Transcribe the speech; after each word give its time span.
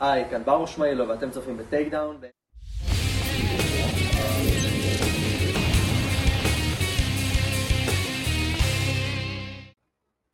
היי, 0.00 0.30
כאן 0.30 0.44
ברוך 0.44 0.68
שמאילו 0.68 1.08
ואתם 1.08 1.30
צופים 1.30 1.56
ב 1.56 1.88
Takedown. 1.88 2.20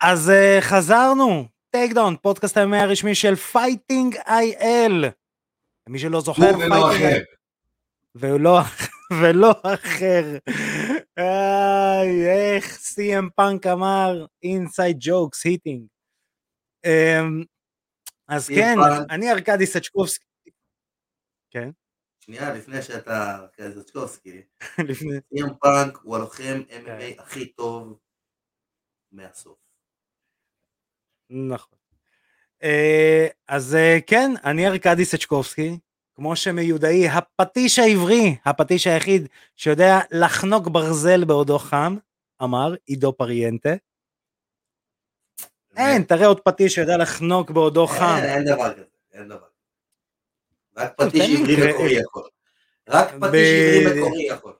אז 0.03 0.31
אה, 0.31 0.61
חזרנו, 0.61 1.45
Takedown, 1.71 2.17
פודקאסט 2.23 2.57
ה 2.57 2.62
MMA 2.62 2.79
הרשמי 2.79 3.15
של 3.15 3.35
Fighting 3.35 4.17
IL. 4.27 5.05
מי 5.89 5.99
שלא 5.99 6.21
זוכר, 6.21 6.51
הוא 6.51 6.65
ולא 6.65 6.91
אחר. 6.91 7.23
ולא, 8.15 8.61
ולא 9.21 9.53
אחר. 9.63 10.25
איי, 11.19 12.27
איך 12.27 12.65
CM 12.65 13.29
Punk 13.37 13.67
אמר, 13.67 14.27
inside 14.43 14.97
jokes, 15.01 15.45
hitting. 15.45 15.87
אז 18.29 18.49
כן. 18.49 18.77
אני 19.11 19.31
ארכדי 19.31 19.67
סצ'קובסקי. 19.67 20.25
כן, 21.51 21.71
שנייה, 22.21 22.55
לפני 22.55 22.83
שאתה 22.83 23.47
קזצ'קובסקי, 23.57 24.43
לפני, 24.89 25.17
סי.אם 25.35 25.55
פאנק 25.61 25.99
הוא 26.03 26.17
הלוחם. 26.17 26.63
MMA 26.71 27.23
הכי 27.23 27.47
טוב 27.47 27.99
מהסוף. 29.13 29.59
נכון. 31.31 31.79
אה, 32.63 33.27
אז 33.49 33.75
אה, 33.75 33.99
כן, 34.07 34.31
אני 34.45 34.67
ארכדי 34.67 35.05
סצ'קובסקי, 35.05 35.79
כמו 36.15 36.37
שמיודעי, 36.37 37.09
הפטיש 37.09 37.79
העברי, 37.79 38.37
הפטיש 38.45 38.87
היחיד 38.87 39.29
שיודע 39.57 39.99
לחנוק 40.11 40.69
ברזל 40.69 41.25
בעודו 41.25 41.59
חם, 41.59 41.97
אמר 42.43 42.75
עידו 42.87 43.13
פריאנטה. 43.13 43.75
אין, 45.77 46.03
תראה 46.03 46.27
עוד 46.27 46.41
פטיש 46.41 46.75
שיודע 46.75 46.97
לחנוק 46.97 47.51
בעודו 47.51 47.87
חם. 47.87 48.19
אין, 48.23 48.45
דבר 48.45 48.75
כזה, 48.75 48.83
אין 49.13 49.29
דבר 49.29 49.39
כזה. 49.39 49.55
רק 50.77 50.95
פטיש 50.97 51.41
עברי 51.41 51.71
מקורי 51.71 51.93
יכול. 51.93 52.23
רק 52.89 53.09
פטיש 53.09 53.87
עברי 53.87 54.01
מקורי 54.01 54.23
יכול. 54.23 54.53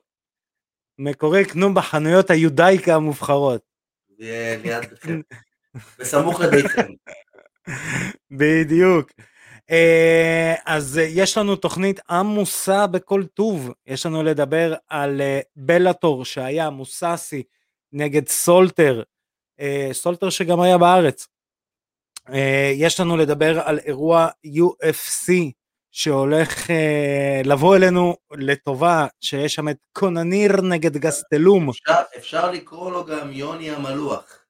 מקורי 0.99 1.45
קנו 1.45 1.73
בחנויות 1.73 2.29
היודאיקה 2.29 2.95
המובחרות. 2.95 3.61
לידכם. 4.19 5.21
בסמוך 5.99 6.39
לביתכם. 6.39 6.87
בדיוק. 8.31 9.11
אה, 9.71 10.55
אז 10.65 10.99
יש 11.03 11.37
לנו 11.37 11.55
תוכנית 11.55 11.99
עמוסה 12.09 12.87
בכל 12.87 13.23
טוב, 13.33 13.71
יש 13.87 14.05
לנו 14.05 14.23
לדבר 14.23 14.73
על 14.87 15.21
אה, 15.21 15.39
בלאטור 15.55 16.25
שהיה 16.25 16.69
מוססי 16.69 17.43
נגד 17.93 18.27
סולטר, 18.27 19.03
סולטר 19.91 20.29
שגם 20.29 20.61
היה 20.61 20.77
בארץ. 20.77 21.27
אה, 22.29 22.71
יש 22.75 22.99
לנו 22.99 23.17
לדבר 23.17 23.59
על 23.59 23.79
אירוע 23.79 24.27
UFC 24.45 25.31
שהולך 25.91 26.71
אה, 26.71 27.41
לבוא 27.45 27.75
אלינו 27.75 28.15
לטובה, 28.31 29.07
שיש 29.21 29.53
שם 29.55 29.69
את 29.69 29.77
קונניר 29.93 30.61
נגד 30.61 30.97
גסטלום. 30.97 31.69
אפשר- 31.69 32.01
אפשר 32.17 32.51
לקרוא 32.51 32.91
לו 32.91 33.05
גם 33.05 33.31
יוני 33.31 33.71
המלוח. 33.71 34.45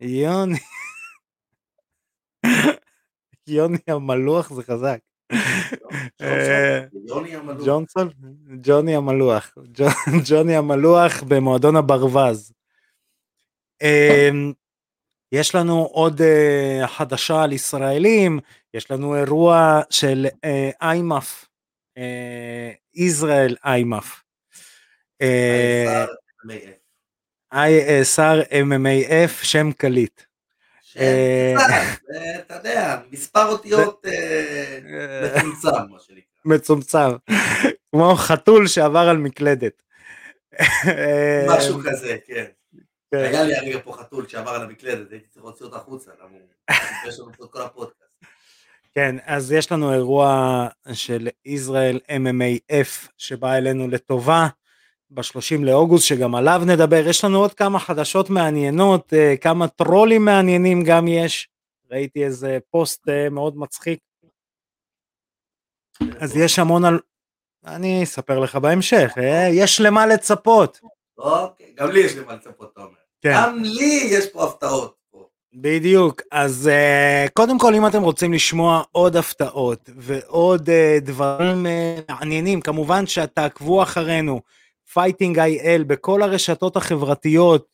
יוני. 0.00 0.58
יוני 3.46 3.78
המלוח 3.88 4.52
זה 4.52 4.62
חזק. 4.62 4.98
אה. 6.20 6.80
ג'ונסון? 7.64 8.08
ג'וני 8.62 8.96
המלוח. 8.96 9.54
ג'ו- 9.74 9.84
ג'וני 10.30 10.56
המלוח 10.56 11.22
במועדון 11.28 11.76
הברווז. 11.76 12.52
אמ, 13.82 14.52
יש 15.32 15.54
לנו 15.54 15.82
עוד 15.92 16.22
אה, 16.22 16.86
חדשה 16.86 17.42
על 17.42 17.52
ישראלים, 17.52 18.38
יש 18.74 18.90
לנו 18.90 19.16
אירוע 19.16 19.80
של 19.90 20.26
אה, 20.44 20.70
איימאף, 20.82 21.44
אה, 21.98 22.70
ישראל 22.94 23.56
איימאף. 23.64 24.22
שר 28.04 28.40
MMAF, 28.42 29.44
שם 29.44 29.72
קליט. 29.72 30.22
אה, 30.98 31.54
זה, 32.06 32.36
אתה 32.38 32.54
יודע, 32.54 32.98
מספר 33.12 33.48
אותיות 33.48 34.06
מצומצם, 35.34 35.68
מה 35.90 35.98
שנקרא. 36.06 36.22
מצומצם, 36.44 37.10
כמו 37.90 38.14
חתול 38.16 38.66
שעבר 38.66 39.08
על 39.08 39.16
מקלדת. 39.16 39.82
משהו 41.48 41.80
כזה, 41.84 42.16
כן. 42.26 42.44
כן. 43.12 43.18
היה 43.18 43.44
לי 43.44 43.56
הרגע 43.56 43.78
פה 43.84 43.92
חתול 43.92 44.28
שעבר 44.28 44.50
על 44.50 44.62
המקלדת, 44.62 45.10
הייתי 45.10 45.28
צריך 45.28 45.44
להוציא 45.44 45.66
אותה 45.66 45.76
החוצה, 45.76 46.10
למה. 46.20 46.38
יש 47.08 47.20
לנו 47.20 47.32
פה 47.32 47.44
את 47.44 47.50
כל 47.50 47.62
הפודקאסט. 47.62 48.12
כן, 48.94 49.16
אז 49.24 49.52
יש 49.52 49.72
לנו 49.72 49.92
אירוע 49.92 50.68
של 50.92 51.28
ישראל 51.44 52.00
MMAF 52.08 53.08
שבא 53.18 53.54
אלינו 53.54 53.88
לטובה 53.88 54.48
ב-30 55.10 55.60
לאוגוסט, 55.64 56.06
שגם 56.06 56.34
עליו 56.34 56.62
נדבר. 56.66 57.08
יש 57.08 57.24
לנו 57.24 57.38
עוד 57.38 57.54
כמה 57.54 57.78
חדשות 57.78 58.30
מעניינות, 58.30 59.12
אה, 59.12 59.34
כמה 59.40 59.68
טרולים 59.68 60.24
מעניינים 60.24 60.84
גם 60.84 61.08
יש. 61.08 61.48
ראיתי 61.90 62.24
איזה 62.24 62.58
פוסט 62.70 63.08
אה, 63.08 63.28
מאוד 63.30 63.56
מצחיק. 63.56 63.98
אז 66.20 66.36
יש 66.36 66.58
המון 66.58 66.84
על... 66.84 66.98
אני 67.66 68.02
אספר 68.02 68.38
לך 68.38 68.56
בהמשך, 68.56 69.12
אה, 69.18 69.48
יש 69.52 69.80
למה 69.80 70.06
לצפות. 70.06 70.80
אוקיי, 71.18 71.74
גם 71.76 71.90
לי 71.90 72.00
יש 72.00 72.16
למה 72.16 72.34
לצפות, 72.34 72.70
אתה 72.72 72.80
אומר. 72.80 73.01
כן. 73.22 73.32
גם 73.34 73.62
לי 73.62 74.08
יש 74.10 74.26
פה 74.26 74.44
הפתעות. 74.44 75.02
בדיוק, 75.54 76.22
אז 76.30 76.70
אה, 76.72 77.30
קודם 77.32 77.58
כל 77.58 77.74
אם 77.74 77.86
אתם 77.86 78.02
רוצים 78.02 78.32
לשמוע 78.32 78.82
עוד 78.92 79.16
הפתעות 79.16 79.90
ועוד 79.96 80.68
אה, 80.68 81.04
דברים 81.04 81.66
uh, 81.66 82.12
מעניינים, 82.12 82.60
כמובן 82.60 83.06
שתעקבו 83.06 83.82
אחרינו, 83.82 84.40
Fighting 84.92 85.38
IL 85.38 85.84
בכל 85.86 86.22
הרשתות 86.22 86.76
החברתיות, 86.76 87.66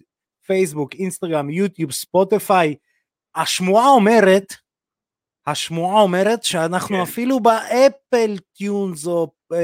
פייסבוק, 0.47 0.95
אינסטגרם, 0.95 1.51
יוטיוב, 1.51 1.93
ספוטיפיי, 1.93 2.75
השמועה 3.35 3.89
אומרת, 3.89 4.55
השמועה 5.47 6.03
אומרת 6.03 6.43
שאנחנו 6.45 6.97
כן. 6.97 7.03
אפילו 7.03 7.41
ב 7.41 7.57
Apple 7.57 8.39
Tunes 8.57 9.07
או 9.07 9.31
אה, 9.53 9.57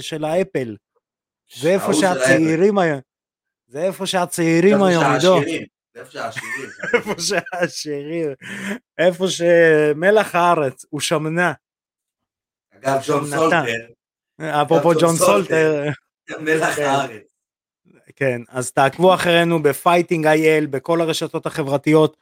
של 0.00 0.24
האפל, 0.24 0.76
זה 1.56 1.70
איפה 1.70 1.94
שהצעירים 1.94 2.78
היום, 2.78 3.00
זה 3.70 3.82
איפה 3.82 4.06
שהצעירים 4.06 4.82
היום, 4.82 5.04
עידו. 5.04 5.40
איפה 5.96 6.10
שהעשירים. 6.10 6.68
איפה 6.94 7.14
שהעשירים, 7.18 8.30
איפה 8.98 9.28
שמלח 9.28 10.34
הארץ 10.34 10.84
הוא 10.90 11.00
שמנה, 11.00 11.52
אגב, 12.76 13.00
ג'ון. 13.06 13.26
סולטר, 13.26 13.64
אפרופו 14.40 14.92
ג'ון. 15.00 15.16
סולטר, 15.16 15.88
מלח 16.40 16.74
כן. 16.76 16.82
הארץ. 16.82 17.22
כן, 18.16 18.40
אז 18.48 18.72
תעקבו 18.72 19.14
אחרינו 19.14 19.62
ב 19.62 19.69
Fighting 19.69 20.26
IL, 20.26 20.66
בכל 20.66 21.00
הרשתות 21.00 21.46
החברתיות, 21.46 22.16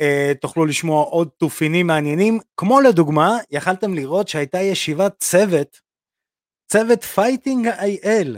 אה, 0.00 0.32
תוכלו 0.40 0.66
לשמוע 0.66 1.04
עוד 1.04 1.28
תופינים 1.36 1.86
מעניינים, 1.86 2.38
כמו 2.56 2.80
לדוגמה, 2.80 3.36
יכלתם 3.50 3.94
לראות 3.94 4.28
שהייתה 4.28 4.58
ישיבת 4.58 5.14
צוות, 5.18 5.80
צוות 6.68 7.04
Fighting 7.04 7.68
IL, 7.68 8.36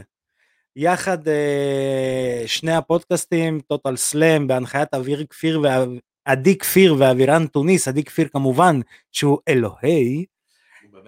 יחד 0.75 1.27
אה, 1.27 2.43
שני 2.45 2.75
הפודקאסטים, 2.75 3.59
Total 3.59 3.95
Slam, 3.95 4.47
בהנחיית 4.47 4.93
אוויר 4.93 5.25
כפיר 5.29 5.61
ועדי 5.61 6.57
כפיר 6.57 6.95
ואבירן 6.99 7.47
תוניס, 7.47 7.87
עדי 7.87 8.03
כפיר 8.03 8.27
כמובן, 8.27 8.79
שהוא 9.11 9.39
אלוהי, 9.47 10.25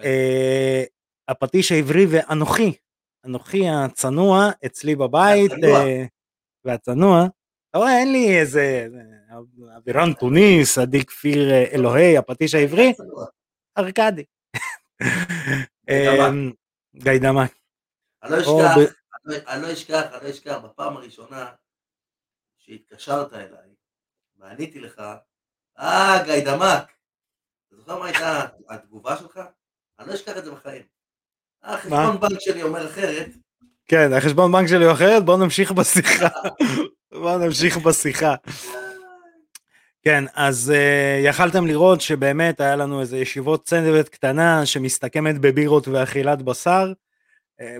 אה, 0.04 0.84
הפטיש 1.28 1.72
העברי 1.72 2.06
ואנוכי, 2.10 2.72
אנוכי 3.26 3.68
הצנוע 3.68 4.50
אצלי 4.66 4.96
בבית, 4.96 5.50
והצנוע. 5.50 5.80
אה, 5.80 6.04
והצנוע, 6.64 7.26
אתה 7.70 7.78
רואה 7.78 7.98
אין 7.98 8.12
לי 8.12 8.40
איזה 8.40 8.88
אבירן 9.76 10.12
תוניס, 10.12 10.78
עדי 10.78 11.04
כפיר 11.04 11.50
אה, 11.50 11.64
אלוהי, 11.72 12.18
הפטיש 12.18 12.54
העברי, 12.54 12.92
ארכדי. 13.78 14.24
גיידמק. 15.86 16.28
אמ, 16.30 16.52
גיידמק. 16.94 17.54
אני 18.22 18.30
לא 18.32 18.40
אשכח, 18.40 18.92
אני 19.26 19.34
לא- 19.34 19.42
אני 19.48 19.62
לא 19.62 19.72
אשכח, 19.72 20.02
אני 20.14 20.24
לא 20.24 20.30
אשכח, 20.30 20.58
בפעם 20.64 20.96
הראשונה 20.96 21.50
שהתקשרת 22.58 23.32
אליי, 23.32 23.68
ועניתי 24.38 24.80
לך, 24.80 25.02
אה, 25.78 26.22
גיידמק. 26.24 26.92
אתה 27.68 27.76
זוכר 27.76 27.98
מה 27.98 28.06
הייתה 28.06 28.46
התגובה 28.68 29.16
שלך? 29.16 29.40
אני 29.98 30.08
לא 30.08 30.14
אשכח 30.14 30.36
את 30.36 30.44
זה 30.44 30.50
בחיים. 30.50 30.82
אה, 31.64 31.78
חשבון 31.78 32.20
בנק 32.20 32.40
שלי 32.40 32.62
אומר 32.62 32.90
אחרת, 32.90 33.28
כן, 33.88 34.12
החשבון 34.12 34.52
בנק 34.52 34.68
שלי 34.68 34.84
הוא 34.84 34.92
אחרת, 34.92 35.24
בואו 35.24 35.36
נמשיך 35.36 35.72
בשיחה. 35.72 36.28
בואו 37.12 37.38
נמשיך 37.38 37.76
בשיחה. 37.76 38.34
כן, 40.04 40.24
אז 40.34 40.72
uh, 40.74 41.28
יכלתם 41.28 41.66
לראות 41.66 42.00
שבאמת 42.00 42.60
היה 42.60 42.76
לנו 42.76 43.00
איזה 43.00 43.18
ישיבות 43.18 43.64
צוות 43.64 44.08
קטנה 44.08 44.66
שמסתכמת 44.66 45.38
בבירות 45.38 45.88
ואכילת 45.88 46.42
בשר, 46.42 46.92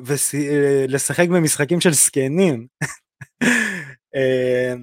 ולשחק 0.04 1.28
במשחקים 1.28 1.80
של 1.80 1.92
זקנים. 1.92 2.66
אה, 4.14 4.74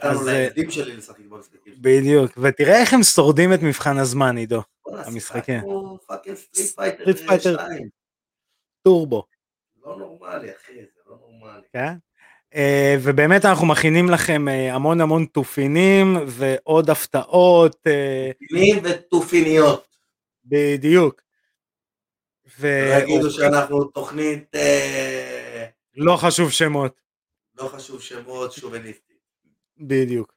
אז, 0.00 0.26
לילדים 0.26 0.70
שלי 0.70 0.96
לשחק 0.96 1.20
במשחקים. 1.20 1.74
בדיוק, 1.80 2.38
ותראה 2.38 2.80
איך 2.80 2.94
הם 2.94 3.02
שורדים 3.02 3.52
את 3.52 3.62
מבחן 3.62 3.98
הזמן, 3.98 4.36
עידו. 4.36 4.62
המשחקים. 4.86 5.60
Street 6.34 6.74
Fighter 6.76 7.02
Street 7.02 7.18
Fighter. 7.28 7.54
2. 7.54 7.88
טורבו, 8.82 9.24
לא 9.86 9.96
נורמלי, 9.96 10.50
אחי, 10.50 10.72
זה 10.74 11.00
לא 11.06 11.16
נורמלי. 11.20 11.62
כן? 11.72 11.94
אה, 12.54 12.96
ובאמת 13.02 13.44
אנחנו 13.44 13.66
מכינים 13.66 14.10
לכם 14.10 14.48
אה, 14.48 14.74
המון 14.74 15.00
המון 15.00 15.24
תופינים 15.24 16.16
ועוד 16.26 16.90
הפתעות, 16.90 17.76
אה, 17.86 18.30
פינים 18.38 18.78
ותופיניות. 18.84 19.86
בדיוק. 20.44 21.21
לא 22.60 23.02
יגידו 23.02 23.30
שאנחנו 23.30 23.84
תוכנית, 23.84 24.54
אה, 24.54 25.66
ולא 25.96 26.16
חשוב 26.16 26.50
שמות, 26.50 27.00
לא 27.58 27.68
חשוב 27.68 28.02
שמות, 28.02 28.52
שוביניסטית. 28.52 29.16
בדיוק. 29.78 30.34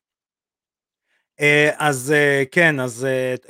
אה, 1.39 1.69
אז 1.77 2.13
אה, 2.15 2.43
כן, 2.51 2.79
אז 2.79 3.07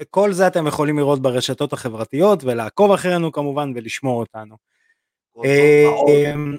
כל 0.10 0.34
זה 0.34 0.48
אתם 0.48 0.68
יכולים 0.68 0.98
לראות 0.98 1.22
ברשתות 1.22 1.74
החברתיות 1.74 2.44
ולעקוב 2.44 2.92
אחרינו 2.92 3.32
כמובן 3.32 3.72
ולשמור 3.76 4.20
אותנו. 4.20 4.56
אמ, 5.44 6.58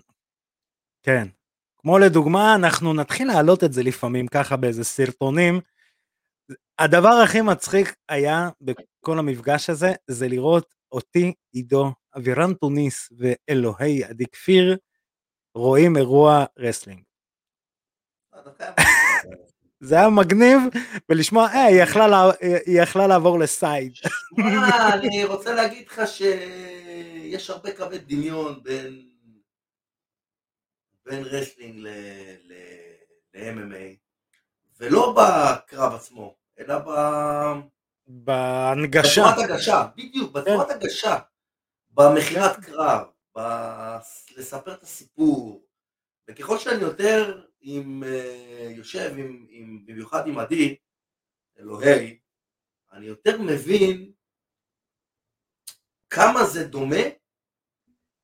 כן. 1.02 1.28
כמו 1.78 1.98
לדוגמה, 1.98 2.54
אנחנו 2.54 2.94
נתחיל 2.94 3.28
להעלות 3.28 3.64
את 3.64 3.72
זה 3.72 3.82
לפעמים 3.82 4.26
ככה 4.26 4.56
באיזה 4.56 4.84
סרטונים. 4.84 5.60
הדבר 6.78 7.08
הכי 7.08 7.40
מצחיק 7.40 7.94
היה 8.08 8.48
בכל 8.60 9.18
המפגש 9.18 9.70
הזה, 9.70 9.92
זה 10.06 10.28
לראות 10.28 10.74
אותי, 10.96 11.32
עידו, 11.52 11.92
אבירן 12.16 12.54
טוניס 12.54 13.12
ואלוהי 13.18 14.04
עדי 14.04 14.24
כפיר 14.32 14.76
רואים 15.54 15.96
אירוע 15.96 16.44
wrestling. 16.58 17.02
זה 19.80 19.94
היה 19.94 20.08
מגניב, 20.10 20.58
ולשמוע, 21.08 21.46
אה, 21.48 21.64
היא 21.64 21.82
יכלה, 21.82 22.08
לה- 22.08 22.30
היא 22.66 22.82
יכלה 22.82 23.06
לעבור 23.06 23.38
ל 23.38 23.48
side. 23.48 23.94
שמע, 23.94 24.94
אני 24.94 25.24
רוצה 25.24 25.54
להגיד 25.54 25.86
לך 25.88 26.00
שיש 26.06 27.50
הרבה 27.50 27.76
קווי 27.76 27.98
דמיון 27.98 28.62
בין, 28.62 29.08
בין 31.06 31.22
wrestling 31.22 31.78
ל-MMA, 31.78 33.96
ולא 34.80 35.14
בקרב 35.16 35.92
עצמו, 35.94 36.34
אלא 36.58 36.78
ב- 36.78 37.75
בהנגשה. 38.06 39.22
בצורת 39.22 39.50
הגשה, 39.50 39.86
בדיוק, 39.96 40.32
בצורת 40.32 40.70
הגשה, 40.70 41.18
במכירת 41.90 42.56
קרב, 42.64 43.06
לספר 44.36 44.74
את 44.74 44.82
הסיפור, 44.82 45.66
וככל 46.30 46.58
שאני 46.58 46.82
יותר 46.82 47.46
עם, 47.60 48.04
אה, 48.04 48.68
יושב, 48.70 49.14
עם, 49.18 49.46
עם, 49.50 49.86
במיוחד 49.86 50.26
עם 50.26 50.38
עדי, 50.38 50.76
אלוהי, 51.58 52.18
אני 52.92 53.06
יותר 53.06 53.42
מבין 53.42 54.12
כמה 56.10 56.44
זה 56.44 56.64
דומה 56.64 57.02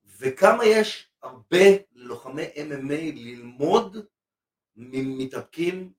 וכמה 0.04 0.64
יש 0.64 1.10
הרבה 1.22 1.66
ללוחמי 1.92 2.42
MMA 2.42 3.14
ללמוד 3.14 4.06
ממתאבקים 4.76 5.92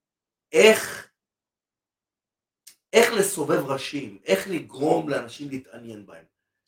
איך 0.51 1.12
איך 2.93 3.13
לסובב 3.13 3.65
ראשים, 3.65 4.17
איך 4.25 4.47
לגרום 4.47 5.09
לאנשים 5.09 5.49
להתעניין 5.49 6.05
בהם. 6.05 6.23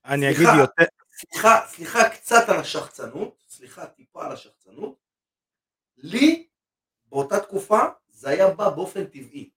אני 0.06 0.28
אגיד 0.28 0.38
סליחה. 0.38 0.58
יותר, 0.58 0.84
סליחה, 1.12 1.60
סליחה 1.68 2.10
קצת 2.10 2.50
על 2.50 2.60
השחצנות, 2.60 3.44
סליחה 3.50 3.86
טיפה 3.86 4.26
על 4.26 4.32
השחצנות, 4.32 4.96
לי 5.98 6.48
באותה 7.10 7.40
תקופה 7.40 7.80
זה 8.10 8.30
היה 8.30 8.50
בא 8.50 8.70
באופן 8.70 9.06
טבעי. 9.06 9.50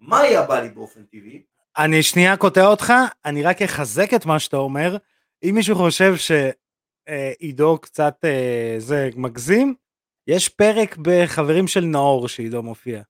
מה 0.00 0.20
היה 0.20 0.42
בא 0.42 0.60
לי 0.60 0.68
באופן 0.68 1.02
טבעי? 1.02 1.42
אני 1.78 2.02
שנייה 2.02 2.36
קוטע 2.36 2.66
אותך, 2.66 2.92
אני 3.24 3.42
רק 3.42 3.62
אחזק 3.62 4.14
את 4.14 4.26
מה 4.26 4.38
שאתה 4.38 4.56
אומר. 4.56 4.96
אם 5.42 5.54
מישהו 5.54 5.76
חושב 5.76 6.14
שעידו 6.16 7.78
קצת 7.78 8.14
אה, 8.24 8.74
זה 8.78 9.10
מגזים, 9.16 9.74
יש 10.26 10.48
פרק 10.48 10.96
בחברים 10.96 11.68
של 11.68 11.84
נאור 11.84 12.28
שעידו 12.28 12.62
מופיע. 12.62 13.02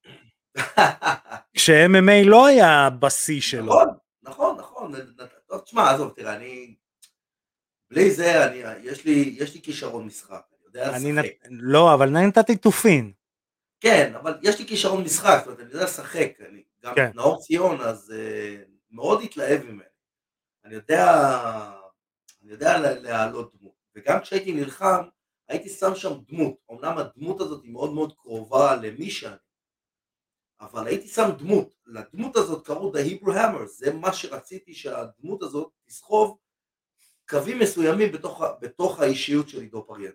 כש-MMA 1.57 2.25
לא 2.27 2.47
היה 2.47 2.91
בשיא 2.91 3.41
שלו. 3.41 3.65
נכון, 3.65 3.89
נכון, 4.23 4.57
נכון. 4.59 4.93
טוב, 5.47 5.61
תשמע, 5.61 5.91
עזוב, 5.91 6.13
תראה, 6.17 6.37
אני... 6.37 6.75
בלי 7.91 8.11
זה, 8.11 8.47
אני, 8.47 8.63
יש 8.83 9.05
לי, 9.05 9.35
יש 9.39 9.55
לי 9.55 9.63
כישרון 9.63 10.07
משחק, 10.07 10.43
אני 10.53 10.67
יודע 10.67 10.91
לשחק. 10.91 11.07
נת... 11.07 11.25
לא, 11.51 11.95
אבל 11.95 12.11
נתתי 12.11 12.57
תופין. 12.57 13.13
כן, 13.81 14.13
אבל 14.15 14.39
יש 14.43 14.59
לי 14.59 14.67
כישרון 14.67 15.05
משחק, 15.05 15.37
זאת 15.39 15.47
אומרת, 15.47 15.61
אני 15.61 15.69
יודע 15.73 15.85
לשחק. 15.85 16.33
אני, 16.49 16.63
גם 16.83 16.95
כן. 16.95 17.11
נאור 17.15 17.41
ציון, 17.41 17.81
אז 17.81 18.13
uh, 18.17 18.69
מאוד 18.91 19.23
התלהב 19.23 19.63
ממני. 19.63 19.85
אני 20.65 20.75
יודע, 20.75 21.05
אני 22.43 22.53
יודע 22.53 22.79
לה- 22.79 22.99
להעלות 23.01 23.53
דמות. 23.59 23.75
וגם 23.97 24.21
כשהייתי 24.21 24.53
נלחם, 24.53 25.03
הייתי 25.49 25.69
שם 25.69 25.95
שם 25.95 26.13
דמות. 26.29 26.55
אמנם 26.71 26.99
הדמות 26.99 27.41
הזאת 27.41 27.63
היא 27.65 27.73
מאוד 27.73 27.93
מאוד 27.93 28.13
קרובה 28.19 28.77
למי 28.77 29.11
שאני, 29.11 29.35
אבל 30.61 30.87
הייתי 30.87 31.09
שם 31.09 31.29
דמות. 31.39 31.75
לדמות 31.87 32.37
הזאת 32.37 32.67
קראו 32.67 32.93
The 32.93 32.97
Hebrew 32.97 33.31
Hammer, 33.31 33.67
זה 33.67 33.93
מה 33.93 34.13
שרציתי 34.13 34.75
שהדמות 34.75 35.43
הזאת 35.43 35.73
תסחוב 35.87 36.39
קווים 37.29 37.59
מסוימים 37.59 38.13
בתוך, 38.13 38.43
בתוך 38.61 39.01
האישיות 39.01 39.49
של 39.49 39.61
עידו 39.61 39.87
פריאן. 39.87 40.13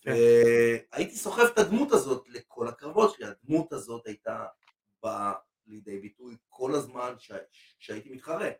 כן. 0.00 0.10
והייתי 0.10 1.16
סוחב 1.16 1.42
את 1.42 1.58
הדמות 1.58 1.92
הזאת 1.92 2.28
לכל 2.28 2.68
הקרבות 2.68 3.14
שלי, 3.14 3.26
הדמות 3.26 3.72
הזאת 3.72 4.06
הייתה 4.06 4.46
באה 5.02 5.32
לידי 5.66 5.98
ביטוי 5.98 6.36
כל 6.48 6.74
הזמן 6.74 7.14
ש... 7.18 7.32
שהייתי 7.78 8.10
מתחרה. 8.10 8.50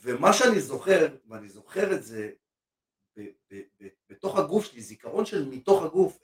ומה 0.00 0.32
שאני 0.32 0.60
זוכר, 0.60 1.16
ואני 1.28 1.48
זוכר 1.48 1.94
את 1.94 2.02
זה 2.02 2.30
ב... 3.16 3.20
ב... 3.50 3.60
ב... 3.80 3.88
בתוך 4.08 4.38
הגוף 4.38 4.64
שלי, 4.64 4.80
זיכרון 4.80 5.26
של 5.26 5.48
מתוך 5.48 5.82
הגוף, 5.82 6.18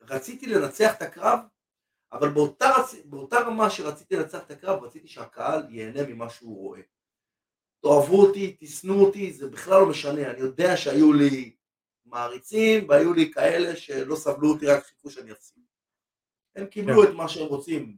רציתי 0.00 0.46
לנצח 0.46 0.94
את 0.96 1.02
הקרב, 1.02 1.38
אבל 2.12 2.28
באותה. 2.28 2.70
באותה 3.04 3.40
רמה 3.40 3.70
שרציתי 3.70 4.16
לנצח 4.16 4.42
את 4.42 4.50
הקרב, 4.50 4.84
רציתי 4.84 5.08
שהקהל 5.08 5.66
ייהנה 5.70 6.06
ממה 6.08 6.30
שהוא 6.30 6.56
רואה. 6.56 6.80
תאהבו 7.82 8.26
אותי, 8.26 8.56
תשנאו 8.60 9.06
אותי, 9.06 9.32
זה 9.32 9.48
בכלל 9.48 9.80
לא 9.80 9.90
משנה, 9.90 10.30
אני 10.30 10.40
יודע 10.40 10.76
שהיו 10.76 11.12
לי 11.12 11.56
מעריצים 12.04 12.88
והיו 12.88 13.12
לי 13.12 13.32
כאלה 13.32 13.76
שלא 13.76 14.16
סבלו 14.16 14.52
אותי, 14.52 14.66
רק 14.66 14.84
חיכו 14.84 15.10
שאני 15.10 15.32
אפסיד. 15.32 15.64
הם 16.56 16.66
קיבלו 16.66 17.02
כן. 17.02 17.08
את 17.08 17.14
מה 17.14 17.28
שהם 17.28 17.46
רוצים 17.46 17.96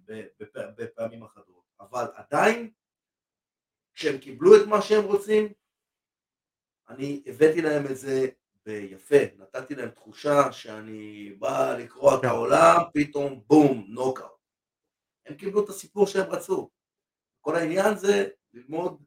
בפעמים 0.77 1.23
אחדות, 1.23 1.65
אבל 1.81 2.05
עדיין, 2.15 2.71
כשהם 3.95 4.19
קיבלו 4.19 4.57
את 4.57 4.67
מה 4.67 4.83
שהם 4.83 5.05
רוצים, 5.05 5.53
אני 6.89 7.23
הבאתי 7.27 7.63
להם 7.63 7.87
את 7.87 7.97
זה 7.97 8.29
ביפה, 8.67 9.17
נתתי 9.39 9.75
להם 9.75 9.91
תחושה 9.91 10.53
שאני 10.53 11.33
בא 11.39 11.77
לקרוע 11.79 12.15
את 12.15 12.21
כן. 12.21 12.29
העולם, 12.29 12.81
פתאום 12.95 13.43
בום, 13.47 13.87
נוקאוט. 13.89 14.33
הם 15.27 15.35
קיבלו 15.35 15.65
את 15.65 15.69
הסיפור 15.69 16.07
שהם 16.07 16.31
רצו. 16.31 16.71
כל 17.41 17.57
העניין 17.57 17.97
זה 17.97 18.29
ללמוד 18.53 19.05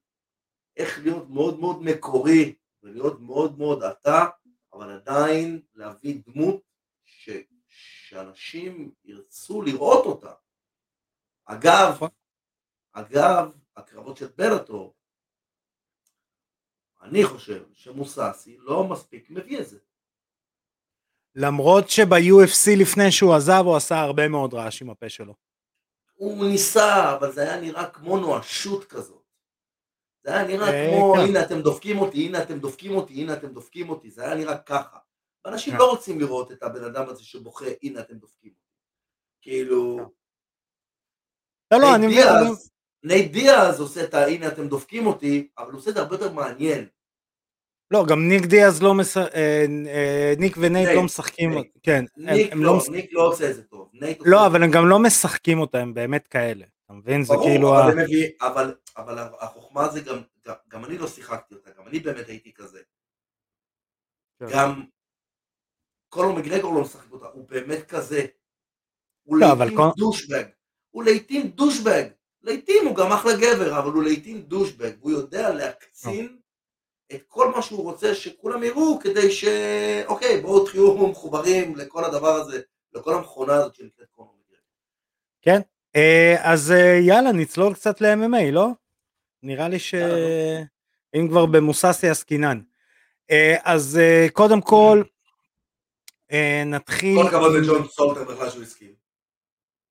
איך 0.77 0.99
להיות 0.99 1.29
מאוד 1.29 1.59
מאוד 1.59 1.81
מקורי 1.81 2.55
ולהיות 2.83 3.19
מאוד 3.19 3.57
מאוד 3.57 3.83
אתה, 3.83 4.25
אבל 4.73 4.91
עדיין 4.91 5.61
להביא 5.73 6.21
דמות 6.27 6.61
ש... 7.03 7.29
שאנשים 7.67 8.91
ירצו 9.03 9.61
לראות 9.61 10.05
אותה. 10.05 10.33
אגב, 11.45 11.91
נכון. 11.95 12.09
אגב, 12.93 13.55
הקרבות 13.75 14.17
של 14.17 14.27
בלאטור, 14.27 14.95
אני 17.05 17.23
חושב 17.25 17.63
שמוססי 17.73 18.57
לא 18.59 18.83
מספיק 18.83 19.29
מביא 19.29 19.59
את 19.59 19.67
זה. 19.67 19.77
למרות 21.35 21.89
שב-UFC 21.89 22.79
לפני 22.81 23.11
שהוא 23.11 23.33
עזב 23.33 23.61
הוא 23.65 23.75
עשה 23.75 23.99
הרבה 23.99 24.27
מאוד 24.27 24.53
רעש 24.53 24.81
עם 24.81 24.89
הפה 24.89 25.09
שלו. 25.09 25.33
הוא 26.15 26.45
ניסה, 26.45 27.15
אבל 27.15 27.31
זה 27.31 27.41
היה 27.41 27.61
נראה 27.61 27.89
כמו 27.89 28.17
נואשות 28.17 28.85
כזאת. 28.85 29.23
זה 30.23 30.33
היה 30.35 30.47
נראה 30.47 30.67
אה, 30.67 30.89
כמו, 30.89 31.13
כן. 31.13 31.21
הנה 31.21 31.41
אתם 31.41 31.61
דופקים 31.61 31.99
אותי, 31.99 32.25
הנה 32.25 32.43
אתם 32.43 32.59
דופקים 32.59 32.95
אותי, 32.95 33.13
הנה 33.13 33.33
אתם 33.33 33.53
דופקים 33.53 33.89
אותי, 33.89 34.11
זה 34.11 34.23
היה 34.23 34.35
נראה 34.35 34.57
ככה. 34.57 34.97
ואנשים 35.45 35.73
כן. 35.73 35.79
לא 35.79 35.89
רוצים 35.89 36.19
לראות 36.19 36.51
את 36.51 36.63
הבן 36.63 36.83
אדם 36.83 37.09
הזה 37.09 37.23
שבוכה, 37.23 37.65
הנה 37.83 37.99
אתם 37.99 38.13
דופקים 38.13 38.51
אותי. 38.51 38.71
כאילו, 39.41 39.97
לא, 41.71 41.79
לא, 41.79 41.95
אני 41.95 42.07
מבין, 42.07 42.27
נייט 43.03 43.31
דיאז 43.31 43.79
עושה 43.79 44.03
את 44.03 44.13
ה, 44.13 44.25
הנה 44.25 44.47
אתם 44.47 44.67
דופקים 44.67 45.07
אותי, 45.07 45.49
אבל 45.57 45.71
הוא 45.71 45.79
עושה 45.79 45.89
את 45.89 45.95
זה 45.95 46.01
הרבה 46.01 46.15
יותר 46.15 46.33
מעניין. 46.33 46.89
לא, 47.91 48.05
גם 48.05 48.27
ניק 48.27 48.45
דיאז 48.45 48.83
לא 48.83 48.93
מש... 48.93 49.17
אה, 49.17 49.65
אה, 49.87 50.33
ניק 50.37 50.57
ונייט 50.57 50.85
נייט, 50.85 50.97
לא 50.97 51.03
משחקים. 51.03 51.51
כן, 51.83 52.05
ניק 52.17 52.53
לא, 52.53 52.77
לא 52.77 52.81
ניק 52.91 53.09
לא 53.13 53.27
עושה 53.27 53.49
את 53.49 53.55
זה 53.55 53.63
טוב. 53.63 53.91
לא, 54.25 54.47
אבל 54.47 54.63
הם 54.63 54.71
גם 54.71 54.87
לא 54.87 54.99
משחקים 54.99 55.59
אותה, 55.59 55.79
הם 55.79 55.93
באמת 55.93 56.27
כאלה. 56.27 56.65
אתה 56.85 56.93
מבין? 56.93 57.23
זה 57.23 57.33
כאילו... 57.43 57.75
אבל, 58.97 59.17
החוכמה 59.39 59.89
זה 59.89 60.01
גם, 60.01 60.21
גם, 60.67 60.85
אני 60.85 60.97
לא 60.97 61.07
שיחקתי 61.07 61.55
אותה, 61.55 61.69
גם 61.77 61.87
אני 61.87 61.99
באמת 61.99 62.27
הייתי 62.27 62.53
כזה. 62.53 62.79
כן. 64.39 64.45
גם 64.53 64.83
קונור 66.09 66.35
מקגרגור 66.35 66.73
לא 66.73 66.81
משחק 66.81 67.11
אותה, 67.11 67.25
הוא 67.25 67.49
באמת 67.49 67.87
כזה. 67.87 68.25
הוא 69.23 69.37
לא, 69.37 69.47
לעיתים 69.57 69.91
דושבג. 69.97 70.43
הוא 70.89 71.03
לעיתים 71.03 71.47
דושבג. 71.47 72.03
לעיתים 72.41 72.87
הוא 72.87 72.95
גם 72.95 73.11
אחלה 73.11 73.31
גבר, 73.33 73.79
אבל 73.79 73.91
הוא 73.91 74.03
לעיתים 74.03 74.41
דושבג, 74.41 74.91
והוא 74.99 75.11
יודע 75.11 75.53
להקצין 75.53 76.37
את 77.13 77.23
כל 77.27 77.51
מה 77.55 77.61
שהוא 77.61 77.83
רוצה 77.83 78.15
שכולם 78.15 78.63
יראו, 78.63 78.99
כדי 78.99 79.31
ש... 79.31 79.45
אוקיי, 80.05 80.41
בואו 80.41 80.69
תהיו 80.69 81.07
מחוברים 81.07 81.75
לכל 81.75 82.03
הדבר 82.03 82.35
הזה, 82.35 82.61
לכל 82.93 83.13
המכונה 83.13 83.53
הזאת 83.53 83.75
שנקראת 83.75 84.07
קונור 84.11 84.35
כן, 85.41 85.61
אה, 85.95 86.35
אז 86.39 86.71
אה, 86.71 86.99
יאללה, 87.01 87.31
נצלול 87.31 87.73
קצת 87.73 88.01
ל-MMA, 88.01 88.51
לא? 88.51 88.67
נראה 89.43 89.67
לי 89.67 89.79
יאללה, 89.79 89.79
שאם 89.79 91.27
כבר 91.29 91.45
במוססי 91.45 92.09
עסקינן. 92.09 92.61
אה, 93.31 93.55
אז 93.63 93.99
קודם 94.33 94.61
כל, 94.61 95.03
נתחיל... 96.65 97.21
כל 97.21 97.27
הכבוד 97.27 97.53
לג'ון 97.55 97.87
סולטר 97.87 98.23
בכלל 98.23 98.49
שהוא 98.49 98.63
הסכים. 98.63 98.93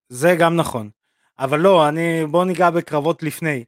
זה 0.09 0.37
גם 0.38 0.56
נכון. 0.56 0.90
אבל 1.38 1.61
לא, 1.61 1.88
אני, 1.88 2.26
בוא 2.26 2.44
ניגע 2.44 2.71
בקרבות 2.71 3.23
לפני. 3.23 3.64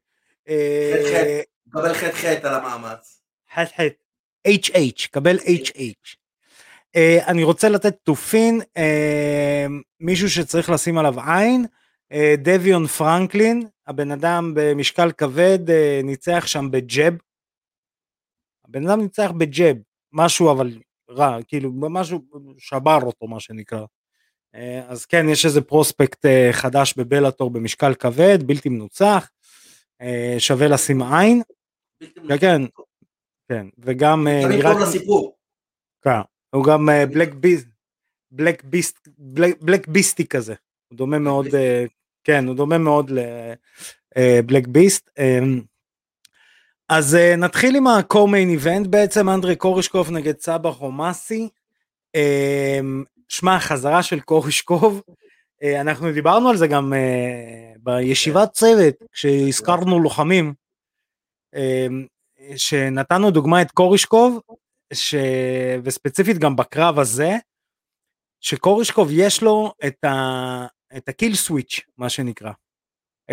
אה, 0.48 1.02
חטא 1.04 1.40
מקבל 1.66 1.94
חטא 1.94 2.12
חטא 2.12 2.46
על 2.46 2.54
המאמץ. 2.54 3.15
חט 3.56 3.72
חט. 3.76 3.92
HH, 4.48 5.08
קבל 5.10 5.36
HH. 5.36 6.16
Uh, 6.96 7.26
אני 7.26 7.42
רוצה 7.42 7.68
לתת 7.68 7.96
תופין, 8.02 8.60
uh, 8.60 9.70
מישהו 10.00 10.30
שצריך 10.30 10.70
לשים 10.70 10.98
עליו 10.98 11.20
עין, 11.20 11.66
uh, 12.12 12.16
דביון 12.38 12.86
פרנקלין, 12.86 13.62
הבן 13.86 14.10
אדם 14.10 14.52
במשקל 14.56 15.12
כבד 15.12 15.58
uh, 15.68 16.06
ניצח 16.06 16.46
שם 16.46 16.70
בג'ב. 16.70 17.12
הבן 18.68 18.88
אדם 18.88 19.00
ניצח 19.00 19.30
בג'ב, 19.30 19.76
משהו 20.12 20.52
אבל 20.52 20.78
רע, 21.10 21.38
כאילו 21.48 21.72
משהו 21.74 22.20
שבר 22.58 22.98
אותו 23.02 23.26
מה 23.26 23.40
שנקרא. 23.40 23.84
Uh, 24.56 24.58
אז 24.88 25.06
כן, 25.06 25.28
יש 25.28 25.46
איזה 25.46 25.60
פרוספקט 25.60 26.26
uh, 26.26 26.52
חדש 26.52 26.94
בבלאטור 26.96 27.50
במשקל 27.50 27.94
כבד, 27.94 28.38
בלתי 28.42 28.68
מנוצח, 28.68 29.30
uh, 30.02 30.06
שווה 30.38 30.68
לשים 30.68 31.02
עין, 31.02 31.42
כן, 32.28 32.38
כן, 32.38 32.62
כן, 33.48 33.66
וגם 33.78 34.26
נראה. 34.48 34.74
כן, 36.02 36.20
הוא 36.54 36.64
גם 36.64 36.88
אה, 36.88 37.06
בלק 37.06 37.34
ביסט, 37.34 37.66
בלק 38.30 38.64
ביסט, 38.64 39.08
בלק- 39.18 39.88
ביסטי 39.88 40.26
כזה, 40.26 40.54
הוא 40.88 40.96
דומה 40.98 41.18
מאוד. 41.18 41.46
אה, 41.54 41.84
כן, 42.24 42.46
הוא 42.46 42.54
דומה 42.56 42.78
מאוד 42.78 43.10
לבלק 44.16 44.66
ביסט. 44.66 45.10
אז 46.88 47.14
אה, 47.14 47.36
נתחיל 47.36 47.76
עם 47.76 47.86
ה-co-main 47.86 48.62
event 48.64 48.88
בעצם, 48.88 49.28
אנדרי 49.28 49.56
קורישקוב 49.56 50.10
נגד 50.10 50.40
סבא 50.40 50.70
חומאסי. 50.70 51.48
אה, 52.14 52.80
שמע, 53.28 53.60
חזרה 53.60 54.02
של 54.02 54.20
קורישקוב, 54.20 55.02
אה, 55.62 55.80
אנחנו 55.80 56.12
דיברנו 56.12 56.48
על 56.48 56.56
זה 56.56 56.66
גם 56.66 56.92
אה, 56.92 57.72
בישיבת 57.78 58.52
צוות, 58.52 58.94
כשהזכרנו 59.12 60.00
לוחמים, 60.00 60.54
אה, 61.54 61.86
שנתנו 62.56 63.30
דוגמא 63.30 63.62
את 63.62 63.70
קורישקוב, 63.70 64.40
ש... 64.92 65.14
וספציפית 65.82 66.38
גם 66.38 66.56
בקרב 66.56 66.98
הזה, 66.98 67.30
שקורישקוב 68.40 69.08
יש 69.12 69.42
לו 69.42 69.72
את, 69.86 70.04
ה... 70.04 70.66
את 70.96 71.08
הקיל 71.08 71.34
סוויץ', 71.34 71.80
מה 71.98 72.08
שנקרא. 72.08 72.52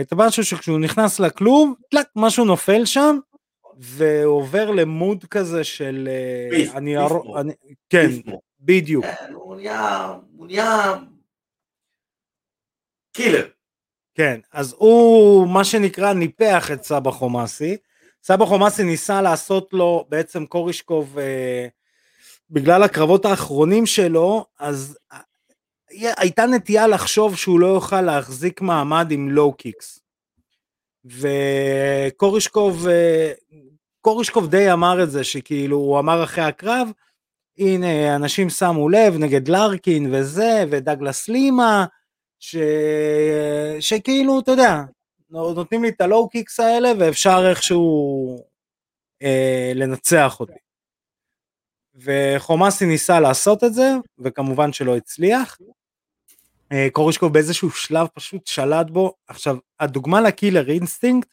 את 0.01 0.13
משהו 0.13 0.43
שכשהוא 0.43 0.79
נכנס 0.79 1.19
לכלוב, 1.19 1.73
טלק, 1.91 2.07
משהו 2.15 2.45
נופל 2.45 2.85
שם, 2.85 3.17
ועובר 3.77 4.71
למוד 4.71 5.25
כזה 5.25 5.63
של... 5.63 6.09
אה, 6.11 6.47
ביסט, 6.57 6.75
אני, 6.75 6.95
ביסט. 6.97 7.13
מוד. 7.13 7.37
אני... 7.37 7.53
כן, 7.89 8.07
ביסט-מוד. 8.07 8.39
בדיוק. 8.59 9.05
כן, 9.05 9.33
הוא 9.33 9.55
נהיה, 9.55 10.13
הוא 10.37 10.47
נהיה 10.47 10.93
קילר. 13.13 13.47
כן, 14.15 14.39
אז 14.51 14.75
הוא 14.77 15.47
מה 15.47 15.63
שנקרא 15.63 16.13
ניפח 16.13 16.71
את 16.71 16.83
סבא 16.83 17.11
חומאסי. 17.11 17.77
סבא 18.23 18.45
חומאסי 18.45 18.83
ניסה 18.83 19.21
לעשות 19.21 19.73
לו 19.73 20.05
בעצם 20.09 20.45
קורישקוב 20.45 21.19
אה, 21.19 21.67
בגלל 22.49 22.83
הקרבות 22.83 23.25
האחרונים 23.25 23.85
שלו, 23.85 24.45
אז 24.59 24.97
אה, 25.13 25.19
הייתה 26.17 26.45
נטייה 26.45 26.87
לחשוב 26.87 27.35
שהוא 27.35 27.59
לא 27.59 27.67
יוכל 27.67 28.01
להחזיק 28.01 28.61
מעמד 28.61 29.11
עם 29.11 29.29
לואו 29.29 29.53
קיקס. 29.53 29.99
וקורישקוב, 31.05 32.87
אה, 32.87 33.31
קורישקוב 34.01 34.47
די 34.47 34.71
אמר 34.71 35.03
את 35.03 35.11
זה, 35.11 35.23
שכאילו 35.23 35.77
הוא 35.77 35.99
אמר 35.99 36.23
אחרי 36.23 36.43
הקרב, 36.43 36.87
הנה 37.57 38.15
אנשים 38.15 38.49
שמו 38.49 38.89
לב 38.89 39.17
נגד 39.17 39.47
לארקין 39.47 40.15
וזה, 40.15 40.63
ודגלס 40.69 41.29
לימה, 41.29 41.85
ש... 42.39 42.55
שכאילו, 43.79 44.39
אתה 44.39 44.51
יודע, 44.51 44.83
נותנים 45.33 45.83
לי 45.83 45.89
את 45.89 46.01
הלואו 46.01 46.29
קיקס 46.29 46.59
האלה 46.59 46.91
ואפשר 46.99 47.45
איכשהו 47.49 48.37
אה, 49.23 49.71
לנצח 49.75 50.39
אותי. 50.39 50.53
וחומאסי 51.95 52.85
ניסה 52.85 53.19
לעשות 53.19 53.63
את 53.63 53.73
זה, 53.73 53.91
וכמובן 54.19 54.73
שלא 54.73 54.97
הצליח. 54.97 55.57
אה, 56.71 56.87
קורישקוב 56.91 57.33
באיזשהו 57.33 57.71
שלב 57.71 58.07
פשוט 58.13 58.47
שלט 58.47 58.89
בו. 58.89 59.13
עכשיו, 59.27 59.57
הדוגמה 59.79 60.21
ל 60.21 60.28
killer 60.28 60.69
instinct, 60.69 61.29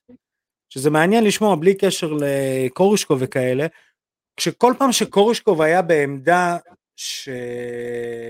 שזה 0.68 0.90
מעניין 0.90 1.24
לשמוע 1.24 1.56
בלי 1.56 1.74
קשר 1.74 2.12
לקורישקוב 2.20 3.18
וכאלה, 3.20 3.66
כשכל 4.36 4.74
פעם 4.78 4.92
שקורישקוב 4.92 5.62
היה 5.62 5.82
בעמדה 5.82 6.56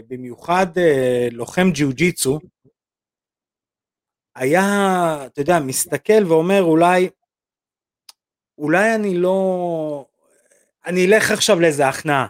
שבמיוחד 0.06 0.66
אה, 0.78 1.28
לוחם 1.32 1.70
ג'יו 1.70 1.92
ג'יצו, 1.92 2.40
היה, 4.34 4.62
אתה 5.26 5.40
יודע, 5.40 5.58
מסתכל 5.66 6.26
ואומר 6.28 6.62
אולי, 6.62 7.08
אולי 8.58 8.94
אני 8.94 9.16
לא, 9.16 10.06
אני 10.86 11.06
אלך 11.06 11.30
עכשיו 11.30 11.60
לאיזה 11.60 11.88
הכנעה. 11.88 12.26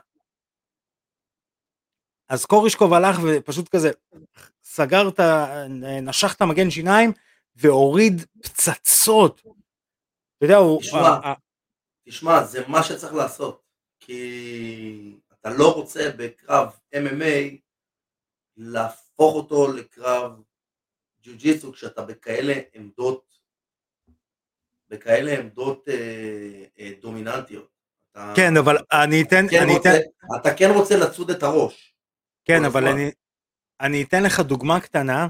אז 2.28 2.44
קורישקוב 2.44 2.92
הלך 2.92 3.16
ופשוט 3.24 3.68
כזה 3.68 3.90
סגר 4.64 5.08
את 5.08 5.20
ה... 5.20 5.64
נשך 6.02 6.34
את 6.36 6.40
המגן 6.40 6.70
שיניים 6.70 7.12
והוריד 7.54 8.26
פצצות. 8.42 9.40
אתה 9.40 10.44
יודע, 10.44 10.56
הוא... 10.56 10.80
תשמע, 10.80 11.32
תשמע, 12.08 12.44
זה 12.44 12.68
מה 12.68 12.82
שצריך 12.82 13.14
לעשות. 13.14 13.62
כי 14.00 15.18
אתה 15.32 15.50
לא 15.50 15.72
רוצה 15.72 16.10
בקרב 16.16 16.68
MMA 16.94 17.56
להפוך 18.56 19.34
אותו 19.34 19.72
לקרב 19.72 20.42
ג'ו-ג'יצו 21.30 21.72
כשאתה 21.72 22.02
בכאלה 22.02 22.54
עמדות, 22.74 23.24
בכאלה 24.88 25.38
עמדות 25.38 25.88
אה, 25.88 26.64
אה, 26.78 26.92
דומיננטיות. 27.00 27.68
אתה, 28.12 28.32
כן, 28.36 28.56
אבל 28.56 28.76
אני 28.92 29.22
אתן, 29.22 29.46
כן 29.50 29.62
אני 29.62 29.72
רוצה, 29.72 29.90
אתן, 29.96 30.36
אתה 30.40 30.54
כן 30.54 30.70
רוצה 30.74 30.96
לצוד 30.96 31.30
את 31.30 31.42
הראש. 31.42 31.94
כן, 32.44 32.64
אבל 32.64 32.86
הזמן. 32.86 33.00
אני, 33.00 33.10
אני 33.80 34.02
אתן 34.02 34.22
לך 34.22 34.40
דוגמה 34.40 34.80
קטנה. 34.80 35.28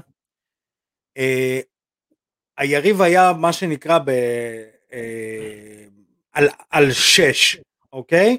אה, 1.17 1.59
היריב 2.57 3.01
היה 3.01 3.33
מה 3.33 3.53
שנקרא 3.53 3.97
ב... 3.97 4.09
אה, 4.93 5.85
על, 6.31 6.47
על 6.69 6.91
שש, 6.91 7.57
אוקיי? 7.93 8.37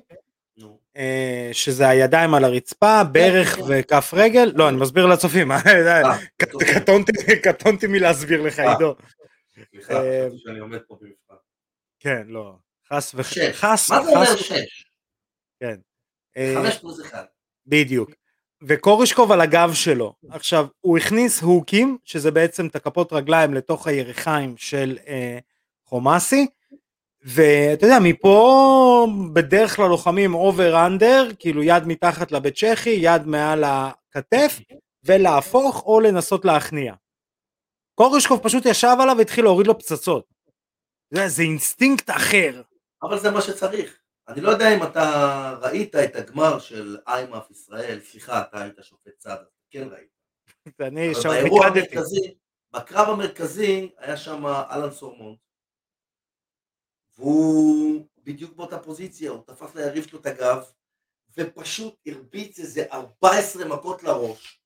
אה, 0.96 1.50
שזה 1.52 1.88
הידיים 1.88 2.34
על 2.34 2.44
הרצפה, 2.44 3.04
ברך 3.04 3.56
כן. 3.56 3.62
וכף 3.68 4.10
רגל, 4.16 4.52
לא, 4.54 4.68
אני 4.68 4.76
מסביר 4.76 5.06
לצופים, 5.06 5.52
אה, 5.52 6.02
טוב. 6.52 6.62
קטונתי, 7.42 7.86
מלהסביר 7.86 8.42
לך, 8.42 8.58
אה. 8.60 8.72
עידו. 8.72 8.94
סליחה, 9.70 9.92
אה, 9.92 10.26
חשבתי 10.26 10.38
שאני 10.44 10.58
עומד 10.58 10.78
פה 10.88 10.96
במבחן. 11.00 11.34
כן, 12.00 12.22
לא, 12.26 12.54
חס 12.92 13.12
וח... 13.14 13.30
שש. 13.30 13.38
חס, 13.52 13.90
מה 13.90 14.04
זה 14.04 14.10
אומר 14.10 14.36
שש? 14.36 14.84
כן. 15.60 15.76
אה, 16.36 16.54
חמש 16.56 16.78
פלוס 16.78 17.00
אחד. 17.00 17.24
בדיוק. 17.66 18.10
וקורישקוב 18.68 19.32
על 19.32 19.40
הגב 19.40 19.70
שלו. 19.74 20.14
עכשיו, 20.30 20.66
הוא 20.80 20.98
הכניס 20.98 21.42
הוקים, 21.42 21.98
שזה 22.04 22.30
בעצם 22.30 22.66
את 22.66 22.76
הכפות 22.76 23.12
רגליים 23.12 23.54
לתוך 23.54 23.86
הירכיים 23.86 24.54
של 24.56 24.98
אה, 25.06 25.38
חומאסי, 25.84 26.46
ואתה 27.24 27.86
יודע, 27.86 27.98
מפה 28.02 29.06
בדרך 29.32 29.76
כלל 29.76 29.88
לוחמים 29.88 30.34
אובר 30.34 30.86
אנדר, 30.86 31.28
כאילו 31.38 31.62
יד 31.62 31.86
מתחת 31.86 32.32
לבית 32.32 32.54
צ'כי, 32.56 32.90
יד 32.90 33.26
מעל 33.26 33.64
הכתף, 33.64 34.60
ולהפוך 35.04 35.82
או 35.86 36.00
לנסות 36.00 36.44
להכניע. 36.44 36.94
קורישקוב 37.94 38.40
פשוט 38.42 38.66
ישב 38.66 38.96
עליו 39.00 39.14
והתחיל 39.18 39.44
להוריד 39.44 39.66
לו 39.66 39.78
פצצות. 39.78 40.24
יודע, 41.12 41.28
זה 41.28 41.42
אינסטינקט 41.42 42.10
אחר. 42.10 42.62
אבל 43.02 43.18
זה 43.18 43.30
מה 43.30 43.42
שצריך. 43.42 43.98
אני 44.28 44.40
לא 44.40 44.50
יודע 44.50 44.74
אם 44.74 44.82
אתה 44.82 45.54
ראית 45.62 45.94
את 45.94 46.16
הגמר 46.16 46.58
של 46.58 46.96
IMMAF 47.06 47.50
ישראל, 47.50 48.00
סליחה, 48.00 48.40
אתה 48.40 48.62
היית 48.62 48.74
שופט 48.82 49.12
צד, 49.18 49.36
כן 49.70 49.88
ראית. 49.90 50.12
אני 50.80 51.14
שם 51.14 51.28
ריקדתי. 51.28 51.80
המרכזי, 51.80 52.34
בקרב 52.72 53.08
המרכזי, 53.08 53.90
היה 53.98 54.16
שם 54.16 54.46
אלן 54.46 54.90
סורמון, 54.90 55.36
והוא 57.16 58.06
בדיוק 58.18 58.56
באותה 58.56 58.78
פוזיציה, 58.78 59.30
הוא 59.30 59.42
תפס 59.46 59.74
ליריב 59.74 60.06
שלו 60.06 60.20
את 60.20 60.26
הגב, 60.26 60.64
ופשוט 61.36 61.94
הרביץ 62.06 62.58
איזה 62.58 62.84
14 62.92 63.64
מכות 63.64 64.02
לראש, 64.02 64.62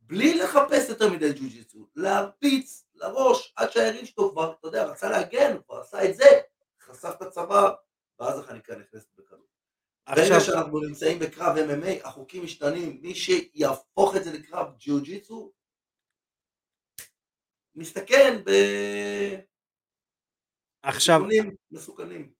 בלי 0.00 0.34
לחפש 0.34 0.88
יותר 0.88 1.10
מדי 1.10 1.32
ג'ו-ג'יצו, 1.32 1.86
להרביץ 1.94 2.86
לראש, 2.94 3.52
עד 3.56 3.70
שהיריב 3.70 4.04
שלו 4.04 4.30
כבר, 4.32 4.52
אתה 4.52 4.68
יודע, 4.68 4.84
רצה 4.84 5.10
להגן, 5.10 5.52
הוא 5.52 5.62
כבר 5.66 5.80
עשה 5.80 6.10
את 6.10 6.16
זה, 6.16 6.40
חשף 6.80 7.14
את 7.16 7.22
הצוואר, 7.22 7.74
ואז 8.18 8.38
החניקה 8.38 8.76
נכנסת 8.76 9.08
בקלות. 9.18 9.46
ברגע 10.08 10.40
שאנחנו 10.40 10.80
נמצאים 10.80 11.18
בקרב 11.18 11.56
MMA, 11.56 12.06
החוקים 12.06 12.44
משתנים, 12.44 12.98
מי 13.02 13.14
שיהפוך 13.14 14.16
את 14.16 14.24
זה 14.24 14.32
לקרב 14.32 14.76
ג'יו-ג'יצו, 14.78 15.52
מסתכן 17.74 18.42
עכשיו, 20.86 21.22
מסוכנים. 21.70 22.30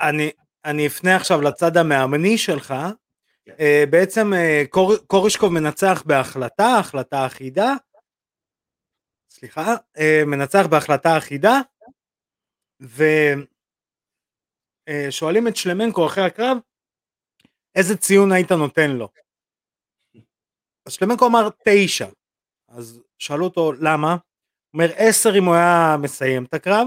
אני, 0.00 0.30
אני 0.64 0.86
אפנה 0.86 1.16
עכשיו 1.16 1.40
לצד 1.40 1.76
המאמני 1.76 2.38
שלך. 2.38 2.74
כן. 3.44 3.54
אה, 3.60 3.84
בעצם 3.90 4.32
אה, 4.34 4.62
קור, 4.70 4.92
קורישקוב 5.06 5.52
מנצח 5.52 6.02
בהחלטה, 6.06 6.66
החלטה 6.78 7.26
אחידה. 7.26 7.74
סליחה, 9.30 9.74
אה, 9.98 10.22
מנצח 10.26 10.66
בהחלטה 10.70 11.18
אחידה. 11.18 11.60
ושואלים 14.88 15.48
את 15.48 15.56
שלמנקו 15.56 16.06
אחרי 16.06 16.24
הקרב, 16.24 16.56
איזה 17.74 17.96
ציון 17.96 18.32
היית 18.32 18.52
נותן 18.52 18.90
לו? 18.90 19.08
אז 20.86 20.92
שלמנקו 20.92 21.26
אמר 21.26 21.48
תשע. 21.64 22.08
אז 22.68 23.02
שאלו 23.18 23.44
אותו 23.44 23.72
למה? 23.72 24.12
הוא 24.12 24.18
אומר 24.74 24.88
עשר 24.96 25.38
אם 25.38 25.44
הוא 25.44 25.54
היה 25.54 25.96
מסיים 26.02 26.44
את 26.44 26.54
הקרב. 26.54 26.86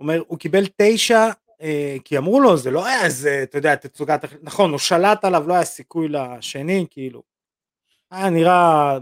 אומר 0.00 0.22
הוא 0.26 0.38
קיבל 0.38 0.64
תשע 0.76 1.28
אה, 1.60 1.96
כי 2.04 2.18
אמרו 2.18 2.40
לו 2.40 2.56
זה 2.56 2.70
לא 2.70 2.86
היה 2.86 3.04
איזה 3.04 3.40
אתה 3.42 3.58
יודע 3.58 3.74
תצוגת 3.76 4.20
נכון 4.42 4.70
הוא 4.70 4.78
שלט 4.78 5.24
עליו 5.24 5.48
לא 5.48 5.54
היה 5.54 5.64
סיכוי 5.64 6.08
לשני 6.08 6.86
כאילו. 6.90 7.22
היה 8.10 8.30
נראה 8.30 8.92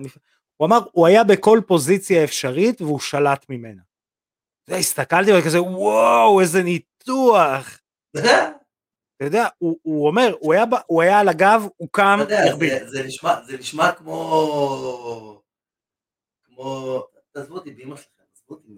הוא 0.57 0.67
אמר 0.67 0.79
הוא 0.93 1.07
היה 1.07 1.25
בכל 1.25 1.61
פוזיציה 1.67 2.25
אפשרית 2.25 2.81
והוא 2.81 3.01
שלט 3.01 3.47
ממנה. 3.49 3.83
הסתכלתי 4.69 5.31
וכזה 5.39 5.63
וואו 5.63 6.41
איזה 6.41 6.63
ניתוח. 6.63 7.79
אתה 9.17 9.25
יודע 9.25 9.47
הוא, 9.59 9.79
הוא 9.83 10.07
אומר 10.07 10.35
הוא 10.41 10.53
היה, 10.53 10.65
הוא 10.87 11.03
היה 11.03 11.21
על 11.21 11.29
הגב 11.29 11.63
הוא 11.77 11.89
קם 11.93 12.19
הרביץ. 12.49 12.73
זה- 12.83 12.89
זה 12.89 13.03
נשמע- 13.07 13.43
זה 13.47 13.57
נשמע 13.59 13.93
כמו... 13.93 15.43
כמו... 16.45 17.03
תעזבו 17.33 17.55
אותי 17.55 17.71
באמא 17.71 17.97
שלכם, 17.97 18.09
תעזבו 18.35 18.55
אותי 18.55 18.69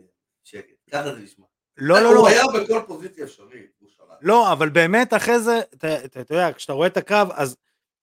בשקט, 0.45 0.75
ככה 0.91 1.15
זה 1.15 1.21
נשמע. 1.21 1.47
לא 1.77 2.01
לא 2.01 2.15
לא 2.15 2.21
הוא 2.21 2.29
היה 2.29 2.43
בכל 2.55 2.81
פוזיציה 2.87 3.25
אפשרית, 3.25 3.71
הוא 3.81 3.89
שלט. 3.89 4.19
לא, 4.23 4.53
אבל 4.53 4.69
באמת 4.69 5.15
אחרי 5.15 5.41
זה, 5.41 5.61
אתה, 5.75 6.35
יודע, 6.35 6.53
כשאתה 6.53 6.73
רואה 6.73 6.87
את 6.87 6.97
הקרב, 6.97 7.29
אז 7.35 7.57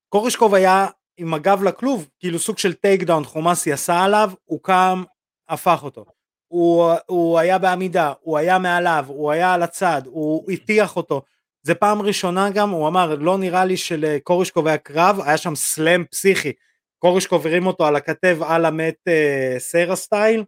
קורישקוב 0.09 0.55
היה 0.55 0.87
עם 1.17 1.33
הגב 1.33 1.63
לכלוב, 1.63 2.09
כאילו 2.19 2.39
סוג 2.39 2.57
של 2.57 2.73
takedown, 2.73 3.23
חומאסי 3.23 3.73
עשה 3.73 4.03
עליו, 4.03 4.31
הוא 4.45 4.59
קם, 4.63 5.03
הפך 5.49 5.79
אותו. 5.83 6.05
הוא, 6.47 6.91
הוא 7.05 7.39
היה 7.39 7.57
בעמידה, 7.57 8.13
הוא 8.21 8.37
היה 8.37 8.59
מעליו, 8.59 9.05
הוא 9.07 9.31
היה 9.31 9.53
על 9.53 9.63
הצד, 9.63 10.01
הוא 10.05 10.51
הטיח 10.51 10.95
אותו. 10.95 11.21
זה 11.63 11.75
פעם 11.75 12.01
ראשונה 12.01 12.49
גם, 12.49 12.69
הוא 12.69 12.87
אמר, 12.87 13.15
לא 13.15 13.37
נראה 13.37 13.65
לי 13.65 13.77
שלקורישקוב 13.77 14.67
היה 14.67 14.77
קרב, 14.77 15.19
היה 15.25 15.37
שם 15.37 15.55
slam 15.55 16.05
פסיכי. 16.05 16.53
קורישקוב 16.97 17.47
הרים 17.47 17.67
אותו 17.67 17.85
על 17.85 17.95
הכתב 17.95 18.37
על 18.43 18.65
המת 18.65 18.95
אה, 19.07 19.55
סרה 19.57 19.95
סטייל, 19.95 20.43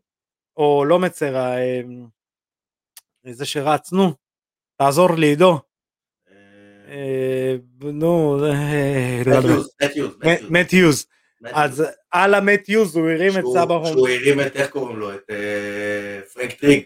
או 0.58 0.86
לא 0.86 1.00
מת 1.00 1.16
סרה, 1.16 1.58
אה, 1.58 1.82
זה 3.32 3.46
שרץ, 3.46 3.92
נו, 3.92 4.14
תעזור 4.78 5.16
לי 5.16 5.28
עידו. 5.28 5.60
אה, 6.32 6.36
אה, 6.90 7.56
נו, 7.94 8.46
אה, 8.46 9.22
לא. 9.26 9.40
מת 9.82 9.96
יוז, 9.96 10.16
מתיוז. 10.50 11.06
אז 11.44 11.84
על 12.12 12.34
המט 12.34 12.70
יוז 12.70 12.96
הוא 12.96 13.10
הרים 13.10 13.32
את 13.40 13.44
סבא 13.54 13.74
הום, 13.74 13.86
שהוא 13.86 14.10
הרים 14.10 14.40
את, 14.42 14.56
איך 14.56 14.70
קוראים 14.70 14.98
לו? 15.00 15.14
את 15.14 15.30
אה, 15.30 16.22
פרנק 16.34 16.52
טריג. 16.54 16.84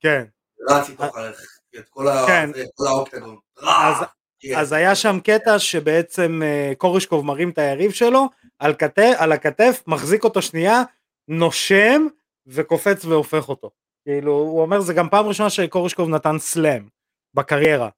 כן, 0.00 0.24
רץ 0.70 0.88
איתו 0.88 1.04
אחריך, 1.04 1.58
את 1.78 1.88
כל 1.88 2.04
כן. 2.26 2.50
האוקטגון. 2.86 3.36
אז- 3.62 4.04
כן. 4.40 4.54
אז 4.58 4.72
היה 4.72 4.94
שם 4.94 5.18
קטע 5.24 5.58
שבעצם 5.58 6.40
אה, 6.44 6.72
קורישקוב 6.78 7.24
מרים 7.24 7.50
את 7.50 7.58
היריב 7.58 7.90
שלו 7.92 8.26
על 8.58 8.74
כתף, 8.74 9.12
על 9.18 9.32
הכתף, 9.32 9.82
מחזיק 9.86 10.24
אותו 10.24 10.42
שנייה, 10.42 10.82
נושם 11.28 12.06
וקופץ 12.46 13.04
והופך 13.04 13.48
אותו. 13.48 13.70
כאילו, 14.08 14.32
הוא 14.32 14.62
אומר 14.62 14.80
זה 14.80 14.94
גם 14.94 15.08
פעם 15.08 15.26
ראשונה 15.26 15.50
שקורישקוב 15.50 16.08
נתן 16.08 16.38
סלאם 16.38 16.88
בקריירה. 17.34 17.88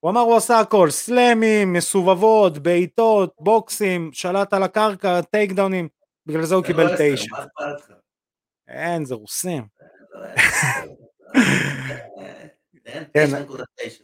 הוא 0.00 0.10
אמר 0.10 0.20
הוא 0.20 0.36
עשה 0.36 0.60
הכל, 0.60 0.90
סלאמים, 0.90 1.72
מסובבות, 1.72 2.58
בעיטות, 2.58 3.34
בוקסים, 3.40 4.10
שלט 4.12 4.52
על 4.52 4.62
הקרקע, 4.62 5.20
טייק 5.20 5.52
דאונים, 5.52 5.88
בגלל 6.26 6.44
זה 6.44 6.54
הוא 6.54 6.64
קיבל 6.64 6.86
לא 6.86 6.96
תשע. 6.98 7.36
אין, 8.68 9.04
זה 9.04 9.14
רוסים. 9.14 9.66
לא 10.14 10.20
עשר. 10.34 10.92
אין, 12.86 13.04
כן. 13.14 13.26
9.9. 13.26 14.02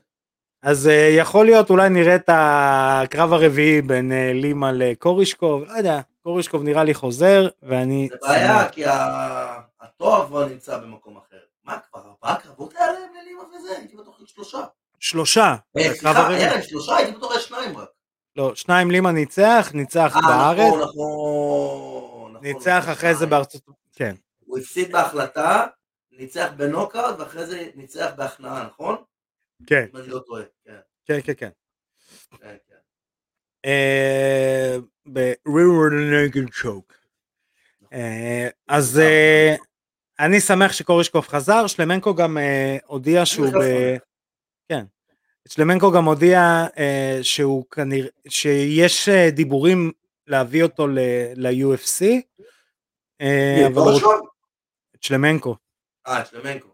אז 0.62 0.88
אה, 0.88 1.08
יכול 1.18 1.46
להיות 1.46 1.70
אולי 1.70 1.88
נראה 1.88 2.14
את 2.14 2.30
הקרב 2.32 3.32
הרביעי 3.32 3.82
בין 3.82 4.12
אה, 4.12 4.32
לימה 4.32 4.72
לקורישקוב, 4.72 5.62
לא 5.62 5.72
יודע, 5.72 6.00
קורישקוב 6.22 6.62
נראה 6.62 6.84
לי 6.84 6.94
חוזר 6.94 7.48
ואני 7.62 8.08
זה 8.12 8.16
בעיה, 8.28 8.68
כי 8.68 8.84
התואר 9.80 10.26
כבר 10.26 10.48
נמצא 10.48 10.78
במקום 10.78 11.16
אחר. 11.16 11.27
מה 11.68 11.78
כבר, 11.90 12.00
ארבעה 12.00 12.40
קרבות 12.40 12.74
היה 12.76 12.92
להם 12.92 13.14
ללימה 13.14 13.42
וזה? 13.42 13.76
הייתי 13.78 13.96
בטוח 13.96 14.20
שלושה. 14.26 14.64
שלושה, 15.00 15.54
אה, 15.76 15.94
סליחה. 15.94 16.28
היה 16.28 16.52
להם 16.52 16.62
שלושה, 16.62 16.96
הייתי 16.96 17.12
בטוח 17.12 17.32
היה 17.32 17.40
שניים 17.40 17.76
רק. 17.76 17.88
לא, 18.36 18.54
שניים 18.54 18.90
לימה 18.90 19.12
ניצח, 19.12 19.70
ניצח 19.74 20.16
אה, 20.16 20.20
בארץ, 20.28 20.72
נכון, 20.72 20.80
נכון. 20.80 22.32
נכון, 22.32 22.46
ניצח 22.46 22.78
נכון, 22.82 22.92
אחרי 22.92 23.14
זה. 23.14 23.26
בארצות, 23.26 23.62
כן, 23.94 24.14
הוא 24.38 24.58
הפסיד 24.58 24.92
בהחלטה, 24.92 25.66
ניצח 26.12 26.48
בנוקאוט, 26.56 27.18
ואחרי 27.18 27.46
זה 27.46 27.70
ניצח 27.74 28.10
בהכנעה, 28.16 28.66
נכון? 28.66 28.96
כן, 29.66 29.86
אם 29.94 29.96
אני 29.96 30.08
לא 30.08 30.18
טועה. 30.18 30.42
כן, 31.06 31.20
כן, 31.24 31.34
כן, 31.36 31.50
כן. 32.36 32.80
ב-River 35.06 36.48
Choke. 36.62 36.94
אה, 37.92 38.48
אז 38.68 38.98
אה, 38.98 39.56
אני 40.20 40.40
שמח 40.40 40.72
שקורישקוב 40.72 41.26
חזר, 41.28 41.66
שלמנקו 41.66 42.14
גם 42.14 42.38
אה, 42.38 42.76
הודיע 42.86 43.26
שהוא 43.26 43.46
ב... 43.46 43.96
כן. 44.68 44.84
שלמנקו 45.48 45.92
גם 45.92 46.04
הודיע 46.04 46.66
אה, 46.78 47.18
שהוא 47.22 47.64
כנראה, 47.70 48.08
שיש 48.28 49.08
אה, 49.08 49.30
דיבורים 49.30 49.92
להביא 50.26 50.62
אותו 50.62 50.86
ל- 50.86 50.98
ל-UFC, 51.34 52.04
אה, 53.20 53.66
אבל 53.66 53.82
ראשון? 53.92 54.20
שלמנקו. 55.00 55.56
אה, 56.06 56.24
שלמנקו. 56.24 56.68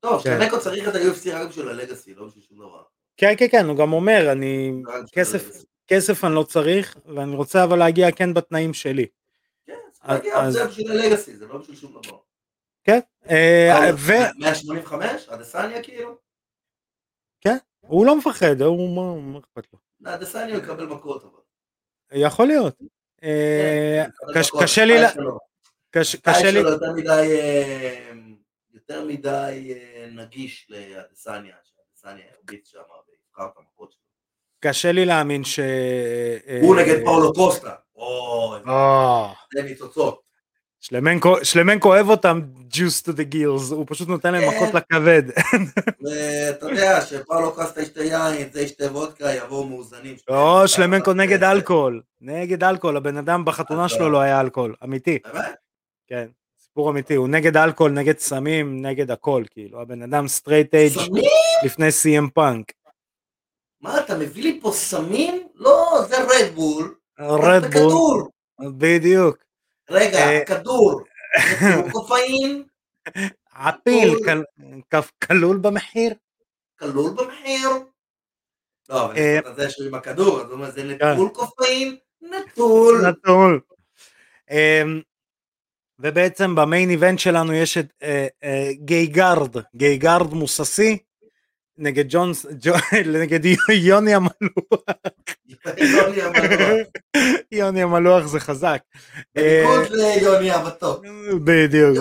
טוב, 0.00 0.22
כן. 0.22 0.30
שלמנקו 0.30 0.60
צריך 0.60 0.88
את 0.88 0.94
ה-UFC 0.94 1.30
רק 1.32 1.48
בשביל 1.48 1.68
הלגאסי, 1.68 2.14
לא 2.14 2.26
בשביל 2.26 2.44
שום 2.48 2.58
דבר. 2.58 2.82
כן, 3.16 3.34
כן, 3.38 3.46
כן, 3.50 3.66
הוא 3.66 3.76
גם 3.76 3.92
אומר, 3.92 4.32
אני, 4.32 4.72
כסף. 5.12 5.50
כסף 5.86 6.24
אני 6.24 6.34
לא 6.34 6.42
צריך, 6.42 6.96
ואני 7.06 7.36
רוצה 7.36 7.64
אבל 7.64 7.78
להגיע 7.78 8.12
כן 8.12 8.34
בתנאים 8.34 8.74
שלי. 8.74 9.06
כן, 9.66 9.72
צריך 9.92 10.08
להגיע, 10.08 10.50
זה 10.50 10.66
בשביל 10.66 10.90
הלגאסי, 10.90 11.36
זה 11.36 11.46
לא 11.46 11.58
בשביל 11.58 11.76
שום 11.76 12.00
דבר. 12.02 12.16
כן, 13.24 13.34
אה, 13.34 13.90
אה. 13.90 14.30
185? 14.38 15.28
אדסניה 15.28 15.82
כאילו? 15.82 16.16
הוא 17.80 18.06
לא 18.06 18.18
מפחד, 18.18 18.60
הוא 18.62 18.96
מה 19.22 19.38
אכפת 19.38 19.66
לו? 19.72 19.78
אדסניה 20.14 20.54
הוא 20.56 20.62
יקבל 20.62 20.86
מכות 20.86 21.22
אבל. 21.24 21.40
יכול 22.20 22.46
להיות. 22.46 22.76
אה, 23.22 24.04
כן, 24.34 24.40
קש- 24.40 24.48
מכות. 24.48 24.62
קשה 24.62 24.84
לי, 24.84 24.94
קשה 26.22 26.50
לי, 26.50 26.58
יותר 26.58 26.92
מדי, 26.92 27.10
אה, 27.40 28.10
יותר 28.74 29.04
מדי 29.04 29.74
אה, 29.76 30.06
נגיש 30.10 30.66
לאדסניה, 30.70 31.54
שאדסניה 31.64 32.24
הרביץ 32.38 32.68
שם 32.70 32.78
ויבחר 32.78 33.46
את 33.52 33.58
המכות 33.58 33.92
שלו. 33.92 34.00
קשה 34.60 34.92
לי 34.92 35.04
להאמין 35.04 35.44
ש... 35.44 35.60
הוא 36.62 36.76
אה, 36.76 36.82
נגד 36.82 37.04
פאולו 37.04 37.32
קוסטה. 37.32 37.74
אוי, 37.96 38.60
אה, 38.68 39.32
זה 39.54 39.62
ניצוצות. 39.62 40.20
שלמנקו 40.80 41.44
שלמנקו 41.44 41.88
אוהב 41.88 42.08
אותם 42.08 42.40
juice 42.72 43.06
to 43.06 43.12
the 43.12 43.34
gills, 43.34 43.74
הוא 43.74 43.86
פשוט 43.88 44.08
נותן 44.08 44.32
להם 44.32 44.50
כן. 44.50 44.56
מכות 44.56 44.74
לכבד. 44.74 45.22
ואתה 46.02 46.66
יודע 46.66 47.00
שפאולו 47.00 47.52
קוסטה 47.52 47.82
ישתה 47.82 48.04
יין, 48.04 48.48
זה 48.52 48.60
ישתה 48.60 48.84
וודקה, 48.84 49.34
יבואו 49.34 49.66
מאוזנים. 49.66 50.16
לא, 50.28 50.66
שלמנקו 50.66 51.12
נגד 51.12 51.44
אלכוהול, 51.44 52.02
נגד 52.20 52.64
אלכוהול, 52.64 52.96
הבן 52.96 53.16
אדם 53.16 53.44
בחתונה 53.44 53.88
שלו 53.88 54.10
לא 54.10 54.20
היה 54.20 54.40
אלכוהול, 54.40 54.74
אמיתי, 54.84 55.18
באמת? 55.32 55.54
כן, 56.08 56.26
סיפור 56.62 56.90
אמיתי, 56.90 57.14
הוא 57.14 57.28
נגד 57.28 57.56
אלכוהול, 57.56 57.92
נגד 57.92 58.18
סמים, 58.18 58.86
נגד 58.86 59.10
הכל, 59.10 59.44
כאילו, 59.50 59.80
הבן 59.80 60.02
אדם 60.02 60.28
straight 60.28 60.74
edge? 60.74 60.92
לפני 61.64 61.92
סי.אם 61.92 62.28
פאנק, 62.34 62.72
מה, 63.80 64.00
אתה 64.00 64.18
מביא 64.18 64.42
לי 64.42 64.58
פה 64.62 64.72
סמים? 64.72 65.48
לא, 65.54 66.04
זה 66.08 66.16
רדבול. 66.22 66.94
רדבול. 67.18 68.28
בדיוק, 68.60 69.36
רגע, 69.90 70.18
אה, 70.18 70.44
כדור. 70.44 71.00
קופאין, 71.92 72.64
עפיל, 73.52 74.14
כלול 75.24 75.58
במחיר, 75.58 76.14
כלול 76.78 77.10
במחיר. 77.10 77.68
לא, 78.88 79.04
אבל 79.04 79.16
אה, 79.16 79.38
זה 79.56 79.70
שהוא 79.70 79.86
עם 79.86 79.94
הכדור, 79.94 80.40
אז 80.40 80.50
הוא 80.50 80.70
זה 80.70 80.96
כן. 80.98 81.12
נטול 81.12 81.28
קופאין, 81.28 81.96
נטול. 82.22 83.08
נטול. 83.08 83.60
אמ, 84.50 85.00
ובעצם 85.98 86.54
במיין 86.54 86.90
איבנט 86.90 87.18
שלנו 87.18 87.52
יש 87.54 87.78
את 87.78 87.86
אה, 88.02 88.68
גייגארד, 88.72 89.56
גייגארד 89.76 90.34
מוססי, 90.34 90.98
נגד 91.78 92.04
ג'ון, 92.08 92.32
ג'ו, 92.60 92.72
נגד 93.20 93.40
יוני 93.68 94.14
המלוח. 94.14 94.80
יוני 95.66 96.22
המלוח. 96.22 96.86
יוני 97.52 97.82
המלוח 97.82 98.26
זה 98.26 98.40
חזק. 98.40 98.82
אה, 99.36 99.64
בניגוד 99.66 99.92
ליוני 99.92 100.50
המתוק. 100.52 101.04
בדיוק, 101.44 101.96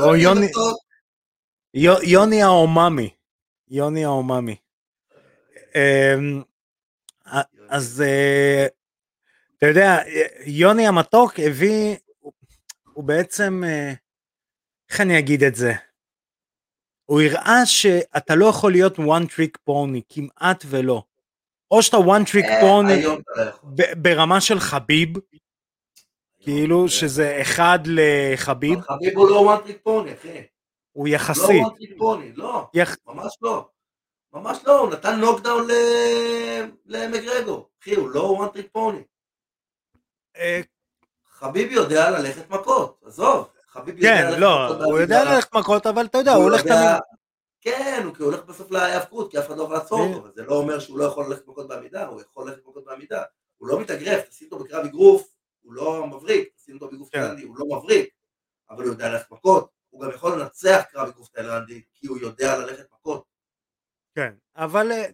יוני, 2.04 2.44
האומאמי. 2.44 3.10
יוני 3.70 4.06
האומאמי. 4.06 4.56
אמ, 5.76 6.42
אז 7.70 8.04
אה, 8.08 8.68
אתה 9.58 9.66
יודע, 9.66 9.98
יוני 10.46 10.88
המתוק 10.88 11.34
הביא, 11.40 11.96
הוא- 12.20 12.34
הוא 12.94 13.04
בעצם, 13.04 13.64
אה, 13.68 13.94
איך 14.90 15.02
אני 15.02 15.20
אגיד 15.20 15.44
את 15.44 15.56
זה? 15.56 15.74
הוא 17.06 17.22
הראה 17.22 17.66
שאתה 17.66 18.36
לא 18.36 18.46
יכול 18.46 18.72
להיות 18.72 19.00
one 19.00 19.26
trick 19.36 19.70
pony, 19.70 20.02
כמעט 20.10 20.64
ולא. 20.68 21.04
או 21.72 21.84
שאתה 21.84 21.98
one 21.98 22.26
trick 22.32 22.46
אה, 22.50 22.62
pony 22.62 23.06
לא 23.06 23.18
ברמה 23.98 24.42
של 24.42 24.60
חביב, 24.60 25.10
כאילו 26.40 26.78
היום, 26.78 26.88
שזה 26.88 27.38
אחד 27.42 27.80
לחביב, 27.86 28.74
אבל 28.80 28.84
חביב 28.98 29.18
הוא 29.18 29.30
לא 29.30 29.56
one 29.58 29.68
trick 29.68 29.88
pony, 29.90 30.14
אחי. 30.20 30.42
הוא 30.92 31.08
יחסית. 31.08 31.62
לא 31.64 31.68
one 31.68 31.74
trick 31.82 32.00
pony, 32.02 32.36
לא. 32.36 32.68
ממש 33.08 33.38
לא. 33.42 33.70
ממש 34.34 34.58
לא, 34.66 34.80
הוא 34.80 34.90
נתן 34.90 35.20
נוקדאון 35.20 35.68
ל- 35.68 36.70
למגרגו. 36.86 37.70
אחי, 37.82 37.96
הוא 37.96 38.10
לא 38.10 38.38
one 38.40 38.58
trick 38.58 38.78
pony. 38.78 39.02
אה, 40.38 40.62
חביב 41.40 41.72
יודע 41.72 42.10
ללכת 42.10 42.50
מכות, 42.50 43.02
עזוב. 43.06 43.48
חביב 43.70 43.98
יודע 43.98 44.18
כן, 44.18 44.26
ללכת 44.28 44.40
לא, 44.40 44.66
מכות 44.66 44.82
הוא 44.86 45.00
יודע. 45.00 45.24
ללכת 45.34 45.54
מכות, 45.56 45.86
אבל 45.88 46.06
אתה 46.06 46.18
יודע, 46.18 46.34
הוא 46.34 46.44
הולך 46.44 46.62
תמיד... 46.62 46.78
כן, 47.62 48.04
הוא 48.06 48.26
הולך 48.26 48.44
בסוף 48.44 48.72
להיאבקות, 48.72 49.32
כי 49.32 49.40
אף 49.40 49.48
אחד 49.48 49.58
לא 49.58 49.64
יכול 49.64 49.76
לעצור 49.76 50.00
כן. 50.00 50.14
אותו, 50.14 50.20
אבל 50.20 50.32
זה 50.36 50.44
לא 50.44 50.56
אומר 50.56 50.80
שהוא 50.80 50.98
לא 50.98 51.04
יכול 51.04 51.26
ללכת 51.26 51.48
מכות 51.48 51.68
בעמידה, 51.68 52.06
הוא 52.06 52.22
יכול 52.22 52.50
ללכת 52.50 52.66
מכות 52.66 52.86
בעמידה. 52.86 53.24
הוא 53.58 53.68
לא 53.68 53.80
מתאגרף, 53.80 54.30
תשים 54.30 54.48
אותו 54.52 54.64
בקרב 54.64 54.86
אגרוף, 54.86 55.34
הוא 55.62 55.74
לא 55.74 56.08
מבריק, 56.08 56.50
תשים 56.56 56.76
אותו 56.76 56.90
כן. 56.90 57.22
תאילנדי, 57.22 57.44
הוא 57.44 57.56
לא 57.60 57.66
מבריק, 57.78 58.10
אבל 58.70 58.84
הוא 58.84 58.92
יודע 58.92 59.10
ללכת 59.10 59.32
מכות. 59.32 59.70
הוא 59.90 60.02
גם 60.02 60.10
יכול 60.10 60.42
לנצח 60.42 60.84
קרב 60.92 61.08
אגרוף 61.08 61.30
תאילנדי, 61.30 61.82
כי 61.96 62.08
הוא 62.08 62.18
יודע 62.18 62.58
ללכת 62.58 62.86
מכות. 62.94 63.24
כן, 64.16 64.34
אבל 64.56 64.92
אה? 64.92 65.06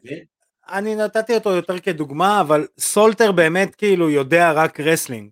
אני 0.70 0.96
נתתי 0.96 1.36
אותו 1.36 1.50
יותר 1.50 1.80
כדוגמה, 1.80 2.42
אבל 2.42 2.68
סולטר 2.80 3.32
באמת 3.32 3.76
כאילו 3.76 4.10
יודע 4.10 4.52
רק 4.52 4.80
wrestling. 4.80 5.30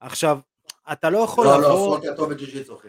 עכשיו, 0.00 0.38
אתה 0.92 1.10
לא 1.10 1.18
יכול 1.18 1.46
לא, 1.46 1.60
לא, 1.60 1.68
לבוא, 1.68 1.96
סולטר 1.96 2.16
טוב 2.16 2.32
בג'ו-ג'יצו, 2.32 2.76
אחי. 2.76 2.88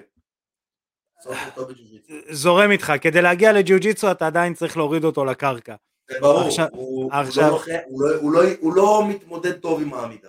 בג'ו-ג'יצו. 1.26 2.14
זורם 2.32 2.72
איתך, 2.72 2.94
כדי 3.02 3.22
להגיע 3.22 3.54
לג'יוג'יצו 3.54 4.12
אתה 4.12 4.28
עדיין 4.28 4.54
צריך 4.54 4.78
להוריד 4.78 5.04
אותו 5.04 5.26
לקרקע. 5.26 5.76
זה 6.12 6.18
ברור, 6.22 6.42
עכשיו- 6.42 6.68
הוא- 6.72 7.12
לא 7.38 7.48
לוחם- 7.50 7.72
הוא 7.88 8.02
לא- 8.02 8.16
הוא 8.22 8.32
לא- 8.32 8.42
הוא 8.60 8.74
לא 8.74 9.04
מתמודד 9.10 9.52
טוב 9.52 9.82
עם 9.82 9.94
העמידה. 9.94 10.28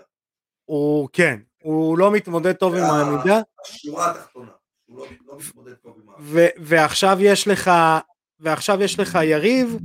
הוא 0.64 1.08
כן, 1.12 1.38
הוא 1.62 1.98
לא 1.98 2.10
מתמודד 2.10 2.52
טוב 2.52 2.74
עם 2.74 2.82
אה. 2.84 2.90
העמידה, 2.90 3.40
השורה 3.66 4.10
התחתונה, 4.10 4.50
הוא 4.86 4.98
לא- 4.98 5.06
לא 5.26 5.36
מתמודד 5.38 5.74
טוב 5.74 5.96
עם 6.02 6.08
העמידה. 6.10 6.30
ו- 6.32 6.48
ועכשיו 6.66 7.18
יש 7.20 7.48
לך, 7.48 7.70
ועכשיו 8.40 8.82
יש 8.82 8.98
לך 9.00 9.18
יריב, 9.22 9.76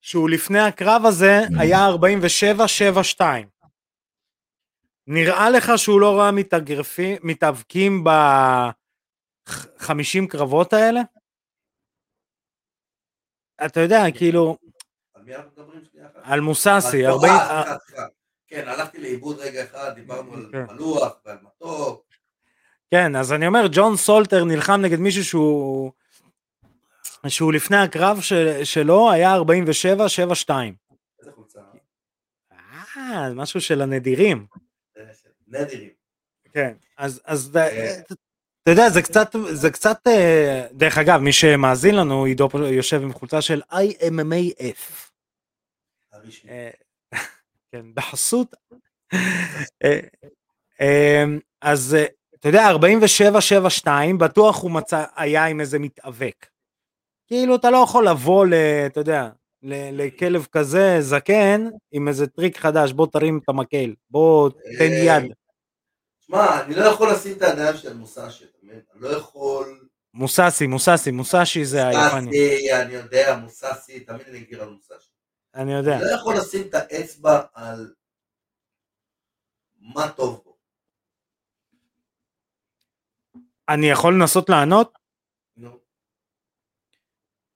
שהוא 0.00 0.30
לפני 0.30 0.60
הקרב 0.60 1.02
הזה 1.06 1.40
היה 1.58 1.86
47-7-2. 1.88 3.20
נראה 5.06 5.50
לך 5.50 5.72
שהוא 5.76 6.00
לא 6.00 6.18
ראה 6.18 6.30
מתאבקים 7.22 8.04
ב-50 9.48 10.28
קרבות 10.28 10.72
האלה? 10.72 11.00
אתה 13.66 13.80
יודע, 13.80 14.02
כאילו, 14.14 14.56
על 15.14 15.22
מי 15.22 15.36
אנחנו 15.36 15.50
מדברים 15.50 15.84
שנייה 15.84 16.06
אחת? 16.06 16.20
על 16.22 16.40
מוססי, 16.40 17.06
40... 17.06 17.32
סליחה, 17.32 17.76
סליחה. 17.86 18.06
כן, 18.46 18.68
הלכתי 18.68 18.98
לאיבוד 18.98 19.38
רגע 19.38 19.64
אחד, 19.64 19.94
דיברנו 19.94 20.34
על 20.34 20.48
כן. 20.52 20.64
מלוח 20.74 21.12
ועל 21.24 21.38
מתוק. 21.42 22.08
כן, 22.90 23.16
אז 23.16 23.32
אני 23.32 23.46
אומר, 23.46 23.66
ג'ון 23.72 23.96
סולטר 23.96 24.44
נלחם 24.44 24.80
נגד 24.82 24.98
מישהו 24.98 25.24
שהוא... 25.24 25.92
שהוא 27.28 27.52
לפני 27.52 27.76
הקרב 27.76 28.20
של, 28.20 28.64
שלו 28.64 29.10
היה 29.10 29.36
47-7-2. 29.36 29.40
איזה 31.20 31.32
חולצה? 31.34 31.60
אה, 32.96 33.34
משהו 33.34 33.60
של 33.60 33.82
הנדירים. 33.82 34.46
אה, 34.98 35.02
נדירים. 35.48 35.90
כן, 36.52 36.74
אז, 36.96 37.20
אז 37.24 37.56
אה. 37.56 38.00
אתה 38.68 38.80
יודע, 38.80 38.90
זה 38.90 39.02
קצת, 39.02 39.36
זה 39.52 39.70
קצת, 39.70 39.98
אה, 40.06 40.66
דרך 40.72 40.98
אגב, 40.98 41.20
מי 41.20 41.32
שמאזין 41.32 41.94
לנו, 41.94 42.24
עידו 42.24 42.48
יושב 42.54 43.02
עם 43.02 43.12
חולצה 43.12 43.42
של 43.42 43.62
IMMAF. 43.72 45.10
אה, 46.48 46.70
כן, 47.72 47.86
בחסות. 47.94 48.56
אה, 50.80 51.24
אז 51.60 51.96
אתה 52.34 52.48
יודע, 52.48 52.70
47-7-2, 53.84 53.88
בטוח 54.18 54.62
הוא 54.62 54.70
מצא, 54.70 55.04
היה 55.16 55.46
עם 55.46 55.60
איזה 55.60 55.78
מתאבק. 55.78 56.46
כאילו, 57.26 57.54
אתה 57.56 57.70
לא 57.70 57.78
יכול 57.84 58.08
לבוא 58.08 58.46
ל... 58.46 58.54
אתה 58.86 59.00
יודע, 59.00 59.28
לכלב 59.92 60.46
כזה 60.52 60.96
זקן 61.00 61.68
עם 61.92 62.08
איזה 62.08 62.26
טריק 62.26 62.56
חדש, 62.56 62.92
בוא 62.92 63.06
תרים 63.06 63.40
את 63.44 63.48
המקל, 63.48 63.94
בוא 64.10 64.50
תן 64.78 64.90
יד. 64.92 65.32
שמע, 66.26 66.62
אני 66.62 66.74
לא 66.74 66.84
יכול 66.84 67.10
לשים 67.10 67.36
את 67.36 67.42
הידיים 67.42 67.76
של 67.76 67.94
מבין? 67.94 68.57
אני 68.70 68.80
לא 68.94 69.08
יכול... 69.08 69.88
מוססי, 70.14 70.66
מוססי, 70.66 71.10
מוסשי 71.10 71.64
זה 71.64 71.86
היפני, 71.88 72.20
מוסאסי, 72.20 72.72
אני 72.82 72.94
יודע, 72.94 73.36
מוסאסי, 73.36 74.00
תמיד 74.00 74.28
אני 74.28 74.38
אגיד 74.38 74.58
על 74.58 74.68
מוסאשי. 74.68 75.10
אני 75.54 75.72
יודע. 75.72 75.96
אני 75.96 76.04
לא 76.04 76.14
יכול 76.20 76.36
לשים 76.36 76.68
את 76.68 76.74
האצבע 76.74 77.42
על 77.54 77.94
מה 79.80 80.12
טוב 80.12 80.42
בו. 80.44 80.56
אני 83.68 83.90
יכול 83.90 84.14
לנסות 84.14 84.48
לענות? 84.48 84.98
נו, 85.56 85.78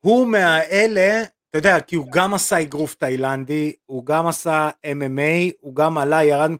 הוא 0.01 0.27
מהאלה, 0.27 1.23
אתה 1.51 1.59
יודע, 1.59 1.81
כי 1.81 1.97
הוא 1.97 2.13
גם 2.13 2.35
עשה 2.35 2.63
אגרוף 2.63 2.95
תאילנדי, 2.95 3.73
הוא 3.87 4.07
גם 4.07 4.27
עשה 4.27 4.71
MMA, 4.87 5.53
הוא 5.61 5.77
גם 5.77 5.99
עלה, 5.99 6.25
ירד, 6.25 6.51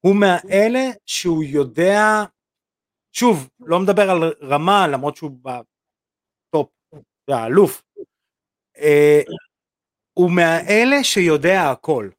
הוא 0.00 0.16
מהאלה 0.16 0.90
שהוא 1.06 1.44
יודע, 1.44 2.24
שוב, 3.18 3.48
לא 3.60 3.78
מדבר 3.80 4.02
על 4.10 4.18
רמה, 4.42 4.86
למרות 4.92 5.16
שהוא 5.16 5.30
בטופ, 5.30 6.70
אתה 6.88 6.96
יודע, 7.28 7.46
אלוף. 7.46 7.82
אה, 8.76 9.20
הוא 10.12 10.30
מהאלה 10.36 10.96
שיודע 11.04 11.70
הכל. 11.72 12.10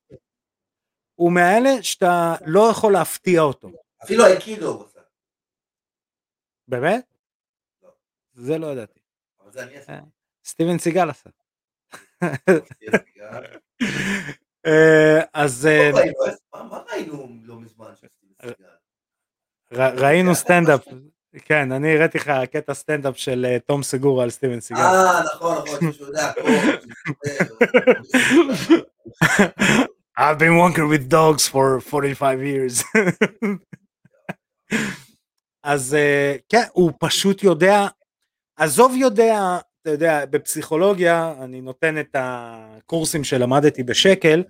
הוא 1.16 1.32
מהאלה 1.32 1.84
שאתה 1.84 2.36
לא 2.46 2.68
יכול 2.72 2.94
להפתיע 2.94 3.42
אותו. 3.42 3.70
אפילו 4.04 4.24
האיקידו 4.26 4.68
הוא 4.68 4.86
עשה. 4.86 5.00
באמת? 6.68 7.14
זה 8.34 8.58
לא 8.58 8.68
ידעתי. 8.68 9.00
אבל 9.40 9.52
זה 9.52 9.64
אני 9.64 9.78
עשיתי. 9.78 9.98
סטיבן 10.46 10.78
סיגל 10.78 11.10
עשה. 11.10 11.30
אה, 14.66 15.20
אז 15.34 15.66
אה, 15.66 15.90
לא 15.92 16.00
מה- 16.54 16.64
מה 16.64 16.78
ראינו 16.78 17.38
לא 17.44 17.60
מזמן 17.60 17.96
של 17.96 18.08
סטיבן 18.08 18.34
סיגל? 18.42 18.77
ראינו 19.74 20.36
סטנדאפ, 20.36 20.86
כן, 21.46 21.72
אני 21.72 21.96
הראיתי 21.96 22.18
לך 22.18 22.32
קטע 22.52 22.74
סטנדאפ 22.74 23.18
של 23.18 23.46
אה, 23.50 23.58
תום 23.60 23.84
סגורה 23.84 24.24
על 24.24 24.30
סטיבן 24.30 24.60
סיגל. 24.60 24.80
אה, 24.80 25.22
נכון, 25.36 25.58
נכון, 25.58 25.94
שהוא 25.94 26.08
יודע. 26.08 26.32
I've 30.20 30.40
been 30.40 30.58
working 30.58 30.88
with 30.90 31.08
dogs 31.10 31.48
for 31.48 31.80
45 31.80 32.40
years. 32.42 32.84
אז 35.64 35.96
אה, 35.96 36.36
כן, 36.50 36.64
הוא 36.72 36.92
פשוט 37.00 37.44
יודע, 37.44 37.88
עזוב 38.56 38.96
יודע, 38.96 39.58
אתה 39.82 39.90
יודע, 39.90 40.26
בפסיכולוגיה, 40.26 41.34
אני 41.44 41.62
נותן 41.62 42.00
את 42.00 42.16
הקורסים 42.20 43.24
שלמדתי 43.24 43.84
בשקל, 43.84 44.44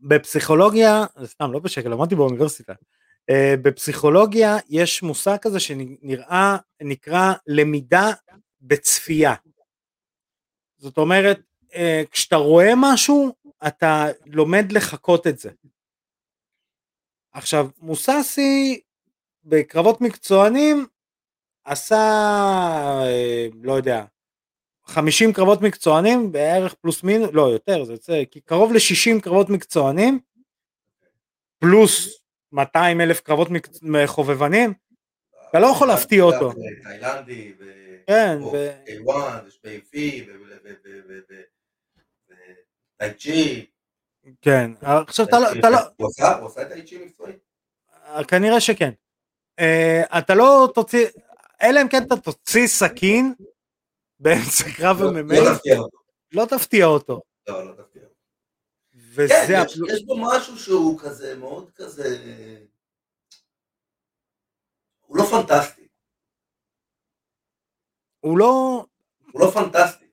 בפסיכולוגיה, 0.00 1.04
סתם 1.24 1.52
לא 1.52 1.58
בשקל, 1.58 1.88
למדתי 1.88 2.14
באוניברסיטה, 2.14 2.72
אה, 3.30 3.54
בפסיכולוגיה 3.62 4.56
יש 4.68 5.02
מושג 5.02 5.36
כזה 5.40 5.60
שנראה, 5.60 6.56
נקרא 6.80 7.32
למידה 7.46 8.10
בצפייה. 8.60 9.34
זאת 10.78 10.98
אומרת, 10.98 11.40
אה, 11.74 12.02
כשאתה 12.10 12.36
רואה 12.36 12.72
משהו, 12.76 13.32
אתה 13.66 14.06
לומד 14.26 14.72
לחקות 14.72 15.26
את 15.26 15.38
זה. 15.38 15.50
עכשיו, 17.32 17.68
מוססי 17.78 18.80
בקרבות 19.44 20.00
מקצוענים 20.00 20.86
עשה, 21.64 21.96
אה, 23.04 23.46
לא 23.62 23.72
יודע, 23.72 24.04
50 24.86 25.32
קרבות 25.32 25.62
מקצוענים 25.62 26.32
בערך 26.32 26.74
פלוס 26.74 27.02
מינוס, 27.02 27.30
לא 27.32 27.42
יותר, 27.42 27.84
זה 27.84 27.92
יוצא, 27.92 28.22
קרוב 28.44 28.72
ל-60 28.72 29.20
קרבות 29.20 29.50
מקצוענים, 29.50 30.18
פלוס 31.58 32.23
200 32.54 33.00
אלף 33.00 33.20
קרבות. 33.20 33.48
חובבנים, 34.06 34.72
אתה 35.50 35.60
לא 35.60 35.66
יכול 35.66 35.88
להפתיע 35.88 36.22
אותו. 36.22 36.52
תאילנדי, 36.82 37.52
כן, 38.06 38.38
ו... 38.42 38.46
ו... 38.52 38.70
K1, 38.86 39.12
ושפייפי, 39.46 40.26
וטאי 42.96 43.66
כן, 44.42 44.70
עכשיו 44.82 45.26
אתה 45.26 45.38
לא, 45.38 45.46
לא, 45.70 45.78
הוא 45.96 46.08
עשה- 46.08 46.38
הוא 46.38 46.46
עשה 46.46 46.62
את 46.62 46.70
האיצ'י 46.72 47.04
מקצועי? 47.04 47.32
כנראה 48.28 48.60
שכן. 48.60 48.90
אה, 49.60 50.02
אתה 50.18 50.34
לא 50.34 50.68
תוציא, 50.74 51.06
אלא 51.62 51.82
אם 51.82 51.88
כן 51.88 52.02
אתה 52.02 52.16
תוציא 52.16 52.66
סכין 52.66 53.34
באמצע 54.20 54.64
קרב 54.76 55.02
לא- 55.02 55.10
MMA, 55.10 55.34
לא 55.40 55.54
תפתיע 55.54 55.78
אותו. 55.78 55.98
לא 56.32 56.46
תפתיע 56.50 56.86
אותו. 56.86 57.20
לא, 57.48 57.66
לא 57.66 57.72
תפתיע. 57.72 57.93
וזה, 59.14 59.34
כן, 59.48 59.62
יש- 59.66 59.72
הפל- 59.78 59.94
יש 59.94 60.04
בו 60.04 60.14
משהו 60.26 60.58
שהוא 60.58 60.98
כזה, 61.00 61.36
מאוד 61.36 61.70
כזה... 61.74 62.04
הוא 65.06 65.16
לא 65.18 65.24
פנטסטי. 65.24 65.88
הוא 68.20 68.38
לא, 68.38 68.84
הוא 69.32 69.40
לא 69.40 69.50
פנטסטי. 69.50 70.04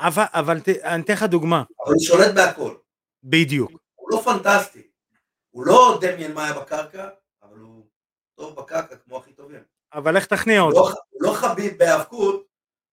אבל, 0.00 0.24
אבל 0.32 0.60
ת- 0.60 0.68
אני 0.68 1.02
אתן 1.02 1.12
לך 1.12 1.22
דוגמה, 1.22 1.62
אבל 1.84 1.92
הוא 1.94 2.00
שולט 2.02 2.34
בהכל. 2.34 2.76
בדיוק. 3.24 3.70
הוא 3.94 4.10
לא 4.10 4.22
פנטסטי. 4.24 4.90
הוא 5.50 5.66
לא 5.66 5.98
דמיין 6.00 6.34
מאיה 6.34 6.52
בקרקע, 6.60 7.08
אבל 7.42 7.58
הוא 7.58 7.86
טוב 8.34 8.56
בקרקע 8.56 8.96
כמו 8.96 9.16
הכי 9.18 9.32
טובים. 9.32 9.62
אבל 9.92 10.16
איך 10.16 10.26
תכניע 10.26 10.60
אותו? 10.60 10.76
לא, 10.76 10.88
הוא 11.10 11.22
לא 11.22 11.32
חביב 11.32 11.78
בהיאבקות, 11.78 12.46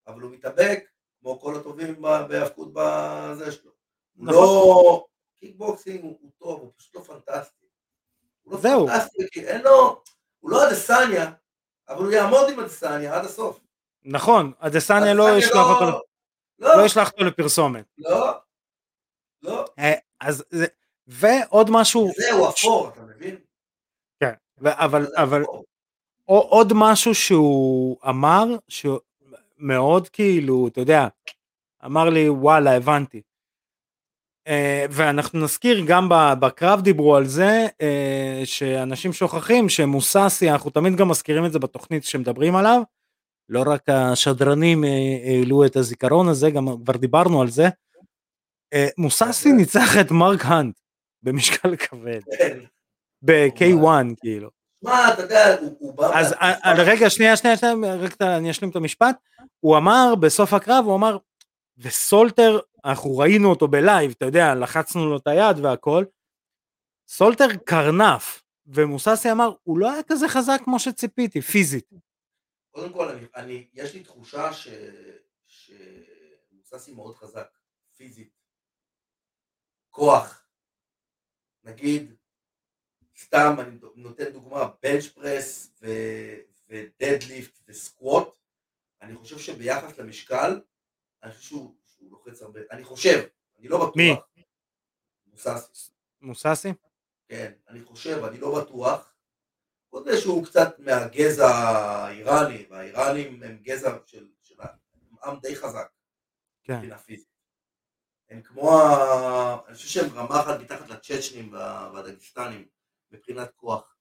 אבל 0.08 0.22
הוא 0.22 0.32
מתאבק 0.32 0.80
כמו 1.22 1.40
כל 1.40 1.56
הטובים 1.56 2.02
בהיאבקות 2.02 2.68
בזה 2.74 3.52
שלו. 3.52 3.72
נכון. 4.16 4.34
לא... 4.36 5.06
קיקבוקסינג 5.44 6.04
הוא, 6.04 6.32
טוב, 6.40 6.60
הוא 6.62 6.72
פשוט 6.78 6.96
לא 6.96 7.02
פנטסטי. 7.02 7.66
הוא 8.44 8.54
לא 8.54 8.60
זהו. 8.60 8.88
פנטסטי, 8.88 9.24
כי 9.32 9.48
אין 9.48 9.62
לו... 9.62 10.04
הוא 10.40 10.52
לא 10.52 10.68
אדסניה, 10.70 11.32
אבל 11.90 12.04
הוא 12.04 12.12
יעמוד 12.12 12.50
עם 12.50 12.60
אדסניה 12.60 13.16
עד 13.16 13.26
הסוף. 13.26 13.60
נכון, 14.04 14.52
הדסניה 14.60 15.14
לא 15.14 15.24
אדסניה 15.24 15.40
ישלח 15.40 15.66
אותו, 15.70 16.02
לא, 16.60 16.78
לא 16.78 16.86
ישלח 16.86 17.12
אותו 17.12 17.24
לפרסומת. 17.24 17.86
לא, 17.98 18.32
לא. 19.42 19.66
אה, 19.80 19.94
אז 20.20 20.44
זה, 20.50 20.66
ועוד 21.08 21.68
משהו, 21.72 22.12
זהו 22.18 22.50
אפור, 22.50 22.90
אתה 22.90 23.02
מבין? 23.02 23.38
כן, 24.20 24.34
אבל, 24.66 25.08
אבל 25.16 25.44
עוד 26.26 26.74
משהו 26.76 27.16
שהוא 27.16 27.98
אמר, 28.10 28.44
שמאוד 28.68 30.10
כאילו, 30.10 30.68
אתה 30.68 30.82
יודע, 30.82 31.08
אמר 31.86 32.10
לי 32.10 32.30
וואלה 32.30 32.76
הבנתי. 32.76 33.22
Uh, 34.48 34.52
ואנחנו 34.92 35.40
נזכיר 35.40 35.84
גם 35.88 36.08
בקרב 36.40 36.82
דיברו 36.82 37.16
על 37.16 37.26
זה 37.26 37.68
uh, 37.72 38.46
שאנשים 38.46 39.14
שוכחים 39.14 39.70
שמוססי 39.70 40.52
אנחנו 40.52 40.70
תמיד 40.70 40.96
גם 40.96 41.10
מזכירים 41.10 41.46
את 41.46 41.52
זה 41.52 41.60
בתוכנית 41.60 42.04
שמדברים 42.04 42.56
עליו 42.56 42.82
לא 43.50 43.64
רק 43.68 43.90
השדרנים 43.90 44.84
uh, 44.84 44.88
העלו 45.28 45.66
את 45.66 45.76
הזיכרון 45.76 46.30
הזה 46.30 46.52
גם 46.52 46.68
כבר 46.84 46.98
דיברנו 46.98 47.42
על 47.42 47.50
זה. 47.50 47.70
מוססי 48.98 49.52
ניצח 49.52 49.98
את 50.02 50.12
מרק 50.12 50.46
האנט 50.46 50.80
במשקל 51.24 51.76
כבד 51.86 52.20
כן. 52.38 52.60
ב-K1 53.22 53.88
כאילו. 54.22 54.50
מה, 54.84 55.14
אתה 55.14 55.22
יודע, 55.22 55.56
הוא- 55.80 55.96
בא... 55.96 56.20
אז 56.20 56.34
רגע 56.78 57.10
שנייה 57.10 57.38
שנייה 57.38 57.58
שנייה 57.58 57.96
רק 57.96 58.22
אני 58.22 58.52
אשלים 58.52 58.70
את 58.72 58.76
המשפט 58.76 59.16
הוא 59.60 59.78
אמר 59.78 60.16
בסוף 60.20 60.54
הקרב 60.54 60.86
הוא 60.86 60.96
אמר 60.96 61.18
וסולטר 61.78 62.60
אנחנו 62.86 63.18
ראינו 63.18 63.50
אותו 63.50 63.68
בלייב 63.68 64.14
אתה 64.18 64.26
יודע 64.26 64.56
לחצנו 64.56 65.10
לו 65.10 65.18
את 65.18 65.28
היד 65.28 65.66
והכל 65.66 66.06
סולטר 67.08 67.48
קרנף 67.66 68.44
ומוססי 68.66 69.32
אמר 69.32 69.52
הוא 69.64 69.78
לא 69.78 69.92
היה 69.92 70.04
כזה 70.04 70.28
חזק 70.28 70.62
כמו 70.66 70.80
שציפיתי 70.80 71.42
פיזית 71.42 71.90
קודם 72.74 72.94
כל, 72.94 73.10
אני, 73.10 73.28
אני, 73.36 73.68
יש 73.74 73.94
לי 73.94 74.04
תחושה 74.04 74.54
ש... 74.54 74.68
שמוססי 75.46 76.94
מאוד 76.94 77.16
חזק, 77.16 77.58
פיזית. 77.98 78.34
כוח. 79.90 80.48
נגיד, 81.64 82.16
סתם, 83.18 83.56
אני 83.60 83.78
נותן 83.96 84.30
דוגמה, 84.30 84.68
bench 84.82 85.08
press 85.08 85.72
ו... 85.82 85.88
ודדליפט 86.68 87.60
וסקווט, 87.68 88.38
אני 89.02 89.16
חושב 89.16 89.40
שביחס 89.40 89.98
למשקל, 89.98 90.62
אני 91.24 91.32
חושב 91.32 91.44
שהוא, 91.44 91.76
שהוא 92.04 92.12
לוחץ 92.12 92.42
הרבה, 92.42 92.60
אני 92.72 92.84
חושב, 92.84 93.24
אני 93.60 93.68
לא 93.68 93.78
בטוח. 93.78 93.96
מי? 93.96 94.16
מוססי. 95.28 95.92
מוססי 96.22 96.70
כן, 97.28 97.52
אני 97.70 97.84
חושב, 97.84 98.24
אני 98.24 98.40
לא 98.40 98.62
בטוח. 98.62 99.14
מזה 99.94 100.18
שהוא 100.22 100.46
קצת 100.46 100.80
מהגזע 100.80 101.48
האיראני, 101.48 102.66
והאיראנים 102.70 103.44
הם 103.44 103.58
גזע 103.62 103.98
של, 104.06 104.28
של 104.44 104.56
עם 105.26 105.40
די 105.40 105.56
חזק, 105.56 105.88
כן 106.64 106.74
מבחינה 106.76 106.98
פיזית. 106.98 107.34
הם 108.30 108.42
כמו, 108.42 108.82
ה... 108.82 109.58
אני 109.68 109.76
חושב 109.76 109.88
שהם 109.88 110.18
רמה 110.18 110.40
אחת 110.42 110.60
מתחת 110.60 110.90
לצ'צ'נים 110.90 111.54
וה- 111.54 111.92
והדגיסטנים, 111.94 112.68
מבחינת 113.12 113.52
כוח. 113.56 113.96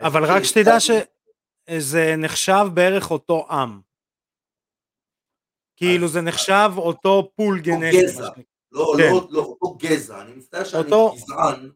אבל 0.00 0.24
רק 0.24 0.42
שתדע 0.42 0.76
שזה 0.80 2.14
נחשב 2.18 2.64
בערך 2.74 3.10
אותו 3.10 3.46
עם. 3.50 3.80
כאילו 5.76 6.08
זה 6.08 6.20
נחשב 6.20 6.70
אותו 6.76 7.30
פול 7.36 7.60
גנטי. 7.60 8.02
גזע. 8.02 8.12
שנקרא. 8.12 8.42
לא, 8.72 8.94
כן. 8.96 9.02
לא, 9.02 9.26
לא, 9.30 9.40
אותו 9.40 9.74
גזע, 9.74 10.20
אני 10.20 10.34
מצטער 10.34 10.64
שאני 10.64 10.90
גזען. 10.90 11.70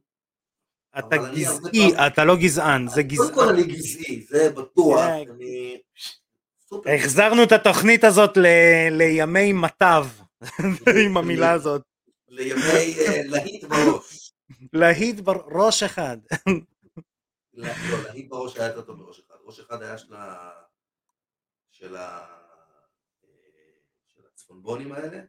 אתה 0.99 1.17
גזעי 1.17 2.07
אתה 2.07 2.25
לא 2.25 2.37
גזען 2.37 2.89
זה 2.89 3.03
קודם 3.17 3.35
כל 3.35 3.41
גזען. 3.41 3.55
אני 3.55 3.63
גזעי, 3.63 4.23
זה 4.29 4.51
בטוח. 4.51 5.01
כן. 5.01 6.95
החזרנו 6.95 7.43
את 7.43 7.53
התוכנית 7.53 8.05
הזאת 8.05 8.39
לימי 8.91 9.53
מטב 9.53 10.07
עם 11.07 11.17
המילה 11.17 11.53
הזאת. 11.53 11.83
לימי 12.29 12.61
אה, 12.99 13.23
להיט 13.25 13.65
בראש. 13.65 14.33
להיט 14.73 15.21
בראש 15.21 15.83
אחד. 15.83 16.17
לא, 17.55 17.69
לא, 17.91 18.03
להיט 18.03 18.29
בראש 18.29 18.57
היה 18.57 18.67
יותר 18.67 18.81
טוב 18.83 18.97
מראש 18.97 19.21
אחד. 19.27 19.35
ראש 19.45 19.61
אחד 19.61 19.83
היה 19.83 19.99
של 21.71 21.97
ה... 21.97 22.40
הצפונבונים 24.61 24.93
האלה. 24.93 25.21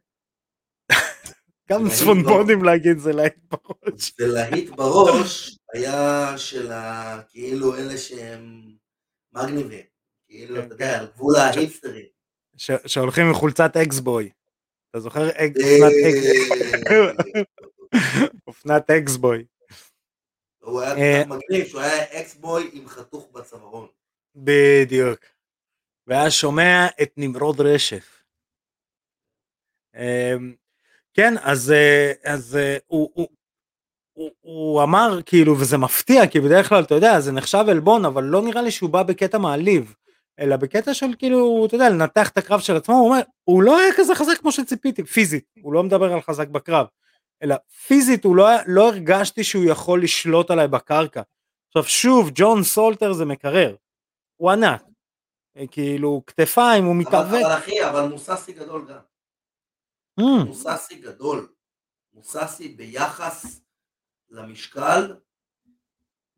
גם 1.70 1.84
להיט 1.86 1.96
צפונבונים 2.00 2.64
להגיד 2.64 2.98
זה 2.98 3.12
להיט 3.14 3.36
בראש. 3.52 4.14
ולהיט 4.20 4.70
בראש 4.70 5.58
היה 5.74 6.34
של 6.38 6.72
ה... 6.72 7.22
כאילו 7.30 7.76
אלה 7.76 7.98
שהם 7.98 8.62
מגניבים. 9.34 9.86
כאילו, 10.28 10.56
כן, 10.56 10.66
אתה 10.66 10.74
יודע, 10.74 11.00
על 11.00 11.06
גבול 11.16 11.36
ההיפסטרים. 11.36 12.06
שהולכים 12.86 13.28
עם 13.28 13.34
חולצת 13.34 13.78
אקסבוי. 13.78 14.30
אתה 14.90 15.00
זוכר 15.00 15.30
אה, 15.30 15.46
אופנת 15.48 15.94
אקס- 16.08 17.42
אופנת 18.48 18.90
אקסבוי. 18.90 19.46
הוא 20.64 20.82
היה 20.82 20.98
אה, 20.98 21.26
מגניב, 21.26 21.66
שהוא 21.68 21.82
היה 21.82 22.22
אקס-בוי 22.22 22.70
עם 22.74 22.88
חתוך 22.88 23.30
בצווארון. 23.32 23.88
בדיוק. 24.36 25.20
והיה 26.08 26.32
שומע 26.32 26.88
את 27.02 27.12
נמרוד 27.18 27.62
רשף. 27.62 28.21
אמ, 29.96 30.54
כן, 31.14 31.34
אז, 31.42 31.72
אה, 31.72 32.12
אז 32.26 32.56
אה, 32.56 32.78
הוא, 32.88 33.10
הוא, 33.14 33.28
הוא, 34.14 34.32
הוא 34.42 34.84
אמר 34.84 35.20
כאילו, 35.26 35.60
וזה 35.60 35.78
מפתיע, 35.78 36.28
כי 36.28 36.40
בדרך 36.40 36.70
כלל, 36.70 36.84
אתה 36.84 36.96
יודע, 36.96 37.20
זה 37.20 37.32
נחשב 37.32 37.66
עלבון, 37.68 38.06
אבל 38.06 38.24
לא 38.24 38.42
נראה 38.42 38.62
לי 38.62 38.72
שהוא 38.72 38.90
בא 38.90 39.04
בקטע 39.04 39.38
מעליב, 39.38 39.96
אלא 40.40 40.56
בקטע 40.56 40.94
של 40.94 41.08
כאילו, 41.18 41.66
אתה 41.66 41.76
יודע, 41.76 41.90
לנתח 41.90 42.30
את 42.30 42.38
הקרב 42.38 42.60
של 42.60 42.76
עצמו, 42.76 42.96
הוא 42.96 43.08
אומר, 43.08 43.22
הוא 43.44 43.64
לא 43.64 43.80
היה 43.80 43.94
כזה 43.98 44.16
חזק 44.16 44.38
כמו 44.38 44.52
שציפיתי, 44.52 45.04
פיזית, 45.04 45.46
הוא 45.62 45.74
לא 45.74 45.84
מדבר 45.84 46.14
על 46.14 46.22
חזק 46.22 46.48
בקרב, 46.48 46.88
אלא 47.44 47.56
פיזית, 47.88 48.24
הוא 48.24 48.36
לא, 48.36 48.50
לא 48.68 48.88
הרגשתי 48.88 49.44
שהוא 49.44 49.64
יכול 49.64 50.04
לשלוט 50.04 50.52
עליי 50.52 50.68
בקרקע. 50.68 51.22
עכשיו 51.68 51.84
שוב, 51.84 52.32
ג'ון 52.34 52.64
סולטר 52.64 53.14
זה 53.14 53.26
מקרר, 53.26 53.76
הוא 54.38 54.52
ענק, 54.52 54.84
אה, 55.58 55.68
כאילו, 55.72 56.22
כתפיים, 56.28 56.86
הוא 56.86 56.96
מתאבק. 56.96 57.42
אבל 57.44 57.58
אחי, 57.58 57.90
אבל 57.90 58.10
מוססי 58.10 58.54
גדול 58.54 58.86
גם. 58.90 59.11
Mm, 60.22 60.46
מוססי 60.48 60.96
גדול. 60.96 61.52
מוססי 62.14 62.68
ביחס 62.68 63.62
למשקל. 64.30 65.16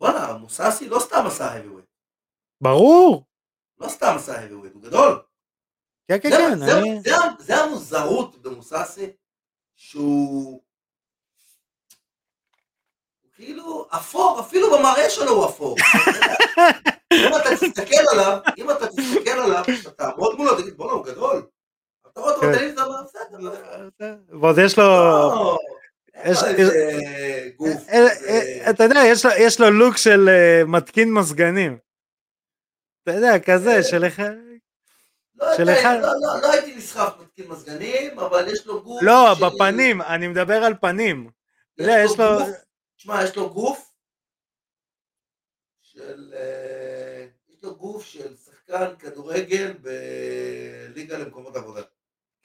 וואלה, 0.01 0.33
מוססי 0.37 0.89
לא 0.89 0.99
סתם 0.99 1.23
עשה 1.27 1.57
heavyweight. 1.57 1.85
ברור, 2.61 3.25
לא 3.79 3.87
סתם 3.89 4.13
עשה 4.15 4.45
heavyweight, 4.45 4.73
הוא 4.73 4.81
גדול. 4.81 5.21
כן 6.07 6.17
כן 6.21 6.29
זה- 6.29 6.37
כן, 6.37 6.57
זה- 6.59 6.77
אני... 6.79 7.01
זה 7.01 7.15
ה- 7.17 7.35
זה 7.39 7.55
המוזרות 7.63 8.41
במוססי, 8.41 9.09
שהוא 9.75 10.61
הוא 13.21 13.31
כאילו 13.35 13.87
אפור, 13.95 14.39
אפילו 14.39 14.67
במראה 14.77 15.09
שלו 15.09 15.31
הוא 15.31 15.45
אפור. 15.45 15.75
אם 17.13 17.35
אתה 17.41 17.49
תסתכל 17.55 18.03
עליו, 18.11 18.39
אם 18.57 18.71
אתה 18.71 18.87
תסתכל 18.87 19.29
עליו, 19.29 19.63
אתה 19.81 19.91
תעמוד 19.91 20.35
מולו, 20.37 20.61
תגיד 20.61 20.77
בואנה 20.77 20.93
הוא 20.93 21.05
גדול. 21.05 21.47
ועוד 22.15 22.35
יש 24.65 24.77
לו, 24.77 24.83
לא, 24.83 25.57
אין 26.13 26.31
יש- 26.31 26.41
לו 26.43 26.47
יש- 26.49 26.59
איזה 26.59 27.49
גוף. 27.57 27.89
אה, 27.89 28.07
אה, 28.27 28.69
אתה 28.69 28.83
יודע, 28.83 28.99
יש 29.09 29.25
לו- 29.25 29.31
לו 29.59 29.71
לוק 29.79 29.97
של 29.97 30.29
אה, 30.29 30.61
מתקין 30.67 31.13
מזגנים. 31.13 31.77
אתה 33.03 33.11
יודע, 33.11 33.39
כזה, 33.39 33.83
של 33.83 34.07
אחד... 34.07 34.31
לא 35.35 35.57
של 35.57 35.69
אחד- 35.69 35.99
לא- 36.01 36.07
לא- 36.21 36.41
לא 36.41 36.51
הייתי 36.51 36.75
נסחף 36.75 37.13
מתקין 37.21 37.47
מזגנים, 37.47 38.19
אבל 38.19 38.47
יש 38.47 38.65
לו 38.67 38.83
גוף... 38.83 39.03
לא, 39.03 39.33
בפנים, 39.41 40.01
אני 40.01 40.27
מדבר 40.27 40.63
על 40.63 40.73
פנים. 40.81 41.29
יש 41.77 42.19
לו... 42.19 42.25
תשמע, 42.97 43.23
יש 43.23 43.35
לו 43.35 43.49
גוף 43.53 43.91
של... 45.81 46.33
אה, 46.35 47.25
יש 47.57 47.63
לו 47.63 47.75
גוף 47.75 48.05
של 48.05 48.35
שחקן 48.35 48.95
כדורגל 48.99 49.73
בליגה 49.73 51.17
למקומות 51.17 51.55
עבודה. 51.55 51.81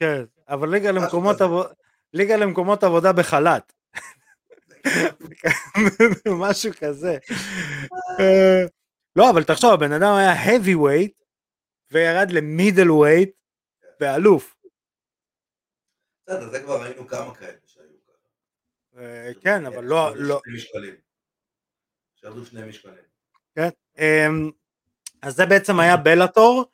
כן, 0.00 0.24
אבל 0.48 0.68
ליגה 0.68 0.90
למקומות. 0.90 1.40
עבודה... 1.40 1.68
ליגה 2.12 2.36
למקומות 2.36 2.84
עבודה 2.84 3.12
בחל"ת. 3.12 3.72
משהו 6.40 6.70
כזה. 6.80 7.18
אה, 8.20 8.62
לא, 9.16 9.30
אבל 9.30 9.44
תחשוב, 9.44 9.72
הבן 9.72 9.92
אדם 9.92 10.14
היה 10.14 10.44
heavy 10.44 10.76
weight 10.76 11.24
וירד 11.90 12.30
למידל 12.30 12.88
weight 12.88 13.30
ואלוף. 14.00 14.56
בסדר, 16.26 16.50
זה 16.50 16.60
כבר 16.62 16.82
ראינו 16.82 17.06
כמה 17.08 17.34
כאלה 17.34 17.58
שהיו 17.66 17.86
ככה. 18.08 19.00
אה, 19.00 19.30
כן, 19.40 19.66
אבל 19.66 19.84
לא... 19.84 20.10
שירדו 20.10 20.28
לא 20.28 20.40
שני 20.44 20.54
משקלים. 20.56 20.94
משקלים. 22.66 23.08
אמ, 23.98 24.50
אז 25.22 25.36
זה 25.36 25.46
בעצם 25.46 25.80
היה 25.80 25.96
בלאטור. 25.96 26.64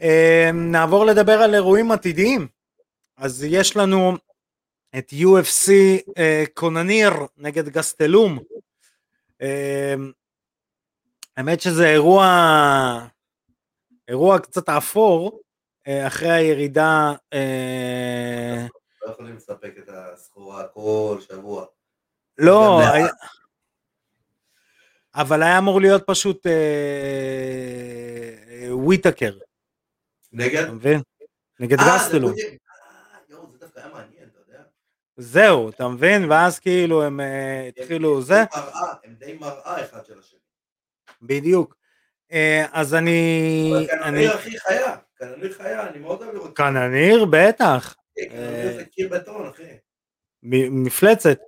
אמ, 0.00 0.72
נעבור 0.72 1.06
לדבר 1.06 1.32
על 1.32 1.54
אירועים 1.54 1.92
עתידיים. 1.92 2.48
אז 3.18 3.44
יש 3.44 3.76
לנו 3.76 4.12
את 4.98 5.12
UFC 5.12 5.70
אה, 6.18 6.44
קונניר 6.54 7.12
נגד 7.36 7.68
גסטלום. 7.68 8.38
אמ, 9.42 10.12
האמת 11.36 11.60
שזה 11.60 11.86
אירוע, 11.88 12.26
אירוע 14.08 14.38
קצת 14.38 14.68
אפור, 14.68 15.40
אה, 15.88 16.06
אחרי 16.06 16.30
הירידה, 16.30 17.12
אה, 17.32 18.66
לא 19.06 19.12
יכולים 19.12 19.36
לספק 19.36 19.72
את 19.78 19.88
הסחורה 19.92 20.68
כל 20.68 21.18
שבוע. 21.28 21.66
לא. 22.38 22.80
היה- 22.92 23.06
אבל 25.14 25.42
היה 25.42 25.58
אמור 25.58 25.80
להיות 25.80 26.02
פשוט 26.06 26.46
אה, 26.46 26.52
אה, 28.48 28.76
וויטקר, 28.76 29.38
נגד? 30.32 30.62
אתה 30.62 30.72
מבין? 30.72 31.00
נגד 31.60 31.78
אה, 31.80 31.84
גסטלום. 31.96 32.32
בדיוק. 32.32 32.48
אה, 32.50 32.56
יואו, 33.28 33.52
זה 33.52 33.58
דווקא 33.58 33.78
היה 33.80 33.88
מעניין, 33.88 34.28
אתה 34.32 34.40
יודע. 34.48 34.62
זהו, 35.20 35.68
אתה 35.68 35.88
מבין? 35.88 36.30
ואז 36.30 36.58
כאילו 36.58 37.02
הם 37.02 37.20
אה, 37.20 37.68
התחילו 37.68 38.22
זה, 38.22 38.44
הם 39.04 39.14
די 39.18 39.36
מראה 39.40 39.84
אחד 39.84 40.06
של 40.06 40.18
השני. 40.18 40.38
בדיוק. 41.22 41.76
אה, 42.32 42.66
אז 42.72 42.94
אני... 42.94 43.86
קנוניר 43.90 44.32
הכי 44.32 44.58
חיה, 44.58 44.96
קנוניר 45.14 45.52
חיה, 45.52 45.88
אני 45.88 45.98
מאוד 45.98 46.22
אוהב 46.22 46.34
לראות. 46.34 46.56
קנניר, 46.56 47.24
בטח, 47.24 47.94
כן, 48.16 48.28
קנוניר 48.28 48.76
זה 48.76 48.84
קיר 48.84 49.08
בטון, 49.08 49.46
אחי. 49.46 49.62
מפלצת. 50.42 51.38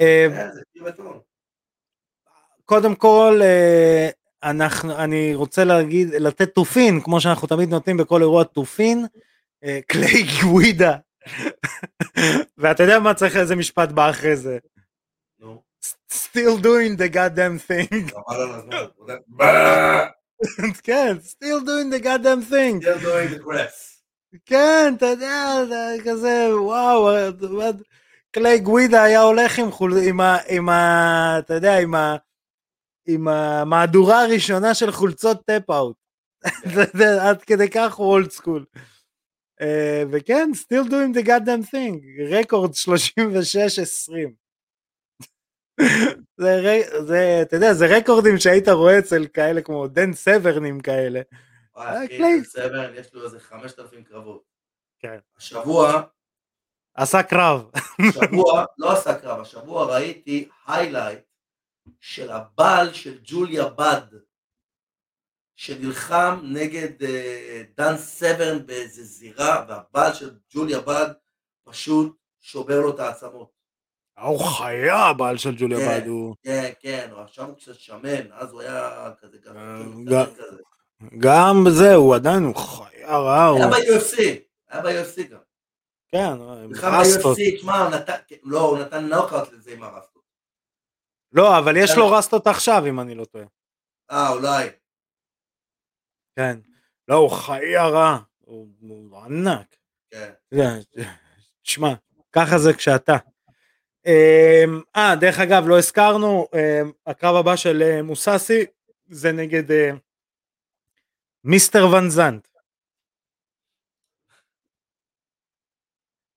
אה, 0.00 0.26
כן, 0.30 0.52
זה 0.54 0.60
קיר 0.72 0.84
בטון. 0.84 1.20
קודם 2.64 2.94
כל, 2.94 3.40
אה, 3.42 4.08
אנחנו, 4.42 4.96
אני 4.96 5.34
רוצה 5.34 5.64
להגיד, 5.64 6.08
לתת 6.08 6.54
תופין, 6.54 7.00
כמו 7.00 7.20
שאנחנו 7.20 7.48
תמיד 7.48 7.68
נותנים 7.68 7.96
בכל 7.96 8.20
אירוע 8.20 8.44
תופין, 8.44 9.06
אה, 9.64 9.78
קליי 9.88 10.22
גווידה. 10.42 10.96
ואתה 12.58 12.82
יודע 12.82 12.98
מה 12.98 13.14
צריך 13.14 13.36
איזה 13.36 13.56
משפט 13.56 13.88
בא 13.88 14.10
אחרי 14.10 14.36
זה? 14.36 14.58
נו, 15.38 15.62
still 16.12 16.62
doing 16.62 16.98
the 16.98 17.14
goddamn 17.14 17.70
thing. 17.70 18.10
חבל 18.10 18.40
על 18.40 18.50
הזמן. 18.50 18.76
הוא 18.96 19.10
יודע, 19.10 19.20
"bah, 19.38 20.18
כן, 20.82 21.16
still 21.24 21.60
doing 21.64 21.92
the 21.94 22.04
goddamn 22.04 22.50
thing. 22.52 22.84
They're 22.84 23.04
doing 23.04 23.38
the 23.38 23.44
grass. 23.44 23.98
כן, 24.46 24.94
אתה 24.96 25.06
יודע, 25.06 25.64
זה 25.68 25.96
כזה, 26.04 26.48
וואו, 26.60 27.08
קליי 28.30 28.58
גווידה 28.60 29.02
היה 29.02 29.20
הולך 29.20 29.58
עם 29.58 29.70
חול... 29.70 29.92
עם 30.08 30.20
ה... 30.20 30.36
עם 30.48 30.68
ה... 30.68 31.36
אתה 31.38 31.54
יודע, 31.54 31.78
עם 31.78 31.94
ה... 31.94 32.16
עם 33.06 33.28
המהדורה 33.28 34.22
הראשונה 34.22 34.74
של 34.74 34.92
חולצות 34.92 35.44
TapouT. 35.46 35.96
זה 36.98 37.22
עד 37.22 37.42
כדי 37.42 37.70
כך 37.70 37.94
הוא 37.94 38.06
old 38.06 38.30
school. 38.30 38.64
וכן, 40.10 40.50
still 40.54 40.88
doing 40.88 41.12
the 41.14 41.26
goddamn 41.26 41.70
thing, 41.70 42.00
רקורד 42.30 42.70
36-20. 42.70 42.74
זה, 46.36 46.82
זה, 47.06 47.38
אתה 47.42 47.56
יודע, 47.56 47.74
זה 47.74 47.86
רקורדים 47.86 48.38
שהיית 48.38 48.68
רואה 48.68 48.98
אצל 48.98 49.26
כאלה 49.34 49.62
כמו 49.62 49.88
דן 49.88 50.12
סברנים 50.12 50.80
כאלה. 50.80 51.20
וואי, 51.76 51.86
אה, 51.86 52.04
אחי, 52.04 52.16
קליי. 52.16 52.44
סבן, 52.44 52.90
יש 52.94 53.14
לו 53.14 53.24
איזה 53.24 53.40
5,000 53.40 54.04
קרבות. 54.04 54.42
כן. 54.98 55.18
השבוע, 55.36 56.02
עשה 56.94 57.22
קרב. 57.22 57.70
השבוע, 58.08 58.64
לא 58.78 58.92
עשה 58.92 59.14
קרב, 59.14 59.40
השבוע 59.40 59.94
ראיתי 59.94 60.48
היילייט 60.66 61.20
של 62.00 62.30
הבעל 62.30 62.92
של 62.92 63.18
ג'וליה 63.22 63.68
בד, 63.68 64.18
שנלחם 65.58 66.40
נגד 66.42 67.02
אה, 67.02 67.62
דן 67.76 67.96
סברן 67.96 68.66
באיזה 68.66 69.04
זירה, 69.04 69.64
והבעל 69.68 70.14
של 70.14 70.30
ג'וליה 70.54 70.80
בד 70.80 71.06
פשוט 71.64 72.16
שובר 72.40 72.80
לו 72.80 72.90
את 72.94 73.00
העצמות. 73.00 73.50
הוא 74.20 74.38
חיה 74.44 74.96
הבעל 74.96 75.36
של 75.36 75.54
ג'וליה 75.58 75.78
כן. 75.78 76.00
בד, 76.00 76.06
הוא 76.06 76.34
כן, 76.42 76.70
כן, 76.80 77.08
הוא 77.12 77.20
עכשיו 77.20 77.46
הוא 77.46 77.56
קצת 77.56 77.74
שמן, 77.74 78.32
אז 78.32 78.52
הוא 78.52 78.60
היה 78.60 79.10
כזה 79.20 79.36
אה, 79.36 79.42
גדול, 79.42 80.04
גם- 80.14 80.26
כזה. 80.26 80.62
גם 81.18 81.64
זה, 81.70 81.94
הוא 81.94 82.14
עדיין, 82.14 82.42
הוא 82.42 82.56
חיה 82.56 83.18
רעה, 83.18 83.46
הוא... 83.48 83.58
היה 83.58 83.68
ב-UFC, 83.70 84.16
היה 84.68 84.82
ב-UFC 84.82 85.22
גם. 85.30 85.38
כן, 86.08 86.32
נלחם 86.68 86.90
רסטות. 87.00 87.36
ב-UFC, 87.36 87.56
תשמע, 87.56 87.78
הוא 87.82 87.90
נתן, 87.90 88.16
לא, 88.42 88.60
הוא 88.60 88.78
נתן 88.78 89.04
נוקאוט 89.06 89.52
לזה 89.52 89.72
עם 89.72 89.82
הרסטות. 89.82 90.22
לא, 91.32 91.58
אבל 91.58 91.76
יש 91.76 91.90
כן. 91.90 91.98
לו 91.98 92.10
רסטות 92.12 92.46
עכשיו, 92.46 92.82
אם 92.88 93.00
אני 93.00 93.14
לא 93.14 93.24
טועה. 93.24 93.44
אה, 94.10 94.30
אולי. 94.30 94.68
כן. 96.38 96.58
לא, 97.08 97.14
הוא 97.14 97.30
חיה 97.30 97.86
רעה, 97.88 98.18
הוא 98.40 98.68
הוא 98.80 99.18
ענק. 99.24 99.76
כן. 100.10 100.80
תשמע, 101.62 101.88
ככה 102.32 102.58
זה 102.58 102.72
כשאתה. 102.76 103.16
אמ, 104.06 104.80
אה, 104.96 105.16
דרך 105.20 105.38
אגב, 105.38 105.62
לא 105.68 105.78
הזכרנו, 105.78 106.46
אמ, 106.54 106.92
הקרב 107.06 107.36
הבא 107.36 107.56
של 107.56 107.82
אה, 107.82 108.02
מוססי 108.02 108.64
זה 109.08 109.32
נגד 109.32 109.70
אה, 109.70 109.90
מיסטר 111.44 111.86
ון 111.92 112.10
זנט. 112.10 112.48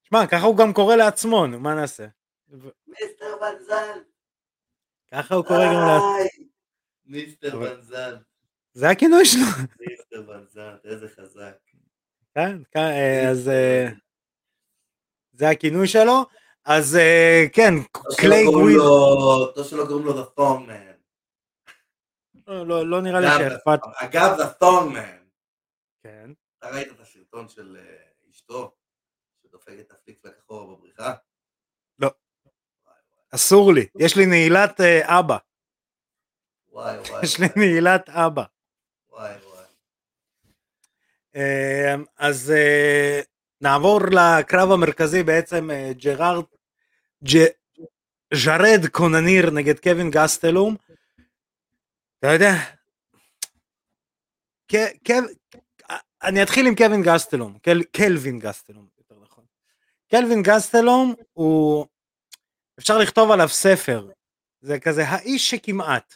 שמע, 0.03 0.27
ככה 0.31 0.45
הוא 0.45 0.57
גם 0.57 0.73
קורא 0.73 0.95
לעצמו, 0.95 1.47
נו, 1.47 1.59
מה 1.59 1.75
נעשה? 1.75 2.07
מיסטר 2.87 3.35
ונזן. 3.41 3.99
ככה 5.11 5.35
הוא 5.35 5.45
קורא 5.45 5.65
גם 5.65 5.87
לעצמו. 5.87 6.41
מיסטר 7.05 7.53
אבל- 7.53 7.75
ונזן. 7.75 8.15
זה 8.73 8.89
הכינוי 8.89 9.25
שלו. 9.25 9.41
מיסטר 9.79 10.29
ונזן, 10.29 10.75
איזה 10.83 11.07
חזק. 11.09 11.57
כן, 12.35 12.57
כן, 12.71 12.79
אה, 12.79 13.29
אז 13.29 13.47
אה, 13.49 13.87
זה 15.31 15.49
הכינוי 15.49 15.87
שלו. 15.87 16.25
אז 16.65 16.95
אה, 16.95 17.45
כן, 17.53 17.73
קליי 18.17 18.43
לו- 18.45 19.51
טוב 19.55 19.67
שלא 19.67 19.85
קוראים 19.87 20.05
לו 20.05 20.13
The 20.23 20.27
Thong 20.39 20.69
Man. 20.69 20.91
לא, 22.47 22.67
לא- 22.67 22.87
לא 22.89 23.01
נראה 23.01 23.19
לי 23.19 23.27
שאכפת. 23.37 23.79
אגב, 23.95 24.37
The 24.39 24.63
Thong 24.63 24.95
Man. 24.95 25.21
כן. 26.03 26.31
אתה 26.59 26.69
ראית 26.69 26.91
את 26.91 26.99
הסרטון 26.99 27.49
של 27.49 27.77
אשתו, 28.31 28.75
שדופקת 29.43 29.79
את 29.79 29.91
הפליקפלק 29.91 30.33
אחורה 30.45 30.75
בבריכה? 30.75 31.13
אסור 33.35 33.73
לי, 33.73 33.87
יש 33.99 34.17
לי 34.17 34.25
נעילת 34.25 34.81
אבא, 35.03 35.37
וואי 36.69 36.97
וואי 36.99 37.23
יש 37.23 37.39
לי 37.39 37.45
נעילת 37.55 38.09
אבא. 38.09 38.43
וואי 39.11 39.33
וואי. 39.45 39.65
אה, 41.35 41.95
אז 42.17 42.51
אה, 42.51 43.21
נעבור 43.61 43.99
לקרב 44.11 44.71
המרכזי 44.71 45.23
בעצם 45.23 45.71
אה, 45.71 45.91
ג'רארד, 45.93 46.43
ג'- 47.33 47.83
ז'רד 48.33 48.87
קונניר 48.91 49.49
נגד 49.49 49.79
קווין 49.79 50.11
גסטלום. 50.11 50.75
אתה 52.19 52.27
יודע, 52.27 52.51
קו- 54.71 55.13
אני 56.23 56.43
אתחיל 56.43 56.67
עם 56.67 56.75
קווין 56.75 57.01
גסטלום, 57.03 57.57
קל- 57.59 57.83
קלווין 57.83 58.39
גסטלום, 58.39 58.87
יותר 58.97 59.15
נכון. 59.21 59.45
קלווין 60.11 60.41
גסטלום 60.43 61.13
הוא, 61.33 61.85
אפשר 62.79 62.97
לכתוב 62.97 63.31
עליו 63.31 63.49
ספר, 63.49 64.09
זה 64.61 64.79
כזה 64.79 65.03
האיש 65.07 65.49
שכמעט, 65.49 66.15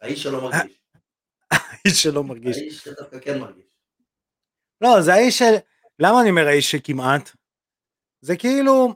האיש 0.00 0.22
שלא 0.22 0.40
מרגיש. 0.42 0.77
האיש 1.88 2.02
שלא 2.02 2.24
מרגיש. 2.24 2.56
האיש 2.56 2.78
שדווקא 2.84 3.18
כן 3.20 3.38
מרגיש. 3.38 3.64
לא, 4.80 5.00
זה 5.02 5.14
האיש 5.14 5.38
של... 5.38 5.54
למה 5.98 6.20
אני 6.22 6.30
אומר 6.30 6.46
האיש 6.46 6.70
שכמעט? 6.70 7.30
זה 8.20 8.36
כאילו, 8.36 8.94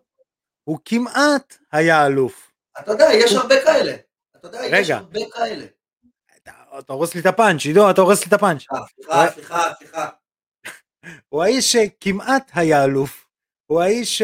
הוא 0.64 0.78
כמעט 0.84 1.56
היה 1.72 2.06
אלוף. 2.06 2.52
אתה 2.78 2.90
יודע, 2.92 3.04
יש 3.14 3.32
הרבה 3.32 3.54
כאלה. 3.64 3.96
אתה 4.36 4.46
יודע, 4.48 4.60
יש. 4.78 4.90
הרבה 4.90 5.20
כאלה. 5.34 5.66
אתה- 6.36 6.92
הורס 6.92 7.14
לי 7.14 7.20
את 7.20 7.26
הפאנץ', 7.26 7.64
עידו, 7.64 7.90
אתה 7.90 8.00
הורס 8.00 8.20
לי 8.20 8.26
את 8.28 8.32
הפאנץ'. 8.32 8.62
אה, 8.72 8.78
סליחה, 8.94 9.30
סליחה, 9.34 9.72
סליחה. 9.78 10.08
הוא 11.28 11.42
האיש 11.42 11.72
שכמעט 11.72 12.50
היה 12.54 12.84
אלוף, 12.84 13.26
הוא 13.66 13.82
האיש 13.82 14.22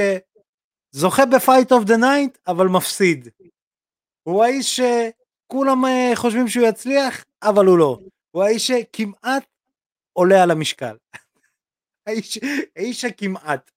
שזוכה 0.94 1.26
ב 1.26 1.34
fight 1.34 1.72
of 1.72 1.84
the 1.84 1.96
night, 1.96 2.38
אבל 2.46 2.66
מפסיד. 2.66 3.28
הוא 4.22 4.44
האיש 4.44 4.80
שכולם 4.80 5.84
אה, 5.84 6.12
חושבים 6.14 6.48
שהוא 6.48 6.66
יצליח, 6.66 7.24
אבל 7.42 7.66
הוא 7.66 7.78
לא. 7.78 7.98
הוא 8.38 8.44
האיש 8.44 8.66
שכמעט 8.66 9.46
עולה 10.12 10.42
על 10.42 10.50
המשקל. 10.50 10.96
האיש, 12.06 12.38
האיש 12.76 13.04
הכמעט. 13.04 13.70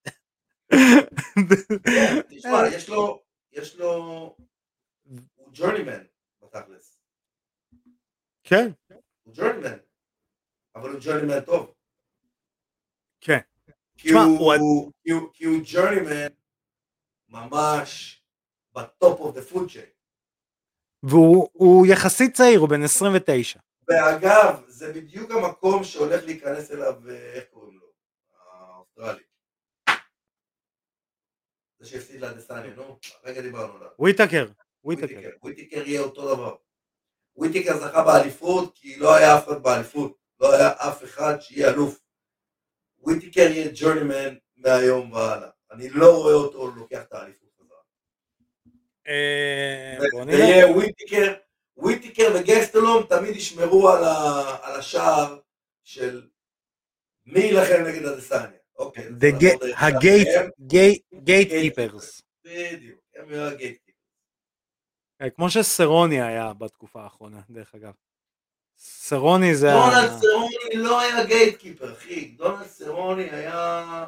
כן, 0.70 2.22
תשמע, 2.30 2.62
יש 2.76 2.90
לו, 2.90 3.24
יש 3.52 3.76
לו, 3.76 3.96
הוא 5.36 5.50
journeyman 5.54 6.04
בתכלס. 6.42 6.98
כן, 8.44 8.68
הוא 9.24 9.34
journeyman. 9.36 9.78
אבל 10.76 10.90
הוא 10.90 11.00
journeyman 11.04 11.46
טוב. 11.46 11.74
כן. 13.22 13.40
כי 13.98 14.10
הוא, 15.46 15.62
journeyman 15.64 16.28
ממש 17.30 18.22
ב 18.74 18.85
top 18.85 19.20
of 19.20 19.36
the 19.36 19.42
food 19.42 19.72
chain. 19.72 19.86
והוא 21.04 21.50
הוא 21.54 21.88
יחסית 21.88 22.34
צעיר, 22.34 22.60
הוא 22.60 22.70
בן 22.70 22.84
29. 22.84 23.60
ואגב, 23.92 24.64
זה 24.68 24.94
בדיוק 24.94 25.32
המקום 25.32 25.84
שהולך 25.84 26.24
להיכנס 26.24 26.72
אליו, 26.72 26.94
אה, 27.10 27.34
איך 27.34 27.44
קוראים 27.50 27.80
לו? 27.80 27.88
האוסטרלי. 28.52 29.24
זה 31.80 31.90
שהפסיד 31.90 32.22
לאדסניה, 32.22 32.74
נו, 32.76 33.00
הרגע 33.24 33.42
דיברנו 33.42 33.76
עליו. 33.76 33.90
וויטקר, 34.00 34.48
וויטקר. 34.84 35.30
וויטיקר 35.44 35.88
יהיה 35.88 36.02
אותו 36.02 36.36
דבר. 36.36 36.56
וויטיקר 37.36 37.78
זכה 37.78 38.04
באליפות 38.04 38.76
כי 38.76 39.00
לא 39.00 39.16
היה 39.16 39.38
אף 39.38 39.48
אחד 39.48 39.64
באליפות. 39.64 40.18
לא 40.40 40.54
היה 40.54 40.72
אף 40.72 41.04
אחד 41.04 41.40
שיהיה 41.40 41.70
אלוף. 41.70 42.00
וויטיקר 43.00 43.42
יהיה 43.42 43.72
journeyman 43.74 44.36
מהיום 44.56 45.12
והלאה. 45.12 45.50
אני 45.72 45.90
לא 45.90 46.18
רואה 46.18 46.34
אותו 46.34 46.72
לוקח 46.72 47.04
את 47.04 47.14
האליפות. 47.14 47.52
אה, 49.08 49.98
זה. 50.26 50.32
יהיה 50.32 50.68
וויטיקר, 50.68 51.34
וויטיקר 51.82 52.32
וגסטלום 52.36 53.04
תמיד 53.10 53.36
ישמרו 53.36 53.90
על, 53.90 54.04
ה, 54.04 54.58
על 54.62 54.80
השער 54.80 55.40
של 55.84 56.28
מי 57.26 57.40
יילחם 57.40 57.84
נגד 57.88 58.06
אדסניה. 58.06 58.60
אוקיי. 58.78 59.06
ה 59.78 60.28
gate. 60.60 61.04
gate, 61.14 61.50
gatekeepers. 61.50 62.22
בדיוק, 62.46 63.00
הם 63.16 63.32
יהיו 63.32 63.44
ה 63.44 63.51
gate 63.51 63.82
אה, 65.22 65.30
כמו 65.30 65.50
שסרוני 65.50 66.22
היה 66.22 66.54
בתקופה 66.54 67.04
האחרונה, 67.04 67.42
דרך 67.50 67.76
אגב. 67.76 67.94
סרוני 68.78 69.56
זה... 69.56 69.68
דונלד 69.72 70.20
סרוני 70.22 70.76
לא 70.76 71.00
היה 71.00 71.26
gatekeeper, 71.26 71.94
אחי. 71.94 72.26
דונלד 72.26 72.68
סרוני 72.68 73.30
היה 73.30 74.08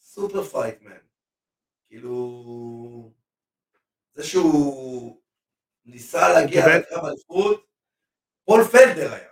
super 0.00 0.44
fight 0.44 0.73
man. 0.73 0.96
כאילו... 1.88 3.12
זה 4.14 4.24
שהוא 4.24 5.22
ניסה 5.86 6.28
להגיע 6.28 6.78
לקרב 6.78 7.04
אליפות, 7.04 7.66
פול 8.44 8.64
פלדר 8.64 9.12
היה. 9.12 9.28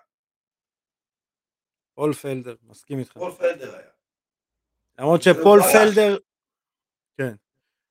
פול 1.94 2.12
פלדר, 2.12 2.54
מסכים 2.62 2.98
איתך. 2.98 3.12
פול 3.12 3.32
פלדר 3.32 3.76
היה. 3.76 3.88
למרות 4.98 5.22
שפול 5.22 5.60
ברח. 5.60 5.72
פלדר, 5.72 6.18
כן. 7.18 7.34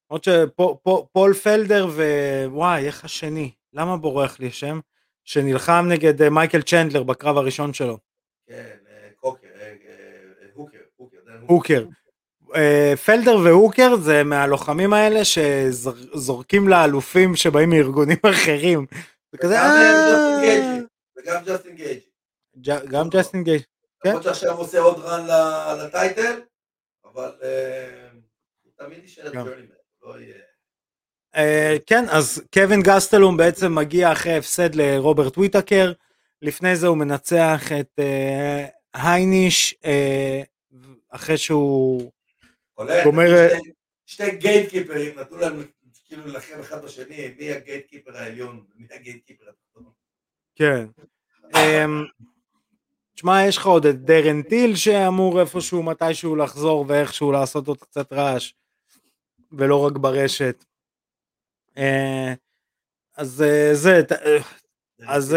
למרות 0.09 0.23
שפול 0.23 1.33
פלדר 1.33 1.87
ו... 1.87 2.32
וואי, 2.32 2.87
איך 2.87 3.05
השני? 3.05 3.51
למה 3.73 3.97
בורח 3.97 4.39
לי 4.39 4.47
השם? 4.47 4.79
שנלחם 5.23 5.85
נגד 5.89 6.21
אה, 6.21 6.29
מייקל 6.29 6.61
צ'נדלר 6.61 7.03
בקרב 7.03 7.37
הראשון 7.37 7.73
שלו. 7.73 7.97
כן, 8.45 8.77
אה, 8.87 9.09
קוקר, 9.15 9.47
אה, 9.61 9.75
הוקר, 10.53 10.77
הוקר, 11.47 11.85
פלדר 13.05 13.37
והוקר 13.43 13.95
זה 13.95 14.23
מהלוחמים 14.23 14.93
האלה 14.93 15.19
שזורקים 15.25 16.67
לאלופים 16.67 17.35
שבאים 17.35 17.69
מארגונים 17.69 18.17
אחרים. 18.33 18.85
זה 19.31 19.37
כזה 19.37 19.53
וגם, 19.53 19.63
"אה." 19.65 20.03
ג'סטין 20.07 20.39
גייג'י, 20.41 20.85
וגם 21.17 21.43
ג'סטין 21.45 21.75
גייג'י. 21.75 21.99
ג'- 22.61 22.89
גם 22.89 23.09
ג'סטין 23.09 23.43
גייג'. 23.43 23.61
למרות 24.05 24.23
שעכשיו 24.23 24.51
הוא 24.51 24.59
עושה 24.61 24.79
עוד 24.79 24.99
run 24.99 25.25
ל- 25.27 25.83
ל 25.85 25.93
title, 25.93 26.39
אבל 27.13 27.31
אה, 27.43 28.07
תמיד 28.77 28.99
יישאר. 29.03 29.31
אה, 31.35 31.75
כן, 31.85 32.05
אז 32.09 32.41
קווין 32.53 32.81
גסטלום 32.81 33.37
בעצם 33.37 33.75
מגיע 33.75 34.11
אחרי 34.11 34.37
הפסד 34.37 34.75
לרוברט 34.75 35.37
וויטקר, 35.37 35.91
לפני 36.41 36.75
זה 36.75 36.87
הוא 36.87 36.97
מנצח 36.97 37.71
את 37.79 37.99
אה, 37.99 38.65
הייניש, 38.93 39.75
אה, 39.85 40.41
אחרי 41.09 41.37
שהוא... 41.37 42.11
גומר- 43.03 43.47
שתי- 43.59 43.71
שתי 44.05 44.35
gatekeeper 44.37 45.01
ים, 45.01 45.19
נתנו 45.19 45.37
להם 45.37 45.63
כאילו 46.07 46.25
להילחם 46.25 46.59
אחד 46.59 46.85
בשני, 46.85 47.33
מי 47.39 47.51
ה 47.51 47.57
gatekeeper 47.57 48.17
העליון 48.17 48.65
ומי 48.75 48.87
ה 48.91 48.96
gatekeeper 48.96 49.45
התחתון. 49.49 49.91
כן. 50.55 50.85
אמ, 51.55 52.03
תשמע, 53.15 53.45
יש 53.47 53.57
לך 53.57 53.65
עוד 53.65 53.85
את 53.85 54.01
דרן 54.05 54.41
טיל 54.41 54.75
שאמור 54.75 55.41
איפשהו 55.41 55.83
מתישהו 55.83 56.35
לחזור 56.35 56.85
ואיכשהו 56.87 57.31
לעשות 57.31 57.67
עוד 57.67 57.77
קצת 57.77 58.13
רעש, 58.13 58.53
ולא 59.51 59.85
רק 59.85 59.93
ברשת. 59.93 60.65
אה, 61.77 62.33
אז 63.17 63.41
אה, 63.41 63.69
זה, 63.73 64.01
אה, 64.11 64.37
אז. 65.07 65.35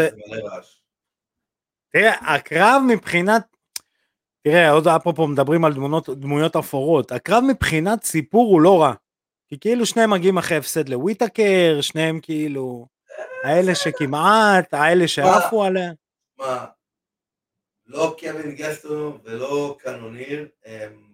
תראה, 1.89 2.35
הקרב 2.35 2.81
מבחינת, 2.87 3.56
תראה, 4.49 4.71
עוד 4.71 4.87
אפרופו 4.87 5.27
מדברים 5.27 5.65
על 5.65 5.73
דמונות, 5.73 6.09
דמויות 6.09 6.55
אפורות, 6.55 7.11
הקרב 7.11 7.43
מבחינת 7.47 8.03
סיפור 8.03 8.51
הוא 8.51 8.61
לא 8.61 8.81
רע. 8.81 8.93
כי 9.47 9.59
כאילו 9.59 9.85
שניהם 9.85 10.09
מגיעים 10.09 10.37
אחרי 10.37 10.57
הפסד 10.57 10.89
לוויטקר, 10.89 11.77
שניהם 11.81 12.19
כאילו, 12.21 12.87
האלה 13.43 13.75
שכמעט, 13.75 14.73
האלה 14.73 15.07
שעפו 15.07 15.63
עליה. 15.63 15.91
מה, 16.37 16.65
לא 17.85 18.15
קווין 18.19 18.55
גסטלום 18.55 19.17
ולא 19.23 19.77
קאנוניר 19.79 20.47
הם 20.65 21.07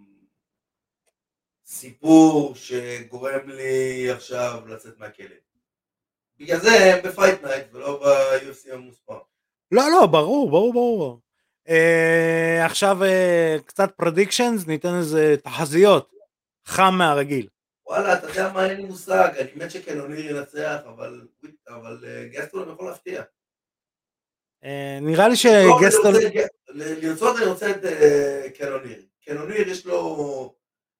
סיפור 1.65 2.55
שגורם 2.55 3.49
לי 3.49 4.11
עכשיו 4.11 4.61
לצאת 4.67 4.99
מהכלים. 4.99 5.35
בגלל 6.39 6.59
זה 6.59 6.69
הם 6.69 7.03
ב 7.03 7.10
fight 7.10 7.43
night 7.43 7.65
ולא 7.71 7.99
ב-UFC 8.03 8.73
המוספר. 8.73 9.19
לא, 9.71 9.83
לא, 9.91 10.07
ברור, 10.07 10.49
ברור, 10.49 10.73
ברור. 10.73 11.19
אה, 11.69 12.65
עכשיו 12.65 13.03
אה, 13.03 13.57
קצת 13.65 13.91
predictions, 13.97 14.67
ניתן 14.67 14.95
איזה 14.97 15.35
תחזיות. 15.43 16.13
חם 16.65 16.93
מהרגיל. 16.97 17.47
וואלה, 17.85 18.13
אתה 18.13 18.27
יודע 18.27 18.53
מה, 18.53 18.69
אין 18.69 18.77
לי 18.77 18.85
מושג, 18.85 19.29
אני 19.39 19.51
מת 19.55 19.71
שקנוניר 19.71 20.35
ינצח, 20.35 20.79
אבל, 20.85 21.27
אבל 21.67 22.05
אה, 22.07 22.27
גסטלום 22.27 22.69
יכול 22.69 22.85
להפתיע. 22.85 23.23
אה, 24.63 24.97
נראה 25.01 25.27
לי 25.27 25.35
שגסטלום... 25.35 26.13
לרצות 26.67 27.37
אני 27.37 27.45
רוצה 27.45 27.71
את 27.71 27.85
אה, 27.85 28.47
קנוניר. 28.57 29.05
קנוניר 29.25 29.67
יש 29.67 29.85
לו, 29.85 30.55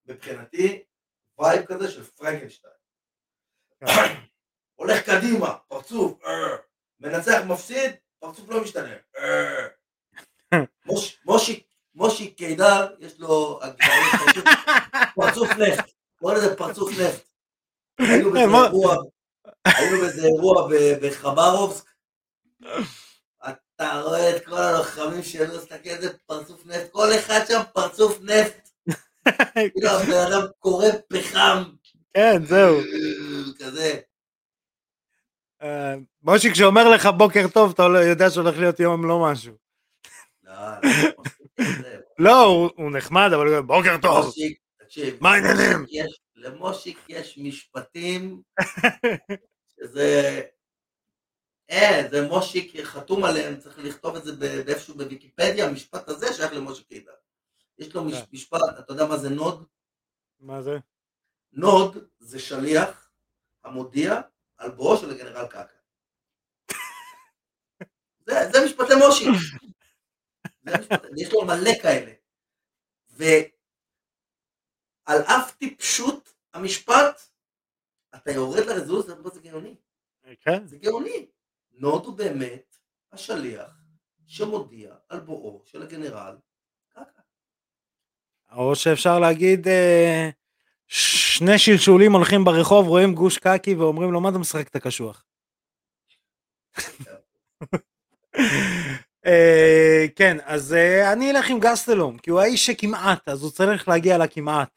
מבחינתי, 0.05 0.83
vibe 1.39 1.65
כזה 1.65 1.91
של 1.91 2.03
פרנקנשטיין. 2.03 2.73
הולך 4.79 5.05
קדימה, 5.05 5.55
פרצוף, 5.67 6.25
אה, 6.25 6.55
מנצח, 6.99 7.41
מפסיד, 7.47 7.91
פרצוף 8.19 8.49
לא 8.49 8.61
משתנה. 8.61 8.95
אה. 10.53 10.57
מוש- 10.85 11.17
מושיק, 11.25 11.63
מושיק 11.95 12.37
קידר, 12.37 12.87
יש 12.99 13.19
לו 13.19 13.59
פרצוף- 15.15 15.57
נפט, 15.57 15.85
קורא 16.19 16.33
לזה 16.33 16.55
פרצוף 16.55 16.91
נפט. 16.99 17.27
היינו 17.99 18.31
באיזה 18.31 18.51
מה? 18.51 18.65
אירוע, 18.65 18.95
היינו 19.65 19.97
באיזה 19.97 20.25
אירוע 20.27 20.67
ב- 20.71 21.05
בחברובסק, 21.07 21.85
אתה 23.45 24.01
רואה 24.05 24.35
את 24.37 24.45
כל 24.45 24.57
הלוחמים 24.57 25.23
שלו, 25.23 25.57
תסתכל 25.57 25.89
איזה 25.89 26.17
פרצוף 26.25 26.65
נפט, 26.65 26.91
כל 26.91 27.07
אחד 27.19 27.39
שם 27.47 27.61
פרצוף 27.73 28.19
נפט, 28.21 28.69
כאילו 29.53 29.89
הבן 29.89 30.27
אדם 30.31 30.47
קורא 30.59 30.85
פחם, 31.13 31.63
כן, 32.13 32.45
זהו. 32.45 32.77
כזה. 33.59 33.99
אה, 35.61 35.93
מושיק 36.23 36.53
כשאומר 36.53 36.89
לך 36.89 37.05
בוקר 37.17 37.45
טוב, 37.53 37.71
אתה 37.73 37.87
לא- 37.87 37.97
יודע 37.99 38.29
שהולך 38.29 38.57
להיות 38.57 38.79
יום 38.79 39.05
לא 39.07 39.19
משהו. 39.31 39.62
לא, 40.83 40.89
לא, 41.03 41.23
כזה. 41.61 41.99
לא, 42.25 42.43
הוא- 42.45 42.91
נחמד, 42.91 43.29
אבל 43.35 43.61
בוקר 43.61 43.95
טוב. 44.01 44.25
מושיק, 44.25 44.59
תקשיב, 44.77 45.17
מה 45.21 45.33
העניינים? 45.33 45.85
למושיק 46.35 46.99
יש- 47.09 47.37
משפטים 47.37 48.41
שזה... 49.75 50.41
אין, 51.69 52.09
זה 52.11 52.27
מושיק 52.27 52.79
חתום 52.83 53.23
עליהם, 53.23 53.59
צריך 53.59 53.79
לכתוב 53.79 54.15
את 54.15 54.23
זה 54.23 54.31
באיפשהו 54.35 54.95
בוויקיפדיה, 54.95 55.67
המשפט 55.67 56.09
הזה 56.09 56.33
שייך 56.33 56.53
למושיק 56.53 56.87
קידר. 56.87 57.11
יש 57.79 57.95
לו 57.95 58.01
כן. 58.01 58.17
משפט, 58.31 58.59
אתה 58.79 58.93
יודע 58.93 59.05
מה 59.05 59.17
זה 59.17 59.29
נאד? 59.29 59.65
מה 60.39 60.61
זה? 60.61 60.77
נאד 61.53 61.97
זה 62.19 62.39
שליח 62.39 63.09
המודיע 63.63 64.21
על 64.57 64.71
בואו 64.71 64.97
של 64.97 65.09
הגנרל 65.11 65.47
קקה. 65.47 65.63
זה, 68.27 68.33
זה 68.53 68.59
יש 71.21 71.33
לו 71.33 71.45
מלא 71.45 71.71
כאלה. 71.81 72.11
ועל 73.09 73.47
אף 75.07 75.55
טיפשות 75.57 76.33
המשפט, 76.53 77.21
אתה 78.15 78.31
יורד 78.31 78.65
לרזולוציה, 78.65 79.15
זה 79.33 79.39
גאוני. 79.39 79.75
כן, 80.41 80.67
זה 80.67 80.77
גאוני. 80.77 81.27
נוד 81.71 82.05
הוא 82.05 82.17
באמת 82.17 82.77
השליח 83.11 83.71
שמודיע 84.27 84.95
על 85.09 85.19
בואו 85.19 85.61
של 85.65 85.81
הגנרל 85.81 86.37
קקה. 86.89 87.21
או 88.51 88.75
שאפשר 88.75 89.19
להגיד, 89.19 89.67
אה, 89.67 90.29
שני 90.87 91.57
שלשולים 91.59 92.13
הולכים 92.13 92.43
ברחוב, 92.43 92.87
רואים 92.87 93.15
גוש 93.15 93.37
קקי 93.37 93.75
ואומרים 93.75 94.11
לו, 94.11 94.21
מה 94.21 94.29
אתה 94.29 94.37
משחק 94.37 94.67
את 94.67 94.75
הקשוח? 94.75 95.25
אה, 99.25 100.05
כן, 100.15 100.37
אז 100.45 100.73
אה, 100.73 101.13
אני 101.13 101.31
אלך 101.31 101.49
עם 101.49 101.59
גסטלום, 101.59 102.17
כי 102.17 102.29
הוא 102.29 102.39
האיש 102.41 102.65
שכמעט, 102.65 103.27
אז 103.29 103.43
הוא 103.43 103.51
צריך 103.51 103.87
להגיע 103.87 104.17
לכמעט. 104.17 104.69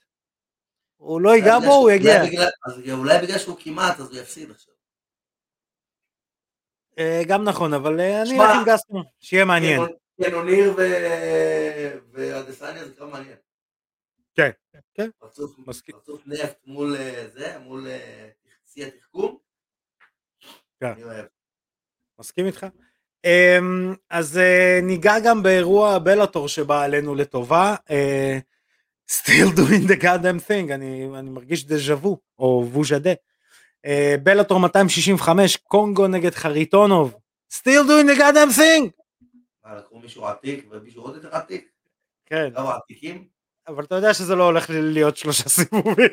הוא 0.96 1.20
לא 1.20 1.30
ייגע 1.34 1.58
בו, 1.58 1.74
הוא 1.74 1.90
יגיע. 1.90 2.22
אולי 2.92 3.18
בגלל- 3.22 3.38
שהוא 3.38 3.56
כמעט, 3.60 4.00
אז 4.00 4.10
הוא 4.10 4.16
יפסיד 4.22 4.50
עכשיו. 4.50 4.74
אה, 6.98 7.22
גם 7.28 7.44
נכון, 7.44 7.74
אבל 7.74 8.00
אני 8.00 8.40
אלך 8.40 8.50
עם 8.58 8.64
גסטלום, 8.66 9.02
שיהיה 9.20 9.44
מעניין. 9.44 9.80
קנוניר 10.22 10.74
ו- 10.76 11.98
ואדסניה 12.12 12.84
זה 12.88 12.94
כבר 12.94 13.06
מעניין. 13.06 13.36
כן, 14.34 14.50
כן. 14.94 15.10
פרצוף. 15.18 15.56
פרצוף 15.90 16.22
נפט 16.26 16.56
מול 16.66 16.96
זה, 17.32 17.58
מול 17.58 17.86
שיא 18.66 18.86
התחכום. 18.86 19.38
כן. 20.80 20.86
אני 20.86 21.04
אוהב. 21.04 21.24
מסכים 22.18 22.46
איתך. 22.46 22.66
אמ, 23.26 23.94
אז 24.10 24.38
אה, 24.38 24.80
ניגע 24.82 25.14
גם 25.24 25.42
באירוע 25.42 25.98
בלאטור 25.98 26.48
שבא 26.48 26.82
עלינו 26.82 27.14
לטובה. 27.14 27.74
אה, 27.90 28.38
still 29.10 29.56
doing 29.56 29.88
the 29.88 30.02
goddamn 30.02 30.48
thing, 30.48 30.74
אני, 30.74 31.08
אני 31.18 31.30
מרגיש 31.30 31.66
דז'ה 31.66 31.94
וו, 31.94 32.18
או 32.38 32.66
ווז'דה. 32.72 33.12
אה, 33.86 34.14
בלאטור 34.22 34.60
265, 34.60 35.56
קונגו 35.56 36.06
נגד 36.06 36.34
חריטונוב. 36.34 37.14
still 37.54 37.86
doing 37.86 38.14
the 38.14 38.18
goddamn 38.18 38.58
thing! 38.58 38.90
לקחו 39.76 39.98
מישהו 39.98 40.26
עתיק 40.26 40.66
ומישהו 40.70 41.02
עוד 41.02 41.14
יותר 41.14 41.36
עתיק? 41.36 41.68
כן, 42.26 42.50
כמה 42.54 42.74
עתיקים? 42.74 43.24
אבל 43.68 43.84
אתה 43.84 43.94
יודע 43.94 44.14
שזה 44.14 44.34
לא 44.34 44.44
הולך 44.44 44.66
להיות 44.70 45.16
שלושה 45.16 45.48
סיבובים. 45.48 46.08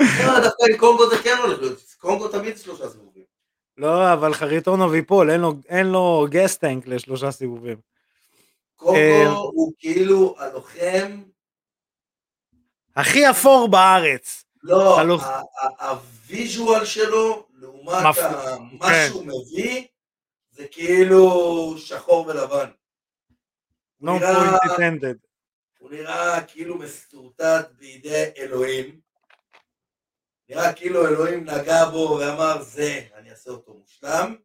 לא, 0.00 0.40
דווקא 0.40 0.64
עם 0.70 0.76
קונגו 0.78 1.10
זה 1.10 1.16
כן 1.22 1.36
הולך 1.42 1.58
להיות. 1.58 1.78
קונגו 1.98 2.28
תמיד 2.28 2.58
שלושה 2.58 2.88
סיבובים. 2.88 3.13
לא, 3.76 4.12
אבל 4.12 4.34
חריטונוב 4.34 4.94
ייפול, 4.94 5.30
אין 5.30 5.40
לו, 5.40 5.52
אין 5.68 5.86
לו 5.86 6.26
gas 6.30 6.60
tank 6.60 6.86
לשלושה 6.86 7.30
סיבובים. 7.30 7.76
אה, 7.76 7.76
קונגו 8.76 9.50
הוא 9.54 9.72
כאילו 9.78 10.34
הלוחם, 10.38 11.22
הכי 12.96 13.30
אפור 13.30 13.68
בארץ. 13.70 14.44
לא, 14.62 15.00
הלוח- 15.00 15.26
ה 15.80 15.95
visual 15.95 16.84
שלו, 16.84 17.46
לעומת 17.54 18.04
מפ- 18.10 18.18
מה 18.80 18.88
כן. 18.88 19.06
שהוא 19.08 19.24
מביא, 19.26 19.84
זה 20.50 20.66
כאילו 20.70 21.28
שחור 21.78 22.26
ולבן. 22.26 22.70
No 24.02 24.10
נראה- 24.10 24.56
point 24.56 24.70
intended. 24.70 25.16
הוא 25.78 25.90
נראה 25.90 26.40
כאילו 26.42 26.78
מסורטט 26.78 27.70
בידי 27.78 28.24
אלוהים. 28.38 29.03
נראה 30.48 30.72
כאילו 30.76 31.06
אלוהים 31.08 31.44
נגע 31.44 31.84
בו 31.92 32.18
ואמר 32.20 32.62
זה, 32.62 33.00
אני 33.14 33.30
אעשה 33.30 33.50
אותו 33.50 33.74
מושלם. 33.74 34.36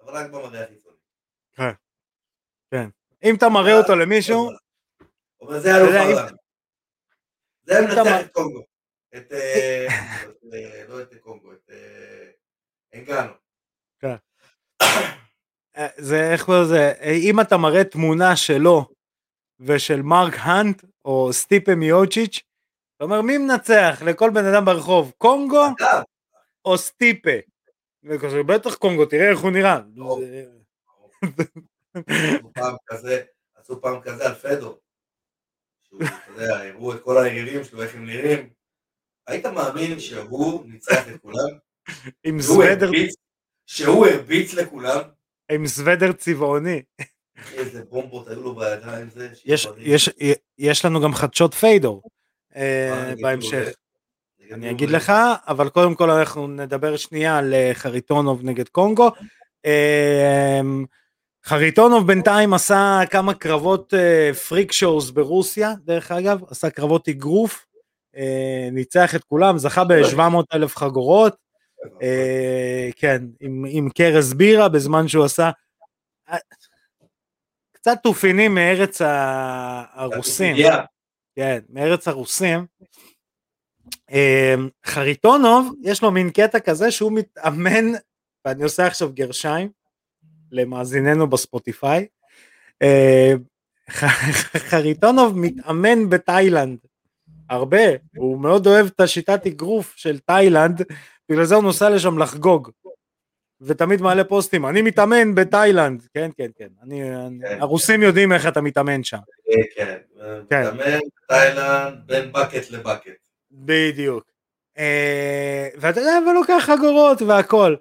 אבל 0.00 0.12
רק 0.16 0.30
במראה 0.30 0.64
החיצוני. 0.64 0.96
אם 3.24 3.34
אתה 3.36 3.46
מראה 3.48 3.78
אותו 3.78 3.94
למישהו, 3.96 4.50
אבל 5.40 5.60
זה 5.60 5.68
אלוף 5.76 5.88
יודע, 5.88 6.02
אם- 6.04 6.16
העולם. 6.16 6.34
זה 7.62 7.72
אתה 7.78 8.02
מנצח 8.02 8.26
את 8.26 8.32
קונגו. 8.32 8.62
את... 9.16 9.32
אה, 9.32 9.86
את, 10.24 10.36
אה, 10.54 10.84
לא 10.88 11.02
את 11.02 11.14
קונגו, 11.20 11.52
את 11.52 11.70
אה, 11.70 12.30
אנגנו. 12.94 13.32
אה, 15.76 15.88
זה 15.98 16.32
איך 16.32 16.44
קוראים 16.44 16.62
לזה, 16.64 16.92
אה, 17.00 17.12
אם 17.30 17.40
אתה 17.40 17.56
מראה 17.56 17.84
תמונה 17.84 18.36
שלו 18.36 18.84
ושל 19.60 20.02
מרק 20.02 20.34
האנט 20.36 20.84
או 21.04 21.28
סטיפה 21.32 21.74
מיוצ'יץ', 21.74 22.40
אתה 22.98 23.04
אומר 23.04 23.22
מי 23.22 23.38
מנצח 23.38 24.02
לכל 24.06 24.30
בן 24.30 24.44
אדם 24.44 24.64
ברחוב, 24.64 25.12
קונגו 25.18 25.64
או 26.64 26.78
סטיפה? 26.78 27.30
וכזה, 28.04 28.42
בטח 28.42 28.74
קונגו, 28.74 29.06
תראה 29.06 29.30
איך 29.30 29.38
הוא 29.38 29.50
נראה. 29.50 29.80
עשו 31.94 32.52
פעם 32.54 32.76
כזה, 32.86 33.22
עשו 33.54 33.80
פעם 33.80 34.00
כזה 34.00 34.26
על 34.26 34.34
פדור. 34.34 34.78
שהוא, 35.82 36.02
אתה 36.02 36.42
יודע, 36.42 36.68
הראו 36.68 36.94
את 36.94 37.02
כל 37.02 37.18
היריבים 37.18 37.64
שלו, 37.64 37.82
איך 37.82 37.94
הם 37.94 38.06
נראים. 38.06 38.50
היית 39.26 39.46
מאמין 39.46 40.00
שהוא 40.00 40.64
ניצח 40.66 41.08
את 41.08 41.20
כולם? 41.22 41.58
עם 42.24 42.40
סוודר, 42.40 42.90
שהוא 43.66 44.06
הרביץ 44.06 44.54
לכולם? 44.54 45.00
עם 45.52 45.66
סוודר 45.66 46.12
צבעוני. 46.12 46.82
איזה 47.52 47.84
בומבות 47.84 48.28
היו 48.28 48.42
לו 48.42 48.54
בידיים 48.54 49.10
זה. 49.10 49.28
יש, 50.58 50.84
לנו 50.84 51.00
גם 51.02 51.14
חדשות 51.14 51.54
פיידור 51.54 52.02
בהמשך. 53.20 53.52
לולה. 53.52 53.70
נגד 54.40 54.52
אני. 54.52 54.70
אגיד 54.70 54.90
לך, 54.90 55.12
אבל 55.48 55.68
קודם 55.68 55.94
כל 55.94 56.10
אנחנו 56.10 56.46
נדבר 56.46 56.96
שנייה 56.96 57.38
על 57.38 57.54
אה, 57.54 57.70
חריטונוב 57.74 58.40
נגד 58.44 58.68
קונגו. 58.68 59.10
אה, 59.66 60.60
חריטונוב 61.44 62.06
בינתיים 62.06 62.54
עשה 62.54 63.00
כמה 63.10 63.34
קרבות 63.34 63.94
פריק 64.48 64.72
שואוס 64.72 65.10
ברוסיה, 65.10 65.72
דרך 65.84 66.12
אגב, 66.12 66.40
עשה 66.50 66.70
קרבות 66.70 67.08
אגרוף, 67.08 67.66
אה, 68.18 68.68
ניצח 68.72 69.14
את 69.14 69.24
כולם, 69.24 69.58
זכה 69.58 69.84
ב-700 69.84 70.54
אלף 70.54 70.76
חגורות, 70.76 71.36
אה, 72.02 72.88
כן, 72.96 73.22
עם, 73.40 73.90
קרס 73.90 74.32
בירה 74.32 74.68
בזמן 74.68 75.08
שהוא 75.08 75.24
עשה 75.24 75.50
אה, 76.28 76.36
קצת 77.72 77.98
תופינים 78.02 78.54
מארץ 78.54 79.00
הרוסים. 79.94 80.56
כן, 81.38 81.58
מארץ 81.68 82.08
הרוסים. 82.08 82.66
אמ, 84.10 84.68
חריטונוב, 84.86 85.74
יש 85.82 86.02
לו 86.02 86.10
מין 86.10 86.30
קטע 86.30 86.60
כזה 86.60 86.90
שהוא 86.90 87.12
מתאמן, 87.12 87.84
ואני 88.44 88.62
עושה 88.62 88.86
עכשיו 88.86 89.12
גרשיים 89.12 89.70
למאזיננו 90.52 91.26
בספוטיפיי, 91.30 92.06
ח- 93.90 94.58
חריטונוב 94.70 95.38
מתאמן 95.38 96.08
בתאילנד, 96.08 96.78
הרבה, 97.50 97.86
הוא 98.16 98.40
מאוד 98.40 98.66
אוהב 98.66 98.86
את 98.86 99.00
השיטת 99.00 99.46
אגרוף 99.46 99.94
של 99.96 100.18
תאילנד, 100.18 100.82
בגלל 101.28 101.44
זה 101.44 101.54
הוא 101.54 101.62
נוסע 101.62 101.90
לשם 101.90 102.18
לחגוג. 102.18 102.70
ותמיד 103.60 104.02
מעלה 104.02 104.24
פוסטים, 104.24 104.66
אני 104.66 104.82
מתאמן 104.82 105.34
בתאילנד, 105.34 106.06
כן 106.14 106.30
כן 106.36 106.50
כן, 106.58 106.68
אני, 106.82 107.02
כן. 107.48 107.60
הרוסים 107.60 108.02
יודעים 108.02 108.32
איך 108.32 108.46
אתה 108.46 108.60
מתאמן 108.60 109.04
שם. 109.04 109.18
אה, 109.50 109.54
כן. 109.76 109.96
כן. 110.50 110.60
מתאמן 110.60 110.98
בתאילנד 111.24 112.06
בין 112.06 112.32
בקט 112.32 112.70
לבקט. 112.70 113.12
בדיוק. 113.52 114.24
אה, 114.78 115.68
ואתה 115.76 116.00
יודע, 116.00 116.18
ולוקח 116.30 116.62
חגורות 116.66 117.22
והכל. 117.22 117.74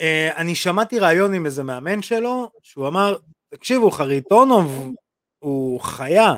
אה, 0.00 0.30
אני 0.36 0.54
שמעתי 0.54 0.98
ראיון 0.98 1.34
עם 1.34 1.46
איזה 1.46 1.62
מאמן 1.62 2.02
שלו, 2.02 2.50
שהוא 2.62 2.88
אמר, 2.88 3.16
תקשיבו, 3.48 3.90
חריטונוב 3.90 4.92
הוא 5.38 5.80
חיה, 5.80 6.34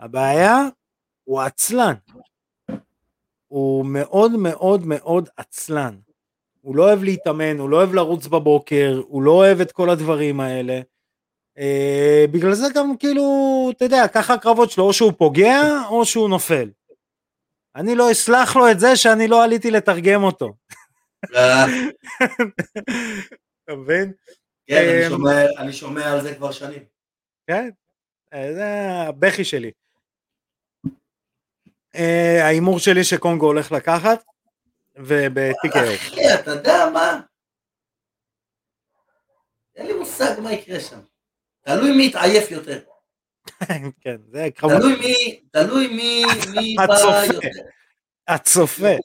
הבעיה 0.00 0.58
הוא 1.24 1.40
עצלן. 1.40 1.94
הוא 3.48 3.86
מאוד 3.86 4.32
מאוד 4.32 4.86
מאוד 4.86 5.28
עצלן. 5.36 5.96
הוא 6.60 6.76
לא 6.76 6.82
אוהב 6.88 7.02
להתאמן, 7.02 7.58
הוא 7.58 7.70
לא 7.70 7.76
אוהב 7.76 7.94
לרוץ 7.94 8.26
בבוקר, 8.26 9.00
הוא 9.08 9.22
לא 9.22 9.30
אוהב 9.30 9.60
את 9.60 9.72
כל 9.72 9.90
הדברים 9.90 10.40
האלה. 10.40 10.80
אה, 11.58 12.24
בגלל 12.30 12.52
זה 12.54 12.66
גם 12.74 12.96
כאילו, 12.96 13.22
אתה 13.76 13.84
יודע, 13.84 14.08
ככה 14.08 14.34
הקרבות 14.34 14.70
שלו, 14.70 14.84
או 14.84 14.92
שהוא 14.92 15.12
פוגע 15.18 15.60
או 15.88 16.04
שהוא 16.06 16.28
נופל. 16.28 16.70
אני 17.76 17.94
לא 17.94 18.12
אסלח 18.12 18.56
לו 18.56 18.70
את 18.70 18.80
זה 18.80 18.96
שאני 18.96 19.28
לא 19.28 19.44
עליתי 19.44 19.70
לתרגם 19.70 20.22
אותו. 20.22 20.54
אה, 21.34 21.64
אתה 23.64 23.74
מבין? 23.76 24.12
כן, 24.66 24.76
אני 25.02 25.08
שומע- 25.10 25.58
אני 25.58 25.72
שומע 25.72 26.12
על 26.12 26.20
זה 26.20 26.34
כבר 26.34 26.52
שנים. 26.52 26.82
כן, 27.46 27.70
אה, 28.32 28.54
זה 28.54 28.66
הבכי 29.08 29.44
שלי. 29.44 29.70
אה, 31.94 32.44
ההימור 32.44 32.78
שלי 32.78 33.04
שקונגו 33.04 33.46
הולך 33.46 33.72
לקחת, 33.72 34.24
וב-TKO. 34.96 35.94
אחי, 35.94 36.34
אתה 36.34 36.50
יודע 36.50 36.90
מה? 36.92 37.20
אין 39.76 39.86
לי 39.86 39.92
מושג 39.92 40.40
מה 40.42 40.52
יקרה 40.52 40.80
שם. 40.80 41.00
תלוי 41.64 41.96
מי 41.96 42.06
יתעייף 42.06 42.50
יותר. 42.50 42.80
כן, 44.02 44.16
זה 44.30 44.48
קרב 44.54 44.70
תלוי 44.78 44.96
מי, 44.96 45.40
תלוי 45.52 45.88
מי, 45.88 46.24
מי 46.54 46.76
בא. 46.88 47.24
יותר. 47.34 47.48
הצופה. 48.28 48.96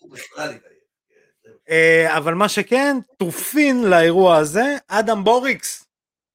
אה, 1.70 2.18
אבל 2.18 2.34
מה 2.34 2.50
שכן, 2.50 2.98
תופין 3.18 3.84
לאירוע 3.84 4.38
הזה, 4.38 4.76
אדם 4.88 5.24
בוריקס, 5.24 5.86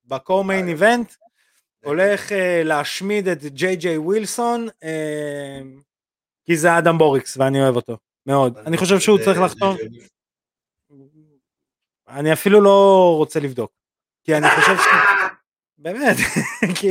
בקו-מיין 0.04 0.64
אה, 0.64 0.70
איבנט, 0.70 1.14
הולך 1.84 2.32
אה, 2.32 2.62
להשמיד 2.64 3.28
את 3.28 3.42
ג'יי 3.44 3.76
ג'יי 3.76 3.98
ווילסון, 3.98 4.68
כי 6.46 6.56
זה 6.56 6.78
אדם 6.78 6.98
בוריקס 6.98 7.36
ואני 7.36 7.62
אוהב 7.62 7.76
אותו, 7.76 7.96
מאוד. 8.26 8.58
אני 8.58 8.76
חושב 8.76 8.98
שהוא 8.98 9.18
צריך 9.24 9.38
לחתום, 9.44 9.76
אני 12.08 12.32
אפילו 12.32 12.60
לא 12.60 13.14
רוצה 13.16 13.40
לבדוק, 13.40 13.72
כי 14.24 14.34
אני 14.36 14.46
חושב 14.50 14.76
ש... 14.76 14.86
באמת, 15.82 16.16
כי 16.80 16.88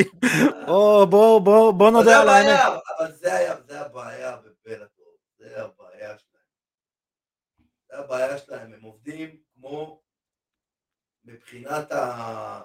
בוא, 1.08 1.92
נודה 1.92 2.22
על 2.22 2.30
האמת. 2.30 2.60
אבל 3.00 3.12
זה 3.12 3.34
היה, 3.36 3.56
הבעיה 3.70 4.38
בבלאטור, 4.38 5.18
זה 5.38 5.64
הבעיה 5.64 6.18
שלהם. 6.18 6.44
זה 7.90 7.98
הבעיה 8.00 8.38
שלהם, 8.38 8.74
הם 8.74 8.82
עובדים 8.82 9.38
כמו 9.54 10.02
מבחינת 11.24 11.92
ה... 11.92 12.62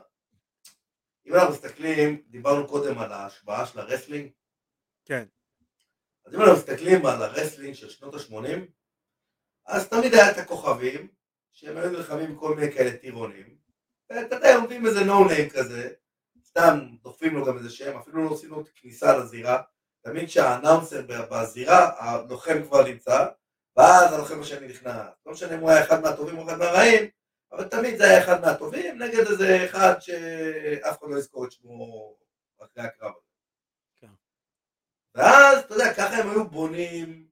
אם 1.27 1.35
אנחנו 1.35 1.53
מסתכלים, 1.53 2.23
דיברנו 2.29 2.69
קודם 2.69 2.99
על 2.99 3.13
ההשפעה 3.13 3.67
של 3.67 3.81
ה 3.81 3.85
wrestling, 3.85 4.31
כן. 5.05 5.25
אז 6.27 6.35
אם 6.35 6.41
אנחנו 6.41 6.57
מסתכלים 6.57 7.07
על 7.07 7.23
ה 7.23 7.28
wrestling 7.28 7.75
של 7.75 7.89
שנות 7.89 8.15
ה-80, 8.15 8.61
אז 9.67 9.89
תמיד 9.89 10.15
היה 10.15 10.31
את 10.31 10.39
הכוכבים, 10.39 11.09
שהם 11.53 11.77
היו 11.77 11.91
נלחמים 11.91 12.37
כל 12.37 12.55
מיני 12.55 12.73
כאלה 12.73 12.97
טירונים, 12.97 13.57
ואתה 14.11 14.35
יודע, 14.35 14.57
עומדים 14.57 14.87
איזה 14.87 15.05
נו 15.05 15.25
ניים 15.29 15.51
כזה, 15.51 15.91
סתם 16.45 16.79
דוחפים 17.03 17.35
לו 17.35 17.45
גם 17.45 17.59
איזה 17.59 17.71
שם, 17.71 17.99
אפילו 17.99 18.25
לא 18.25 18.31
עושים 18.31 18.51
לו 18.51 18.65
כניסה 18.77 19.19
לזירה, 19.19 19.63
תמיד 20.05 20.29
כשהאנאונסר 20.29 21.03
בזירה, 21.31 21.91
הלוחם 21.99 22.63
כבר 22.63 22.85
נמצא, 22.85 23.27
ואז 23.77 24.13
הלוחם 24.13 24.41
השני 24.41 24.69
נכנס, 24.69 25.07
לא 25.27 25.33
משנה 25.33 25.55
אם 25.55 25.61
הוא 25.61 25.71
היה 25.71 25.85
אחד 25.85 26.03
מהטובים 26.03 26.39
או 26.39 26.45
אחד 26.45 26.59
מהרעים, 26.59 27.09
אבל 27.53 27.69
תמיד 27.69 27.97
זה 27.97 28.05
היה 28.05 28.25
אחד 28.25 28.41
מהטובים, 28.41 29.03
נגד 29.03 29.27
איזה 29.27 29.65
אחד 29.65 29.95
שאף 30.01 30.99
אחד 30.99 31.07
לא 31.11 31.19
יזכור 31.19 31.45
את 31.45 31.53
שמו 31.53 32.17
אחרי 32.63 32.85
הקרב 32.85 33.13
הזה. 33.17 33.24
ואז, 35.15 35.65
אתה 35.65 35.75
יודע, 35.75 35.95
ככה 35.95 36.17
הם 36.17 36.31
היו 36.31 36.49
בונים 36.49 37.29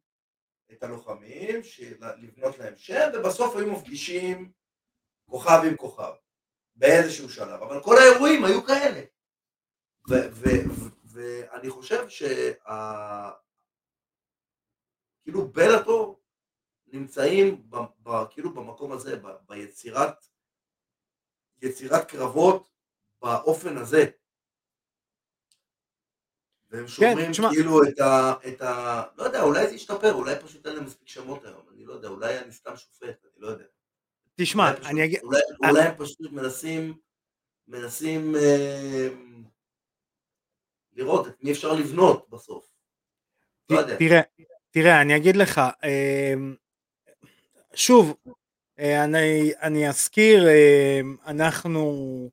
את 0.73 0.83
הלוחמים, 0.83 1.61
לבנות 2.01 2.59
להם 2.59 2.75
שם, 2.77 3.11
ובסוף 3.15 3.57
היו 3.57 3.73
מפגישים 3.73 4.53
כוכב 5.31 5.61
עם 5.69 5.77
כוכב, 5.77 6.13
באיזשהו 6.75 7.31
שלב. 7.31 7.63
אבל 7.63 7.83
כל 7.83 7.95
האירועים 7.99 8.45
היו 8.45 8.65
כאלה. 8.65 9.03
ואני 11.05 11.71
חושב 11.71 12.09
שה... 12.09 13.31
כאילו 15.23 15.49
בלאטור 15.49 16.23
נמצאים 16.87 17.71
ב, 17.71 17.77
ב, 18.03 18.11
כאילו 18.31 18.55
במקום 18.55 18.93
הזה, 18.93 19.17
ב, 19.17 19.27
ביצירת 19.49 20.25
יצירת 21.63 22.09
קרבות 22.11 22.71
באופן 23.23 23.77
הזה. 23.77 24.11
והם 26.73 26.89
שומרים 26.89 27.31
תשמע. 27.31 27.49
כאילו 27.53 27.83
את 27.85 28.01
ה, 28.01 28.35
את 28.49 28.63
ה... 28.63 29.03
לא 29.17 29.23
יודע, 29.25 29.43
אולי 29.43 29.67
זה 29.67 29.75
ישתפר, 29.75 30.13
אולי 30.15 30.35
פשוט 30.45 30.67
אין 30.67 30.75
להם 30.77 30.85
מספיק 30.85 31.09
שמות 31.09 31.45
היום, 31.45 31.63
אני 31.75 31.85
לא 31.85 31.93
יודע, 31.93 32.09
אולי 32.09 32.39
אני 32.39 32.53
סתם 32.53 32.77
שופט, 32.77 33.03
אני 33.25 33.33
לא 33.39 33.49
יודע. 33.49 33.65
תשמע, 34.37 34.65
אולי 34.65 34.77
פשוט- 34.77 34.91
אני 34.91 35.05
אגיד, 35.05 35.21
אולי, 35.23 35.41
אולי 35.69 35.83
הם 35.83 35.95
פשוט 35.99 36.33
מנסים, 36.33 36.95
מנסים 37.69 38.37
אה, 38.37 39.09
לראות 40.93 41.27
את 41.29 41.35
מי 41.43 41.53
אפשר 41.53 41.73
לבנות 41.73 42.31
בסוף. 42.31 42.67
לא 43.71 43.79
יודע. 43.79 43.97
תראה, 43.97 44.21
תראה, 44.71 45.01
אני 45.03 45.17
אגיד 45.17 45.37
לך, 45.37 45.61
אמ, 45.85 46.55
שוב, 47.75 48.15
אה, 48.79 49.05
אני, 49.05 49.53
אני 49.63 49.89
אזכיר, 49.89 50.45
אמ, 50.49 51.17
אנחנו 51.27 52.31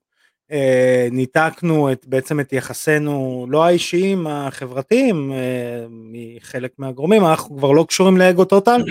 אה, 0.52 1.08
ניתקנו 1.12 1.92
את, 1.92 2.06
בעצם 2.06 2.40
את 2.40 2.54
יחסינו, 2.54 3.46
לא 3.50 3.66
האישיים, 3.66 4.28
החברתיים, 4.28 5.32
אה, 5.32 5.86
מחלק 5.90 6.72
מהגורמים, 6.78 7.26
אנחנו 7.26 7.58
כבר 7.58 7.72
לא 7.72 7.86
קשורים 7.88 8.18
לאגו 8.18 8.46
טוטל, 8.46 8.82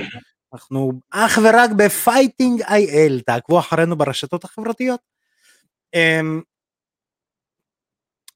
אנחנו 0.53 0.93
אך 1.11 1.39
ורק 1.43 1.71
ב 1.77 1.86
Fighting 1.86 2.63
IL, 2.63 3.21
תעקבו 3.27 3.59
אחרינו 3.59 3.97
ברשתות 3.97 4.45
החברתיות. 4.45 5.01
אמ, 5.95 6.41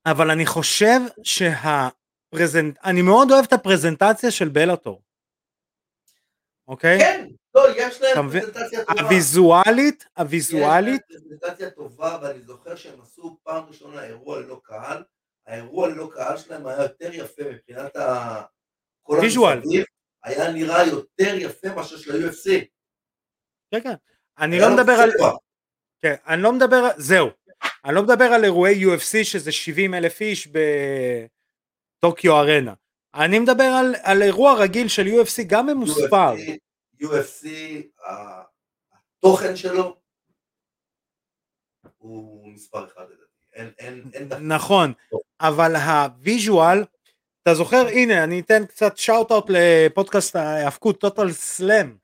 אבל 0.07 0.31
אני 0.31 0.47
חושב 0.47 1.01
שה... 1.23 1.89
פרזנט... 2.31 2.79
אני 2.85 3.03
מאוד 3.03 3.31
אוהב 3.31 3.45
את 3.45 3.53
הפרזנטציה 3.53 4.31
של 4.31 4.49
בלאטור. 4.49 5.03
אוקיי? 6.69 6.99
כן, 6.99 7.29
לא, 7.55 7.63
יש 7.77 8.01
להם? 8.01 8.31
פרזנטציה 8.31 8.85
טובה. 8.85 9.03
הוויזואלית, 9.03 10.07
הוויזואלית, 10.19 11.03
יש 11.11 11.17
להם 11.17 11.39
פרזנטציה 11.39 11.71
טובה, 11.71 12.19
ואני 12.23 12.41
זוכר 12.43 12.77
שהם 12.77 13.01
עשו 13.03 13.39
פעם 13.43 13.65
ראשונה 13.65 14.05
אירוע 14.05 14.41
ללא 14.41 14.61
קהל. 14.65 15.03
האירוע 15.47 15.89
ללא 15.89 16.11
קהל 16.15 16.37
שלהם 16.37 16.67
היה 16.67 16.83
יותר 16.83 17.11
יפה 17.13 17.43
מבחינת 17.43 17.97
ה... 17.97 18.43
כל 19.03 19.19
ויז'ואל. 19.23 19.59
המסביב, 19.59 19.85
היה 20.25 20.53
נראה 20.53 20.87
יותר 20.87 21.35
יפה 21.39 21.69
מאשר 21.75 21.97
של 21.97 22.25
ה-UFC. 22.25 22.65
כן 23.71 23.83
כן, 23.83 23.95
אני 24.39 24.61
לא 24.61 24.77
מדבר 24.77 24.93
על, 24.93 25.11
כן, 26.03 26.15
אני 26.27 26.43
לא 26.43 26.53
מדבר, 26.53 26.89
זהו, 26.97 27.29
אני 27.85 27.95
לא 27.95 28.03
מדבר 28.03 28.25
על 28.25 28.45
אירועי 28.45 28.85
UFC 28.85 29.25
שזה 29.25 29.53
70 29.53 29.95
אלף 29.95 30.21
איש 30.21 30.49
בטוקיו 31.99 32.39
ארנה, 32.39 32.75
אני 33.15 33.39
מדבר 33.39 33.65
על, 33.65 33.95
על 34.03 34.23
אירוע 34.23 34.55
רגיל 34.59 34.89
של 34.89 35.07
UFC 35.07 35.43
גם 35.47 35.67
ממוספר, 35.67 36.35
UFC, 36.35 36.57
UFC, 37.03 37.47
התוכן 39.19 39.57
שלו 39.57 39.97
הוא 41.99 42.53
מספר 42.53 42.87
אחד 42.87 43.03
לדעתי. 43.03 43.23
נכון, 44.41 44.93
אבל 45.41 45.77
ה 45.77 45.90
visual, 45.90 46.85
אתה 47.43 47.55
זוכר, 47.55 47.87
הנה 47.87 48.25
אני 48.25 48.41
אתן 48.41 48.67
קצת 48.67 48.97
shout 48.97 49.33
out 49.33 49.47
לפודקאסט 49.49 50.37
ההאבקות 50.37 51.01
טוטל 51.01 51.33
סלאם, 51.33 51.97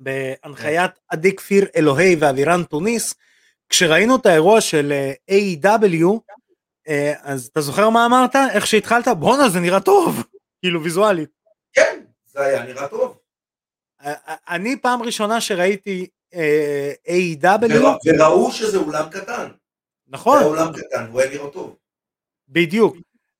בהנחיית 0.00 0.90
עדי 1.08 1.36
כפיר 1.36 1.66
אלוהי 1.76 2.16
ואבירן 2.20 2.64
תוניס, 2.64 3.14
כשראינו 3.68 4.16
את 4.16 4.26
האירוע 4.26 4.60
של 4.60 4.92
אה, 4.92 5.12
A.E.W, 5.30 6.06
אה, 6.88 7.12
אז 7.22 7.46
אתה 7.46 7.60
זוכר 7.60 7.90
מה 7.90 8.06
אמרת? 8.06 8.36
איך 8.52 8.66
שהתחלת? 8.66 9.08
בואנה 9.08 9.48
זה 9.48 9.60
נראה 9.60 9.80
טוב, 9.80 10.24
כאילו 10.60 10.84
ויזואלית. 10.84 11.30
כן, 11.72 12.00
זה 12.24 12.40
היה 12.40 12.62
נראה 12.62 12.88
טוב. 12.88 13.11
אני 14.48 14.76
פעם 14.80 15.02
ראשונה 15.02 15.40
שראיתי 15.40 16.06
אה, 16.34 16.92
A.E.W, 17.08 17.72
ורא- 17.80 17.96
וראו 18.06 18.52
שזה 18.52 18.78
אולם 18.78 19.08
קטן. 19.10 19.48
נכון, 20.08 20.38
זה 20.38 20.44
אולם 20.44 20.72
קטן, 20.72 21.06
והוא 21.08 21.20
היה 21.20 21.30
נראה 21.30 21.50
טוב. 21.50 21.76
בדיוק. 22.48 22.96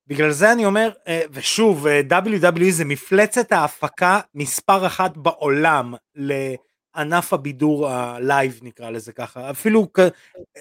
בגלל 0.06 0.30
זה 0.30 0.52
אני 0.52 0.66
אומר, 0.66 0.90
אה, 1.08 1.22
ושוב, 1.30 1.86
אה, 1.86 2.00
WWE 2.20 2.70
זה 2.70 2.84
מפלצת 2.84 3.52
ההפקה 3.52 4.20
מספר 4.34 4.86
אחת 4.86 5.16
בעולם 5.16 5.94
לענף 6.14 7.32
הבידור 7.32 7.88
הלייב 7.88 8.60
נקרא 8.62 8.90
לזה 8.90 9.12
ככה, 9.12 9.50
אפילו. 9.50 9.88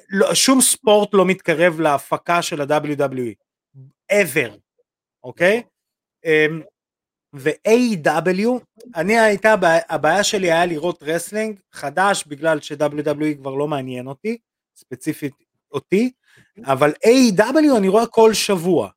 לא, 0.10 0.34
שום 0.34 0.62
ספורט 0.62 1.10
לא 1.14 1.26
מתקרב 1.26 1.80
להפקה 1.80 2.42
של 2.42 2.62
ה-WWE, 2.62 3.34
ever, 4.12 4.52
אוקיי? 5.24 5.62
ו-AW, 7.36 8.50
אני 8.96 9.20
הייתה, 9.20 9.54
הבע- 9.54 9.80
הבעיה 9.90 10.24
שלי 10.24 10.52
היה 10.52 10.66
לראות 10.66 11.04
wrestling 11.04 11.60
חדש 11.72 12.24
בגלל 12.28 12.62
ש-WWE 12.62 13.38
כבר 13.38 13.56
לא 13.56 13.68
מעניין 13.68 14.08
אותי, 14.08 14.38
ספציפית 14.76 15.34
אותי, 15.72 16.12
אבל 16.66 16.92
A.W. 17.06 17.78
אני 17.78 17.88
רואה 17.88 18.08
כל 18.08 18.34
שבוע, 18.34 18.90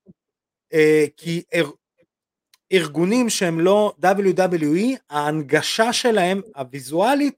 אה, 0.72 1.04
כי 1.16 1.42
אר, 1.54 1.70
ארגונים 2.72 3.30
שהם 3.30 3.60
לא 3.60 3.92
WWE, 4.04 4.96
ההנגשה 5.10 5.92
שלהם 5.92 6.40
הוויזואלית, 6.56 7.34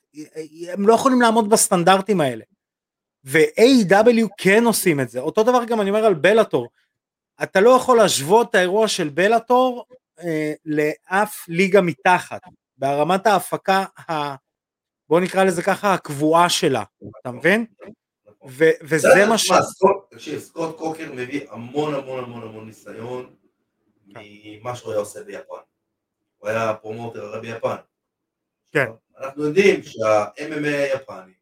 הם 0.73 0.87
לא 0.89 0.95
יכולים 0.95 1.23
לעמוד 1.23 1.51
בסטנדרטים 1.51 2.21
האלה. 2.21 2.45
ו-A.W. 3.25 4.27
כן 4.39 4.65
עושים 4.65 5.01
את 5.01 5.09
זה, 5.11 5.21
אותו 5.21 5.43
דבר 5.43 5.65
גם 5.65 5.81
אני 5.81 5.91
אומר 5.91 6.05
על 6.05 6.15
בלאטור, 6.15 6.69
אתה 7.43 7.61
לא 7.61 7.71
יכול 7.71 7.97
להשוות 7.97 8.51
את 8.51 8.55
האירוע 8.55 8.89
של 8.89 9.09
בלאטור 9.09 9.85
לאף 10.65 11.49
ליגה 11.49 11.81
מתחת, 11.81 12.41
ברמת 12.77 13.27
ההפקה, 13.27 13.85
ה, 14.11 14.35
בוא 15.09 15.21
נקרא 15.21 15.45
לזה 15.45 15.63
ככה, 15.63 15.95
הקבועה 15.95 16.49
שלה, 16.49 16.83
אתה 17.21 17.31
מבין? 17.31 17.67
ו- 18.49 18.71
וזה 18.83 19.09
בסדר, 19.09 19.29
מה 19.29 19.39
ש... 19.39 19.53
תקשיב, 20.11 20.39
סקוט 20.39 20.77
קוקר 20.79 21.13
מביא 21.13 21.51
המון 21.51 21.95
המון 21.95 22.25
המון 22.25 22.43
המון 22.43 22.67
ניסיון 22.67 23.35
כן. 24.15 24.21
ממה 24.23 24.77
שהוא 24.77 24.93
היה 24.93 25.01
עושה 25.01 25.25
ביפן. 25.25 25.55
הוא 26.37 26.49
היה 26.49 26.75
פרומוטר 26.75 27.25
הרי 27.25 27.41
ביפן. 27.41 27.77
כן. 28.73 28.87
אנחנו 29.19 29.45
יודעים 29.45 29.83
שה-MMA 29.83 30.67
היפני 30.67 31.33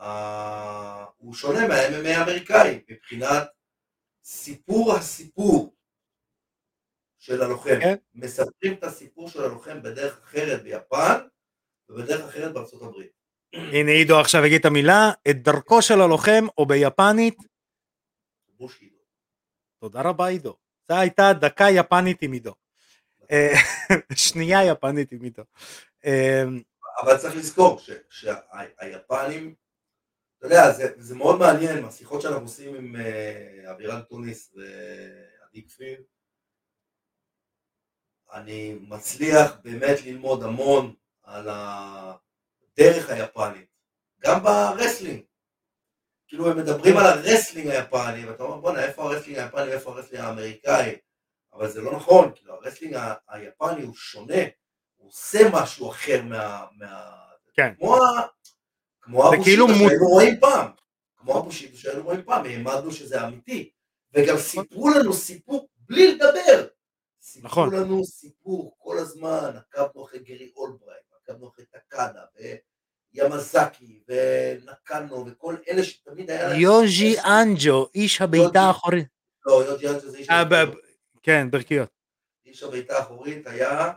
אה, 0.00 1.04
הוא 1.16 1.34
שונה 1.34 1.68
מה-MMA 1.68 2.08
האמריקאי 2.08 2.80
מבחינת 2.88 3.48
סיפור 4.24 4.94
הסיפור 4.94 5.74
של 7.28 7.42
הלוחם. 7.42 7.80
כן. 7.80 7.94
מספרים 8.14 8.72
את 8.72 8.84
הסיפור 8.84 9.28
של 9.28 9.44
הלוחם 9.44 9.82
בדרך 9.82 10.20
אחרת 10.24 10.62
ביפן 10.62 11.18
ובדרך 11.88 12.24
אחרת 12.24 12.52
בארצות 12.52 12.82
הברית. 12.82 13.10
הנה 13.52 13.90
עידו 13.90 14.20
עכשיו 14.20 14.44
יגיד 14.44 14.60
את 14.60 14.66
המילה, 14.66 15.10
את 15.30 15.42
דרכו 15.42 15.82
של 15.82 16.00
הלוחם, 16.00 16.46
או 16.58 16.66
ביפנית, 16.66 17.38
בושידו. 18.58 18.96
תודה 19.80 20.02
רבה 20.02 20.26
עידו. 20.26 20.56
זו 20.88 20.94
הייתה 20.94 21.32
דקה 21.40 21.64
יפנית 21.70 22.22
עם 22.22 22.32
עידו. 22.32 22.54
אה, 23.30 23.52
שנייה 24.14 24.64
יפנית 24.64 25.12
עם 25.12 25.22
עידו. 25.22 25.42
אה, 26.04 26.42
אבל 27.00 27.16
צריך 27.18 27.36
לזכור 27.36 27.80
שהיפנים, 28.10 29.54
אתה 30.38 30.46
יודע, 30.46 30.72
זה, 30.72 30.92
זה 30.96 31.14
מאוד 31.14 31.38
מעניין, 31.38 31.84
השיחות 31.84 32.22
שאנחנו 32.22 32.42
עושים 32.42 32.74
עם 32.74 32.96
uh, 32.96 33.70
אבירן 33.70 34.00
טוניס 34.00 34.54
ועדי 34.54 35.66
כפיר, 35.66 36.02
אני 38.32 38.78
מצליח 38.80 39.56
באמת 39.64 40.04
ללמוד 40.04 40.42
המון 40.42 40.94
על 41.22 41.48
הדרך 41.50 43.10
היפנית, 43.10 43.66
גם 44.20 44.42
ב 44.42 44.49
wrestling. 44.49 45.22
כאילו 46.28 46.50
הם 46.50 46.58
מדברים 46.58 46.96
על 46.96 47.06
ה 47.06 47.12
wrestling 47.12 47.68
היפני, 47.68 48.26
ואתה 48.26 48.42
אומר 48.42 48.56
בואנה 48.56 48.84
איפה 48.84 49.02
ה 49.02 49.06
wrestling 49.06 49.38
היפני 49.38 49.62
ואיפה 49.62 49.90
ה 49.90 49.93
wrestling 49.93 50.24
האמריקאי, 50.24 50.96
אבל 51.52 51.68
זה 51.68 51.80
לא 51.80 51.96
נכון, 51.96 52.32
כאילו 52.34 52.54
ה 52.54 52.58
wrestling 52.58 52.96
היפני 53.28 53.82
הוא 53.82 53.94
שונה, 53.94 54.42
הוא 54.96 55.08
עושה 55.08 55.38
משהו 55.52 55.90
אחר 55.90 56.22
מה... 56.22 56.66
מה... 56.78 57.12
כן. 57.54 57.74
כמו, 57.78 57.96
ה... 57.96 58.26
כמו 59.00 59.24
הבושידו 59.24 59.44
כאילו 59.44 59.68
שהיינו 59.68 60.06
רואים 60.06 60.40
פעם, 60.40 60.70
כמו 61.16 61.38
הבושידו 61.38 61.76
שהיינו 61.76 62.02
רואים 62.02 62.22
פעם, 62.22 62.44
האמנו 62.44 62.92
שזה 62.92 63.24
אמיתי, 63.24 63.70
וגם 64.14 64.36
סיפרו 64.36 64.88
לנו 64.90 65.12
סיפור 65.12 65.68
בלי 65.78 66.14
לדבר. 66.14 66.66
סיפרו 67.32 67.48
נכון. 67.48 67.74
לנו 67.74 68.04
סיפור 68.04 68.76
כל 68.78 68.98
הזמן, 68.98 69.50
עקבנו 69.56 70.04
אחרי 70.04 70.18
גרי 70.18 70.52
אולברייט, 70.56 71.02
עקבנו 71.22 71.48
אחרי 71.48 71.64
טקאדה, 71.64 72.20
וימזקי, 73.14 74.00
ונקנו, 74.08 75.26
וכל 75.26 75.56
אלה 75.68 75.84
שתמיד 75.84 76.30
היה. 76.30 76.56
יוז'י 76.56 77.16
אנג'ו, 77.20 77.88
איש 77.94 78.20
יוז'י. 78.20 78.58
האחורית. 78.58 79.06
לא, 79.46 79.64
יוג'י 79.68 79.88
אנג'ו 79.88 80.10
זה 80.10 80.18
איש 80.18 80.30
אה, 80.30 80.40
הבעיטה. 80.40 80.72
כן, 81.22 81.50
ברכיות. 81.50 81.88
איש 82.46 82.62
הבעיטה 82.62 82.98
האחורית 82.98 83.46
היה... 83.46 83.92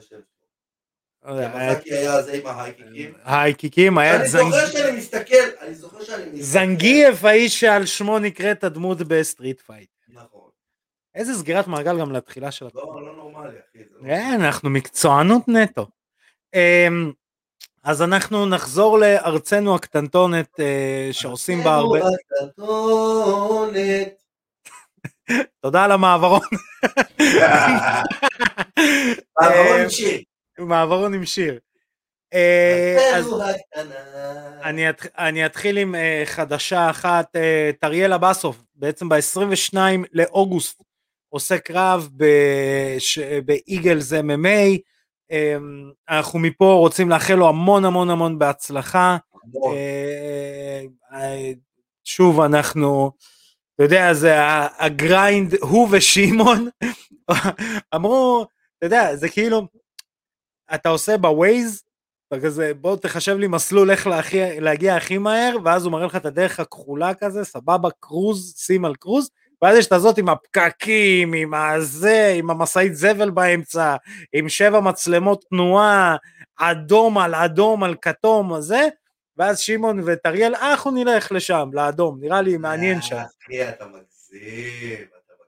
שלו. 0.00 0.18
לא 1.24 1.42
ימזקי 1.42 1.94
היה 1.94 2.22
זה 2.22 2.32
עם 2.32 2.46
ההייקיקים. 2.46 3.14
ההייקיקים, 3.22 3.98
היה 3.98 4.16
אני 4.16 4.28
זוכר 4.28 4.66
שאני 4.66 4.96
מסתכל, 4.96 5.34
אני 5.60 5.74
זוכר 5.74 6.04
שאני 6.04 6.24
מסתכל. 6.24 6.42
זנגייב, 6.42 7.26
האיש 7.26 7.60
שעל 7.60 7.86
שמו 7.86 8.18
נקראת 8.18 8.64
הדמות 8.64 8.98
בסטריט 8.98 9.60
פייט. 9.60 9.91
איזה 11.14 11.34
סגירת 11.34 11.66
מעגל 11.66 12.00
גם 12.00 12.12
לתחילה 12.12 12.50
של 12.50 12.66
התוכנית. 12.66 12.94
לא, 12.94 13.06
לא 13.06 13.16
נורמלי, 13.16 13.48
אחי. 13.48 13.78
לא- 13.90 14.06
כן, 14.06 14.38
אנחנו 14.40 14.70
מקצוענות 14.70 15.48
נטו. 15.48 15.86
אמ, 16.54 17.12
אז 17.84 18.02
אנחנו 18.02 18.46
נחזור 18.46 18.98
לארצנו 18.98 19.74
הקטנטונת 19.74 20.60
אה, 20.60 21.08
שעושים 21.12 21.64
בה 21.64 21.74
הרבה... 21.74 21.98
הקטנטונת. 21.98 24.12
תודה 25.62 25.84
על 25.84 25.92
המעברון. 25.92 26.40
מעברון 29.40 29.76
אה, 29.76 29.82
עם 29.82 29.90
שיר. 29.90 30.20
מעברון 30.58 31.14
עם 31.14 31.24
שיר. 31.24 31.58
אה, 32.34 33.16
ארצנו. 33.16 33.38
אני, 34.64 34.90
אתח... 34.90 35.06
אני 35.18 35.46
אתחיל 35.46 35.78
עם 35.78 35.94
חדשה 36.24 36.90
אחת, 36.90 37.36
uh, 37.36 37.38
טריאל 37.80 38.12
אבסוב, 38.12 38.64
בעצם 38.74 39.08
ב-22 39.08 39.76
לאוגוסט, 40.12 40.82
עושה 41.32 41.58
קרב. 41.58 42.08
באיגלס 43.44 44.12
MMA, 44.12 44.78
um, 45.32 45.34
אנחנו 46.08 46.38
מפה 46.38 46.72
רוצים 46.72 47.08
לאחל 47.08 47.34
לו 47.34 47.48
המון 47.48 47.84
המון 47.84 48.10
המון 48.10 48.38
בהצלחה. 48.38 49.16
אה, 49.64 50.82
אה, 51.12 51.52
שוב 52.04 52.40
אנחנו, 52.40 53.12
אתה 53.74 53.84
יודע, 53.84 54.14
זה 54.14 54.34
ה 54.78 54.89
grind, 54.89 55.54
הוא 55.60 55.88
ושמעון, 55.90 56.68
אמרו, 57.94 58.46
אתה 58.78 58.86
יודע, 58.86 59.16
זה 59.16 59.28
כאילו, 59.28 59.68
אתה 60.74 60.88
עושה 60.88 61.16
בווייז, 61.16 61.82
כזה, 62.42 62.72
בוא 62.74 62.96
תחשב 62.96 63.36
לי 63.36 63.46
מסלול 63.46 63.90
איך 63.90 64.06
להכי, 64.06 64.60
להגיע 64.60 64.96
הכי 64.96 65.18
מהר, 65.18 65.56
ואז 65.64 65.84
הוא 65.84 65.92
מראה 65.92 66.06
לך 66.06 66.16
את 66.16 66.26
הדרך 66.26 66.60
הכחולה 66.60 67.14
כזה, 67.14 67.44
סבבה, 67.44 67.88
קרוז, 68.00 68.54
שים 68.56 68.84
על 68.84 68.94
קרוז, 68.94 69.30
ואז 69.62 69.76
יש 69.78 69.86
את 69.86 69.92
הזאת 69.92 70.18
עם 70.18 70.28
הפקקים, 70.28 71.32
עם 71.32 71.54
הזה, 71.54 72.34
עם 72.36 72.50
המשאית 72.50 72.94
זבל 72.94 73.30
באמצע, 73.30 73.96
עם 74.32 74.48
שבע 74.48 74.80
מצלמות 74.80 75.44
תנועה, 75.50 76.16
אדום 76.56 77.18
על 77.18 77.34
אדום 77.34 77.82
על 77.82 77.94
כתום, 78.02 78.52
הזה, 78.52 78.88
ואז 79.36 79.58
שמעון 79.58 80.00
וטריאל, 80.06 80.54
אה, 80.54 80.70
אנחנו 80.70 80.90
נלך 80.90 81.32
לשם, 81.32 81.70
לאדום, 81.72 82.18
נראה 82.20 82.42
לי 82.42 82.56
מעניין 82.56 83.02
שם. 83.02 83.16
אה, 83.16 83.22
אחי, 83.46 83.68
אתה 83.68 83.84
מגזים. 83.86 85.06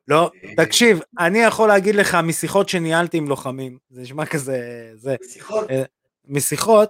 לא. 0.09 0.31
תקשיב, 0.57 1.01
אני 1.19 1.39
יכול 1.39 1.69
להגיד 1.69 1.95
לך 1.95 2.15
משיחות 2.15 2.69
שניהלתי 2.69 3.17
עם 3.17 3.29
לוחמים, 3.29 3.79
זה 3.91 4.03
נשמע 4.03 4.27
כזה, 4.27 4.91
זה, 4.95 5.17
שיחות. 5.33 5.71
אה, 5.71 5.83
משיחות, 6.29 6.89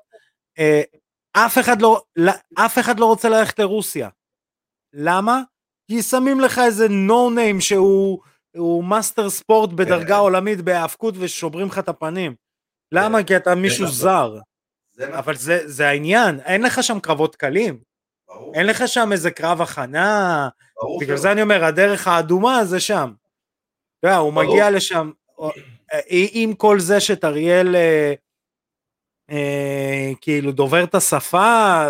אה, 0.59 0.83
אף 1.33 1.59
אחד 1.59 1.83
לא, 1.83 2.03
לא- 2.17 2.33
אף 2.55 2.79
אחד 2.79 3.01
לא 3.01 3.07
רוצה 3.07 3.29
ללכת 3.29 3.59
לרוסיה. 3.59 4.09
למה? 4.93 5.43
כי 5.87 6.03
שמים 6.03 6.41
לך 6.41 6.59
איזה 6.59 6.89
no 6.89 7.31
name 7.31 7.61
שהוא 7.61 8.21
הוא 8.57 8.85
master 8.85 9.31
sport 9.31 9.71
בדרגה 9.71 10.15
כן. 10.15 10.21
עולמית 10.21 10.61
בהאבקות 10.61 11.15
ושוברים 11.19 11.67
לך 11.67 11.79
את 11.79 11.89
הפנים. 11.89 12.35
למה? 12.93 13.25
כי 13.25 13.37
אתה 13.37 13.55
מישהו. 13.55 13.87
זר. 13.87 14.39
זה 14.93 15.19
אבל 15.19 15.37
זה, 15.37 15.61
זה 15.65 15.89
העניין, 15.89 16.41
אין 16.41 16.63
לך 16.63 16.83
שם 16.83 17.01
קרבות 17.01 17.37
קלים, 17.37 17.81
ברור. 18.29 18.55
אין 18.55 18.67
לך 18.67 18.83
שם 18.87 19.13
איזה 19.13 19.31
קרב 19.31 19.63
הכנה, 19.63 20.49
ברור 20.83 21.01
בגלל. 21.01 21.17
זה 21.17 21.33
אני 21.33 21.43
אומר, 21.43 21.65
הדרך 21.65 22.09
האדומה 22.09 22.65
זה 22.65 22.81
שם. 22.81 23.13
אתה 23.99 24.09
יודע, 24.09 24.17
הוא 24.17 24.33
ברור. 24.33 24.47
מגיע 24.47 24.71
לשם, 24.71 25.11
אה, 25.93 26.01
עם 26.33 26.55
כל 26.55 26.81
זה 26.81 27.01
שטריאל 27.01 27.77
אה, 27.77 28.15
אה, 29.31 30.13
כאילו 30.21 30.53
דובר 30.53 30.85
את 30.85 30.95
השפה, 30.95 31.87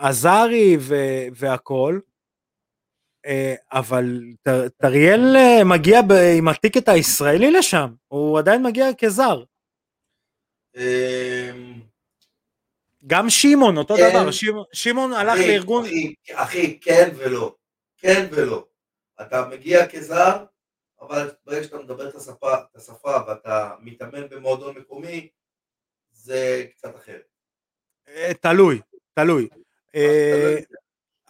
ועזרי 0.00 0.76
והכל, 1.34 1.98
אבל 3.72 4.20
ט- 4.42 4.48
טריאל 4.82 5.36
אה, 5.36 5.64
מגיע 5.64 6.02
ב- 6.02 6.36
עם 6.38 6.48
הטיקט 6.48 6.88
הישראלי 6.88 7.50
לשם, 7.50 7.88
הוא 8.08 8.38
עדיין 8.38 8.62
מגיע 8.62 8.86
כזר. 8.98 9.42
אמ, 10.76 11.80
גם 13.06 13.30
שמעון, 13.30 13.76
אותו 13.76 13.94
כן. 13.96 14.10
דבר, 14.10 14.30
שמעון- 14.72 15.12
הלך 15.12 15.32
אחי, 15.34 15.48
לארגון, 15.48 15.84
אחי, 16.34 16.80
כן 16.80 17.10
ולא. 17.16 17.54
כן 17.98 18.26
ולא. 18.32 18.66
אתה 19.20 19.46
מגיע 19.50 19.86
כזר, 19.88 20.44
אבל 21.00 21.30
ברגע 21.46 21.64
שאתה 21.64 21.78
מדבר 21.78 22.08
את 22.08 22.14
השפה, 22.14 22.54
את 22.54 22.76
השפה 22.76 23.16
ואתה 23.28 23.70
מתאמן 23.80 24.28
במועדון 24.28 24.78
מקומי, 24.78 25.28
זה 26.12 26.64
קצת 26.76 26.96
אחרת. 26.96 27.24
אה, 28.08 28.32
תלוי, 28.40 28.80
תלוי. 29.14 29.48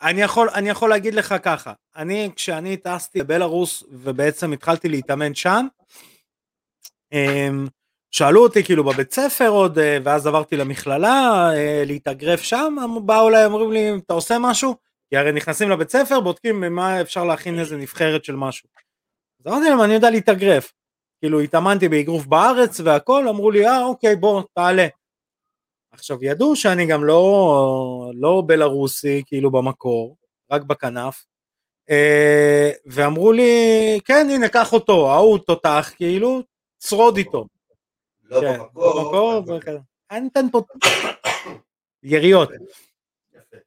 אני 0.05 0.23
יכול, 0.23 0.49
אני 0.55 0.71
יכול 0.71 0.91
להגיד 0.91 1.15
לך 1.15 1.35
ככה, 1.43 1.73
אני 1.97 2.31
כשאני 2.37 2.77
טסתי 2.77 3.19
לבלארוס 3.19 3.85
ובעצם 3.91 4.53
התחלתי 4.53 4.89
להתאמן 4.89 5.35
שם, 5.35 5.67
אמ, 7.13 7.67
שאלו 8.11 8.43
אותי 8.43 8.65
כאילו 8.65 8.85
בבית 8.85 9.13
ספר 9.13 9.49
עוד, 9.49 9.79
אה, 9.79 9.99
ואז 10.05 10.27
עברתי 10.27 10.57
למכללה 10.57 11.51
אה, 11.55 11.83
להתאגרף 11.87 12.43
שם, 12.43 12.77
אמ- 12.85 13.07
באו 13.07 13.29
אליי, 13.29 13.45
אומרים 13.45 13.73
לי, 13.73 13.91
אתה 14.07 14.15
עושה 14.15 14.37
משהו? 14.41 14.77
כי 15.11 15.17
הרי 15.17 15.33
נכנסים 15.33 15.71
לבית 15.71 15.91
ספר, 15.91 16.21
בודקים 16.21 16.75
מה 16.75 17.01
אפשר 17.01 17.25
להכין 17.25 17.59
איזה 17.59 17.77
נבחרת 17.77 18.25
של 18.25 18.37
משהו. 18.37 18.69
אז 19.41 19.53
אמרתי 19.53 19.71
להם, 19.71 19.83
אני 19.83 19.95
יודע 19.95 20.11
להתאגרף. 20.11 20.73
כאילו 21.23 21.41
התאמנתי 21.41 21.89
באגרוף 21.89 22.27
בארץ 22.27 22.81
והכל, 22.81 23.29
אמרו 23.29 23.51
לי, 23.51 23.69
אה 23.69 23.85
אוקיי 23.85 24.17
בוא 24.17 24.43
תעלה. 24.55 24.87
עכשיו 25.95 26.25
ידעו 26.25 26.57
שאני 26.57 26.87
גם 26.87 27.05
לא, 27.05 28.11
לא 28.15 28.43
בלרוסי 28.47 29.23
כאילו 29.27 29.51
במקור, 29.51 30.17
רק 30.51 30.63
בכנף, 30.63 31.25
אה, 31.91 32.71
ואמרו 32.87 33.33
לי 33.33 33.53
כן 34.05 34.27
הנה 34.31 34.49
קח 34.49 34.73
אותו, 34.73 35.13
ההוא 35.13 35.39
תותח 35.39 35.93
כאילו, 35.97 36.41
צרוד 36.79 37.17
איתו. 37.17 37.47
לא 38.23 38.41
כן, 38.41 38.59
במקור. 38.59 39.03
במקור, 39.05 39.39
אבל- 39.39 39.57
וכזה. 39.57 39.79
אני 40.11 40.21
נותן 40.21 40.47
פה 40.53 40.63
יריות. 42.03 42.49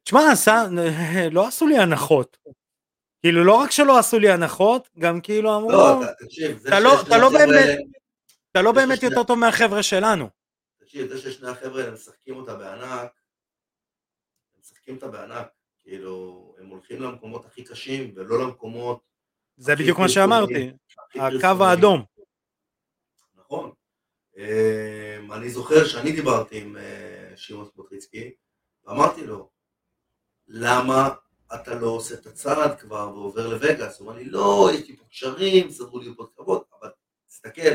תשמע, 0.02 0.20
לא 1.30 1.46
עשו 1.48 1.66
לי 1.66 1.78
הנחות. 1.78 2.36
כאילו 3.20 3.44
לא 3.44 3.54
רק 3.54 3.70
שלא 3.70 3.98
עשו 3.98 4.18
לי 4.18 4.30
הנחות, 4.30 4.88
גם 4.98 5.20
כאילו 5.20 5.56
אמרו, 5.56 5.70
לא, 5.72 6.00
אתה- 6.68 6.80
לא- 6.80 7.00
אתה 7.02 7.18
לא 7.18 7.28
באמת- 7.30 7.78
לא 8.62 8.72
יותר 9.04 9.22
טוב 9.22 9.38
מהחבר'ה 9.38 9.82
שלנו. 9.82 10.37
תקשיב, 10.88 11.08
זה 11.08 11.18
ששני 11.18 11.48
החבר'ה 11.48 11.80
האלה 11.80 11.92
משחקים 11.92 12.36
אותה 12.36 12.54
בענק, 12.56 13.12
הם 14.54 14.60
משחקים 14.60 14.94
אותה 14.94 15.08
בענק, 15.08 15.46
כאילו, 15.78 16.54
הם 16.58 16.66
הולכים 16.66 17.02
למקומות 17.02 17.44
הכי 17.46 17.64
קשים 17.64 18.12
ולא 18.16 18.42
למקומות 18.42 19.00
זה 19.56 19.76
בדיוק 19.76 19.98
מה 19.98 20.08
שאמרתי, 20.08 20.70
הקו. 21.14 21.64
האדום. 21.64 22.04
נכון. 23.34 23.72
אמ, 24.36 25.32
אני 25.32 25.50
זוכר 25.50 25.84
שאני 25.84 26.12
דיברתי 26.12 26.60
עם 26.60 26.76
אה, 26.76 27.32
שמעון 27.36 27.66
ספוטריצקי, 27.66 28.34
ואמרתי 28.84 29.26
לו, 29.26 29.50
למה 30.46 31.08
אתה 31.54 31.74
לא 31.74 31.86
עושה 31.86 32.14
את 32.14 32.26
הצעד 32.26 32.80
כבר 32.80 33.10
ועובר 33.14 33.48
לווגאס? 33.48 33.98
הוא 33.98 34.08
אומר 34.08 34.18
לי, 34.18 34.24
לא, 34.24 34.70
יש 34.74 34.88
לי 34.88 34.96
פה 34.96 35.04
קשרים, 35.04 35.70
סדרו 35.70 35.98
לי 35.98 36.14
פה 36.16 36.26
קרבות, 36.36 36.70
אבל 36.80 36.90
תסתכל, 37.26 37.74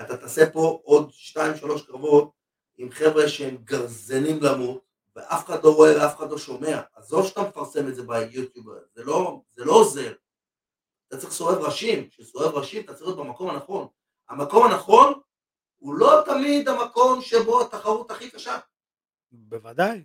אתה 0.00 0.16
תעשה 0.16 0.50
פה 0.52 0.80
עוד 0.84 1.10
שתיים, 1.12 1.56
שלוש 1.56 1.86
קרבות 1.86 2.39
עם 2.80 2.90
חבר'ה 2.90 3.28
שהם 3.28 3.56
גרזנים 3.56 4.42
למות, 4.42 4.84
ואף 5.16 5.46
אחד 5.46 5.64
לא 5.64 5.74
רואה 5.74 5.96
ואף 5.96 6.16
אחד 6.16 6.30
לא 6.30 6.38
שומע. 6.38 6.80
עזוב 6.94 7.26
שאתה 7.26 7.42
מפרסם 7.42 7.88
את 7.88 7.94
זה 7.94 8.02
ביוטיוב, 8.02 8.66
זה 8.94 9.04
לא, 9.04 9.40
זה 9.56 9.64
לא 9.64 9.72
עוזר. 9.72 10.12
אתה 11.08 11.16
צריך 11.16 11.32
סובב 11.32 11.58
ראשים, 11.58 12.08
כשסובב 12.08 12.54
ראשים 12.54 12.84
אתה 12.84 12.94
צריך 12.94 13.06
להיות 13.06 13.18
במקום 13.18 13.50
הנכון. 13.50 13.86
המקום 14.28 14.66
הנכון 14.66 15.20
הוא 15.78 15.94
לא 15.94 16.22
תמיד 16.26 16.68
המקום 16.68 17.22
שבו 17.22 17.60
התחרות 17.60 18.10
הכי 18.10 18.30
קשה. 18.30 18.58
בוודאי. 19.32 20.04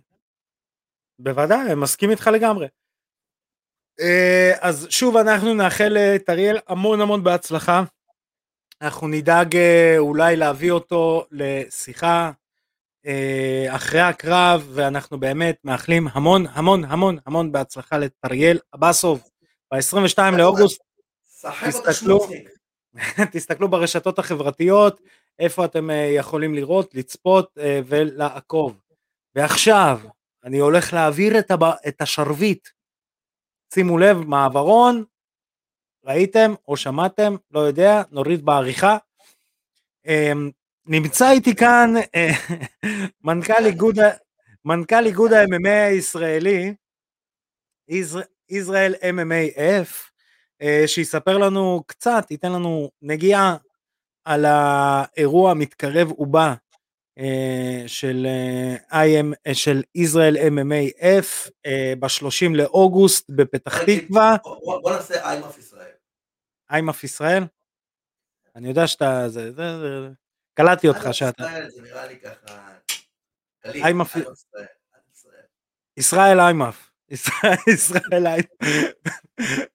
בוודאי, 1.18 1.74
מסכים 1.74 2.10
איתך 2.10 2.30
לגמרי. 2.32 2.66
אה, 4.00 4.52
אז 4.60 4.86
שוב 4.90 5.16
אנחנו 5.16 5.54
נאחל 5.54 5.88
לאריאל 6.28 6.58
המון 6.66 7.00
המון 7.00 7.24
בהצלחה. 7.24 7.84
אנחנו 8.82 9.08
נדאג 9.08 9.56
אה, 9.56 9.94
אולי 9.98 10.36
להביא 10.36 10.70
אותו 10.70 11.26
לשיחה 11.30 12.26
אה, 12.26 12.45
אחרי 13.68 14.00
הקרב 14.00 14.68
ואנחנו 14.74 15.20
באמת 15.20 15.56
מאחלים 15.64 16.08
המון 16.12 16.46
המון 16.50 16.84
המון 16.84 17.18
המון 17.26 17.52
בהצלחה 17.52 17.98
לטריאל 17.98 18.58
אבסוב 18.74 19.22
ב-22 19.74 20.18
לאוגוסט. 20.38 20.82
תסתכלו, 21.66 22.26
תסתכללו 23.32 23.68
ברשתות 23.68 24.18
החברתיות 24.18 25.00
איפה 25.38 25.64
אתם 25.64 25.88
יכולים 26.16 26.54
לראות, 26.54 26.94
לצפות 26.94 27.58
ולעקוב. 27.86 28.80
ועכשיו 29.34 30.00
אני 30.44 30.58
הולך 30.58 30.92
להעביר 30.92 31.38
את, 31.38 31.50
הב... 31.50 31.62
את 31.64 32.00
השרביט. 32.00 32.68
שימו 33.74 33.98
לב, 33.98 34.16
מעברון, 34.16 35.04
ראיתם 36.04 36.54
או 36.68 36.76
שמעתם, 36.76 37.36
לא 37.50 37.60
יודע, 37.60 38.02
נוריד 38.10 38.44
בעריכה. 38.44 38.96
נמצא 40.88 41.30
איתי 41.30 41.54
כאן 41.54 41.94
אה, 42.14 42.30
מנכ"ל 43.24 43.66
איגוד, 43.66 43.96
מנכ"ל 44.64 45.06
איגוד 45.06 45.32
ה-MMA 45.32 45.68
הישראלי, 45.68 46.74
ישראל 48.48 48.94
MMAF, 48.94 50.10
אה, 50.62 50.82
שיספר 50.86 51.38
לנו 51.38 51.82
קצת, 51.86 52.26
ייתן 52.30 52.52
לנו 52.52 52.90
נגיעה 53.02 53.56
על 54.24 54.44
האירוע 54.44 55.50
המתקרב 55.50 56.20
ובא 56.20 56.54
אה, 57.18 57.82
של 57.86 58.26
IM, 58.90 59.52
של 59.52 59.82
ישראל 59.94 60.36
MMA 60.36 61.02
F 61.02 61.50
ב-30 61.98 62.54
לאוגוסט 62.54 63.30
בפתח 63.30 63.82
תקווה. 63.82 64.36
בוא 64.82 64.90
נעשה 64.90 65.30
איימאף 65.30 65.58
ישראל. 65.58 65.92
איימאף 66.70 67.04
ישראל? 67.04 67.44
אני 68.56 68.68
יודע 68.68 68.86
שאתה, 68.86 69.28
זה, 69.28 69.52
זה, 69.52 69.78
זה, 69.78 70.08
קלטתי 70.56 70.88
אותך 70.88 71.08
שאתה. 71.12 71.44
זה 71.68 71.82
נראה 71.82 72.06
לי 72.06 72.18
ככה, 72.20 72.68
איימאף 73.64 74.16
ישראל 75.96 76.40
איימאף. 76.40 76.90
ישראל 77.74 78.26
איימאף. 78.26 78.46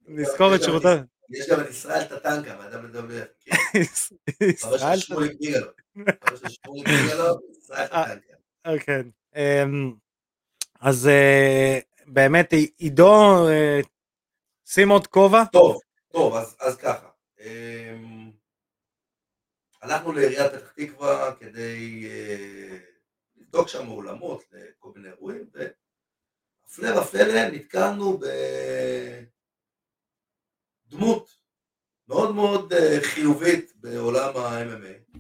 נזכור 0.07 0.55
את 0.55 0.63
שירותיו. 0.63 0.97
יש 1.29 1.49
גם 1.49 1.59
את 1.59 1.69
ישראל 1.69 2.03
טטנקה, 2.03 2.57
ואתה 2.59 2.81
מדבר. 2.81 3.23
ישראל 4.41 4.99
טטנקה. 5.01 5.61
אה, 8.65 8.79
כן. 8.79 9.07
אמ, 9.35 9.93
אז 10.81 11.07
אה, 11.07 11.79
באמת 12.07 12.53
עידו, 12.77 13.47
אה, 13.49 13.79
שים 14.65 14.89
עוד 14.89 15.07
כובע. 15.07 15.43
טוב, 15.45 15.79
טוב, 16.11 16.35
אז 16.35 16.77
ככה. 16.77 17.07
הלכנו 19.81 20.11
לעיריית 20.11 20.51
פתח 20.53 20.71
תקווה 20.71 21.35
כדי 21.39 22.09
לבדוק 23.35 23.67
שם 23.67 23.87
אולמות 23.87 24.43
לכל 24.51 24.91
מיני 24.95 25.09
אירועים, 25.09 25.49
והפלא 25.53 26.99
ופלא 26.99 27.49
נתקלנו 27.51 28.19
בדמות 30.87 31.37
מאוד 32.07 32.35
מאוד 32.35 32.73
חיובית 33.01 33.75
בעולם 33.75 34.37
ה-MMA. 34.37 35.19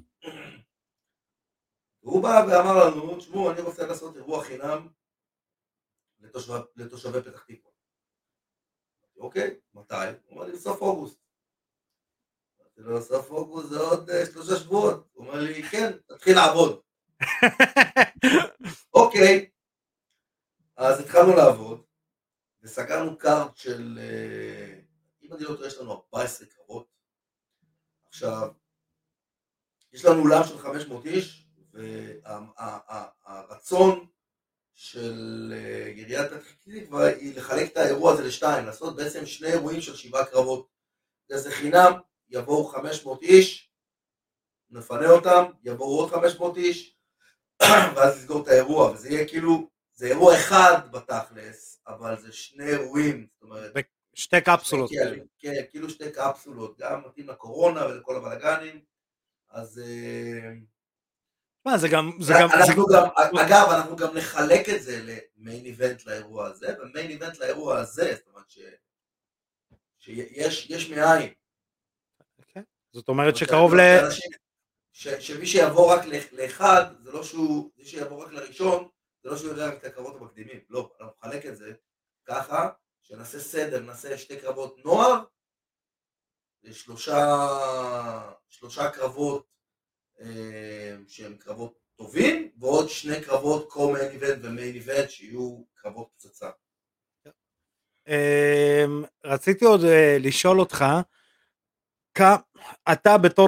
והוא 2.03 2.23
בא 2.23 2.45
ואמר 2.47 2.85
לנו, 2.85 3.17
תשמעו, 3.17 3.51
אני 3.51 3.61
רוצה 3.61 3.87
לעשות 3.87 4.15
אירוע 4.15 4.43
חינם 4.43 4.87
לתושב, 6.19 6.53
לתושבי 6.75 7.21
פתח 7.21 7.43
תקווה. 7.43 7.71
אוקיי, 9.17 9.59
מתי? 9.73 9.95
הוא 9.95 10.31
אומר 10.31 10.45
לי, 10.45 10.53
בסוף 10.53 10.81
אוגוסט. 10.81 11.19
אמרתי 12.81 12.93
לו, 12.93 13.01
סוף 13.01 13.31
אוגוסט 13.31 13.69
זה 13.69 13.79
עוד 13.79 14.09
uh, 14.09 14.13
שלושה 14.31 14.55
שבועות. 14.55 15.07
הוא 15.13 15.27
אומר 15.27 15.39
לי, 15.39 15.63
כן, 15.63 15.91
תתחיל 16.07 16.35
לעבוד. 16.35 16.81
אוקיי, 18.93 19.49
אז 20.77 20.99
התחלנו 20.99 21.35
לעבוד, 21.35 21.83
וסגרנו 22.63 23.17
קארט 23.17 23.57
של, 23.57 23.99
uh, 23.99 25.23
אם 25.25 25.33
אני 25.33 25.43
לא 25.43 25.55
טועה, 25.55 25.67
יש 25.67 25.77
לנו 25.77 25.91
14 25.91 26.47
קרבות. 26.47 26.87
עכשיו, 28.07 28.49
יש 29.93 30.05
לנו 30.05 30.21
אולם 30.21 30.43
של 30.43 30.57
500 30.57 31.05
איש, 31.05 31.47
והרצון 33.27 34.07
של 34.73 35.53
אה, 35.55 35.85
עיריית 35.85 36.31
פתח 36.31 36.51
תקווה 36.63 37.07
היא 37.07 37.37
לחלק 37.37 37.71
את 37.71 37.77
האירוע 37.77 38.13
הזה 38.13 38.23
לשתיים, 38.23 38.65
לעשות 38.65 38.95
בעצם 38.95 39.25
שני 39.25 39.47
אירועים 39.47 39.81
של 39.81 39.95
שבעה 39.95 40.25
קרבות. 40.25 40.67
זה 41.33 41.51
חינם, 41.51 41.91
יבואו 42.31 42.65
500 42.65 43.21
איש, 43.21 43.71
נפנה 44.69 45.09
אותם, 45.09 45.43
יבואו 45.63 45.99
עוד 45.99 46.11
500 46.11 46.57
איש, 46.57 46.95
ואז 47.95 48.17
נסגור 48.17 48.43
את 48.43 48.47
האירוע, 48.47 48.91
וזה 48.91 49.09
יהיה 49.09 49.27
כאילו, 49.27 49.69
זה 49.93 50.07
אירוע 50.07 50.35
אחד 50.35 50.91
בתכלס, 50.91 51.81
אבל 51.87 52.21
זה 52.21 52.31
שני 52.31 52.65
אירועים, 52.65 53.27
זאת 53.33 53.43
אומרת... 53.43 53.73
שתי 54.13 54.41
קפסולות. 54.41 54.89
כן, 54.89 55.19
כן, 55.39 55.53
כאילו 55.69 55.89
שתי 55.89 56.11
קפסולות, 56.11 56.77
גם 56.79 57.01
מתאים 57.07 57.29
לקורונה 57.29 57.85
ולכל 57.85 58.15
הבלאגנים, 58.15 58.81
אז... 59.49 59.79
אה, 59.79 60.51
מה, 61.65 61.77
זה 61.77 61.87
גם... 61.87 62.11
זה 62.19 62.33
גם, 62.39 62.49
אנחנו 62.51 62.85
זה... 62.87 62.97
גם 62.97 63.07
אגב, 63.37 63.67
אנחנו 63.69 63.95
גם 63.95 64.17
נחלק 64.17 64.69
את 64.69 64.83
זה 64.83 65.01
למיין 65.37 65.65
איבנט 65.65 66.05
לאירוע 66.05 66.47
הזה, 66.47 66.75
ומיין 66.79 67.09
איבנט 67.09 67.37
לאירוע 67.37 67.77
הזה, 67.77 68.15
זאת 68.15 68.27
אומרת 68.27 68.49
ש... 68.49 68.59
שיש 69.99 70.69
יש 70.69 70.89
מאין. 70.89 71.33
זאת 72.93 73.07
אומרת 73.07 73.35
שקרוב 73.35 73.73
ל... 73.75 73.79
ש, 74.93 75.07
שמי 75.07 75.45
שיבוא 75.45 75.93
רק 75.93 76.01
לאחד, 76.31 76.85
זה 77.03 77.11
לא 77.11 77.23
שהוא, 77.23 77.71
מי 77.77 77.85
שיבוא 77.85 78.23
רק 78.25 78.31
לראשון, 78.31 78.87
זה 79.23 79.29
לא 79.29 79.37
שהוא 79.37 79.49
יודע 79.49 79.67
רק 79.67 79.73
את 79.73 79.83
הקרבות 79.83 80.15
המקדימים, 80.21 80.59
לא, 80.69 80.91
אנחנו 81.01 81.13
נחלק 81.19 81.45
את 81.45 81.57
זה 81.57 81.73
ככה, 82.25 82.69
שנעשה 83.01 83.39
סדר, 83.39 83.79
נעשה 83.79 84.17
שתי 84.17 84.37
קרבות 84.37 84.85
נוער, 84.85 85.23
שלושה, 86.71 87.37
שלושה 88.49 88.89
קרבות 88.89 89.45
אה, 90.21 90.95
שהם 91.07 91.37
קרבות 91.37 91.79
טובים, 91.95 92.51
ועוד 92.59 92.89
שני 92.89 93.21
קרבות 93.21 93.69
קו-מיין 93.69 94.11
איבנט 94.11 94.39
ומיין 94.43 94.75
איבנט 94.75 95.09
שיהיו 95.09 95.63
קרבות 95.75 96.09
פצצה. 96.15 96.49
אמ, 98.07 99.03
רציתי 99.23 99.65
עוד 99.65 99.83
אה, 99.83 100.17
לשאול 100.19 100.59
אותך, 100.59 100.85
אתה 102.91 103.17
בתור 103.17 103.47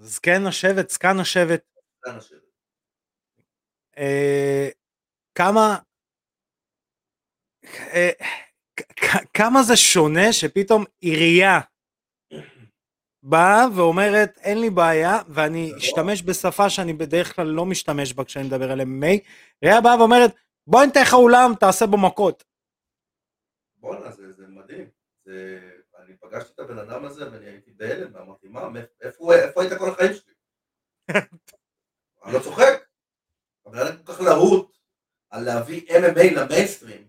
זקן 0.00 0.46
השבט, 0.46 0.90
זקן 0.90 1.20
השבט, 1.20 1.64
אה, 3.98 4.68
כמה 5.34 5.76
כמה 9.34 9.62
זה 9.62 9.76
שונה 9.76 10.32
שפתאום 10.32 10.84
עירייה 11.00 11.60
באה 13.22 13.66
ואומרת 13.76 14.38
אין 14.38 14.60
לי 14.60 14.70
בעיה 14.70 15.18
ואני 15.28 15.72
אשתמש 15.78 16.22
בשפה 16.22 16.70
שאני 16.70 16.92
בדרך 16.92 17.36
כלל 17.36 17.46
לא 17.46 17.66
משתמש 17.66 18.12
בה 18.12 18.24
כשאני 18.24 18.46
מדבר 18.46 18.72
על 18.72 18.80
MMA, 18.80 19.18
ראייה 19.64 19.80
באה 19.80 19.98
ואומרת 19.98 20.30
בוא 20.66 20.84
ניתן 20.84 21.00
לך 21.02 21.14
אולם 21.14 21.50
תעשה 21.60 21.86
בו 21.86 21.96
מכות. 21.96 22.44
בואנה 23.76 24.10
זה, 24.10 24.32
זה 24.32 24.46
מדהים, 24.48 24.88
זה, 25.24 25.69
פגשתי 26.30 26.52
את 26.52 26.58
הבן 26.58 26.78
אדם 26.78 27.04
הזה 27.04 27.32
ואני 27.32 27.46
הייתי 27.46 27.70
בהלם 27.70 28.14
ואמרתי 28.14 28.48
מה, 28.48 28.68
איפה, 29.00 29.34
איפה 29.34 29.62
היית 29.62 29.72
כל 29.78 29.90
החיים 29.90 30.14
שלי? 30.14 30.34
אני 32.24 32.34
לא 32.34 32.40
צוחק, 32.40 32.86
הבן 33.66 33.78
אדם 33.78 33.96
כל 33.96 34.12
כך 34.12 34.20
להוט 34.20 34.76
על 35.30 35.44
להביא 35.44 35.88
MMA 35.88 36.34
למיינסטרים, 36.36 37.08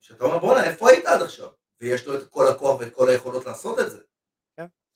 שאתה 0.00 0.24
אומר 0.24 0.38
בואנה 0.38 0.64
איפה 0.64 0.90
היית 0.90 1.06
עד 1.06 1.22
עכשיו? 1.22 1.48
ויש 1.80 2.06
לו 2.06 2.14
את 2.14 2.28
כל 2.28 2.46
הכוח 2.48 2.80
ואת 2.80 2.94
כל 2.94 3.08
היכולות 3.08 3.46
לעשות 3.46 3.78
את 3.78 3.90
זה. 3.90 4.00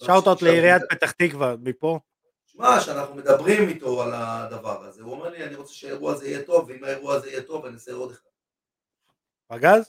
שאוטות 0.03 0.43
לעיריית 0.43 0.83
פתח 0.91 1.11
תקווה 1.11 1.55
מפה. 1.63 2.01
שמע, 2.47 2.81
שאנחנו 2.81 3.15
מדברים 3.15 3.69
איתו 3.69 4.03
על 4.03 4.11
הדבר 4.15 4.85
הזה, 4.85 5.03
הוא 5.03 5.13
אומר 5.13 5.29
לי, 5.29 5.45
אני 5.45 5.55
רוצה 5.55 5.75
שהאירוע 5.75 6.13
הזה 6.13 6.29
יהיה 6.29 6.45
טוב, 6.45 6.69
ואם 6.69 6.85
האירוע 6.85 7.15
הזה 7.15 7.31
יהיה 7.31 7.43
טוב, 7.43 7.67
אני 7.67 7.75
אעשה 7.75 7.93
עוד 7.93 8.11
אחד. 8.11 8.29
פגז? 9.47 9.89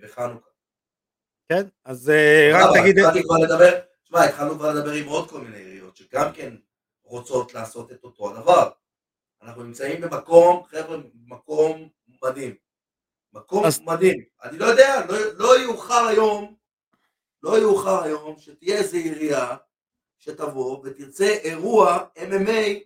בחנוכה. 0.00 0.57
כן, 1.48 1.62
אז 1.84 2.10
אה, 2.10 2.50
רק 2.54 2.70
תגיד, 2.80 2.98
התחלתי 2.98 3.22
כבר 3.22 3.36
לדבר, 3.36 3.80
תשמע, 4.04 4.24
התחלנו 4.24 4.54
כבר 4.54 4.74
לדבר 4.74 4.92
עם 4.92 5.06
עוד 5.08 5.30
כל 5.30 5.40
מיני 5.40 5.56
עיריות 5.56 5.96
שגם 5.96 6.32
כן 6.32 6.54
רוצות 7.04 7.54
לעשות 7.54 7.92
את 7.92 8.04
אותו 8.04 8.30
הדבר. 8.30 8.70
אנחנו 9.42 9.62
נמצאים 9.62 10.00
במקום, 10.00 10.62
חבר'ה, 10.64 10.96
מקום 11.26 11.88
מדהים. 12.22 12.54
מקום 13.32 13.64
אז- 13.64 13.80
מדהים. 13.80 14.24
אני 14.42 14.58
לא 14.58 14.66
יודע, 14.66 15.06
לא, 15.08 15.16
לא 15.34 15.60
יאוחר 15.60 16.06
היום, 16.06 16.54
לא 17.42 17.58
יאוחר 17.58 18.02
היום 18.02 18.36
שתהיה 18.38 18.76
איזו 18.78 18.96
עירייה 18.96 19.56
שתבוא 20.18 20.80
ותרצה 20.84 21.24
אירוע 21.24 21.98
MMA 22.18 22.78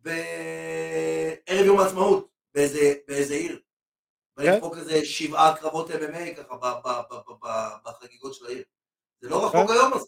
בערב 0.00 1.66
יום 1.66 1.80
העצמאות 1.80 2.28
באיזה, 2.54 2.94
באיזה 3.08 3.34
עיר. 3.34 3.60
ולדפוק 4.36 4.76
איזה 4.76 5.04
שבעה 5.04 5.56
קרבות 5.56 5.90
MMA 5.90 6.34
ככה 6.36 6.72
בחגיגות 7.84 8.34
של 8.34 8.46
העיר. 8.46 8.62
זה 9.20 9.28
לא 9.28 9.46
רחוק 9.46 9.70
היום 9.70 9.92
הזה. 9.92 10.06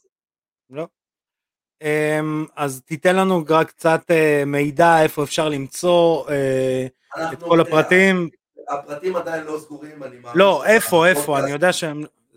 אמ, 1.83 2.47
אז 2.57 2.83
תיתן 2.85 3.17
לנו 3.17 3.45
רק 3.49 3.69
קצת 3.69 4.01
אה, 4.11 4.43
מידע 4.47 5.03
איפה 5.03 5.23
אפשר 5.25 5.49
למצוא 5.49 6.31
אה, 6.31 6.87
את 7.33 7.43
כל 7.43 7.61
הפרטים. 7.61 8.31
הפרטים 8.69 9.17
עדיין 9.17 9.45
לא 9.45 9.59
סגורים, 9.59 10.03
אני 10.03 10.17
מאמין. 10.17 10.39
לא, 10.39 10.65
איפה, 10.65 11.07
איפה. 11.07 11.39
אני 11.39 11.51
יודע 11.51 11.73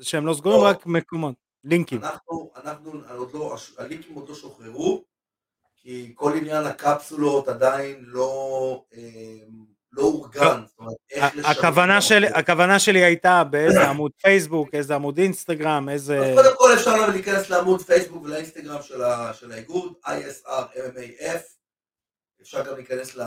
שהם 0.01 0.27
לא 0.27 0.33
סגורים, 0.33 0.61
לא. 0.61 0.67
רק 0.67 0.85
מקומות, 0.85 1.35
לינקים. 1.63 2.03
אנחנו, 2.03 2.51
אנחנו, 2.63 2.91
עוד 3.17 3.33
לא, 3.33 3.55
הלינקים 3.77 4.15
עוד 4.15 4.29
לא 4.29 4.35
שוחררו, 4.35 5.03
כי 5.75 6.11
כל 6.15 6.33
עניין 6.37 6.65
הקפסולות 6.65 7.47
עדיין 7.47 8.03
לא, 8.07 8.83
אה, 8.93 8.99
לא 9.91 10.01
אורגן. 10.01 10.61
זאת 10.67 10.79
אומרת, 10.79 10.95
איך 11.11 11.23
ה- 11.23 11.27
לשנות 11.35 11.57
הכוונה 11.57 11.95
המקום. 11.97 12.39
הכוונה 12.39 12.79
שלי 12.79 13.03
הייתה 13.03 13.43
באיזה 13.43 13.89
עמוד 13.89 14.11
פייסבוק, 14.21 14.69
איזה 14.73 14.95
עמוד 14.95 15.17
אינסטגרם, 15.17 15.89
איזה... 15.89 16.33
קודם 16.35 16.55
כל 16.57 16.73
אפשר 16.73 16.95
לנו 16.95 17.11
להיכנס 17.11 17.49
לעמוד 17.49 17.81
פייסבוק 17.81 18.23
ולאינסטגרם 18.23 18.81
של, 18.81 19.01
ה, 19.03 19.33
של 19.33 19.51
האיגוד, 19.51 19.93
ISR 20.05 20.47
MMAF, 20.75 21.41
אפשר 22.41 22.65
גם 22.69 22.75
להיכנס 22.75 23.15
ל, 23.15 23.21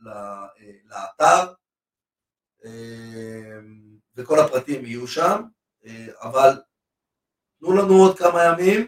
ל, 0.00 0.08
אה, 0.08 0.46
לאתר, 0.84 1.52
אה, 2.64 3.58
וכל 4.16 4.38
הפרטים 4.38 4.84
יהיו 4.84 5.06
שם, 5.06 5.42
אה, 5.86 6.06
אבל 6.22 6.50
תנו 7.60 7.72
לנו 7.76 7.94
עוד 7.94 8.18
כמה 8.18 8.44
ימים, 8.44 8.86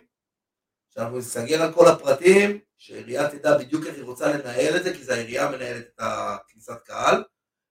שאנחנו 0.94 1.18
נסגר 1.18 1.62
על 1.62 1.72
כל 1.72 1.88
הפרטים, 1.88 2.58
שהעירייה 2.80 3.30
תדע 3.30 3.58
בדיוק 3.58 3.86
איך 3.86 3.96
היא 3.96 4.04
רוצה 4.04 4.36
לנהל 4.36 4.76
את 4.76 4.84
זה, 4.84 4.92
כי 4.92 5.04
זה 5.04 5.14
העירייה 5.14 5.50
מנהלת 5.50 5.86
את 5.86 6.00
הכניסת 6.00 6.82
קהל, 6.84 7.24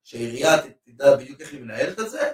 שהעירייה 0.04 0.50
תדע 0.84 1.16
בדיוק 1.18 1.42
איך 1.42 1.54
היא 1.54 1.62
מנהלת 1.62 2.00
את 2.00 2.10
זה, 2.10 2.32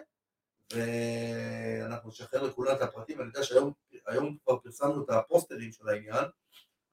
ואנחנו 0.73 2.09
נשחרר 2.09 2.43
לכולם 2.43 2.75
את 2.75 2.81
הפרטים, 2.81 3.19
אני 3.19 3.27
יודע 3.27 3.43
שהיום 3.43 3.73
היום 4.05 4.37
כבר 4.43 4.59
פרסמנו 4.59 5.03
את 5.03 5.09
הפוסטרים 5.09 5.71
של 5.71 5.89
העניין, 5.89 6.25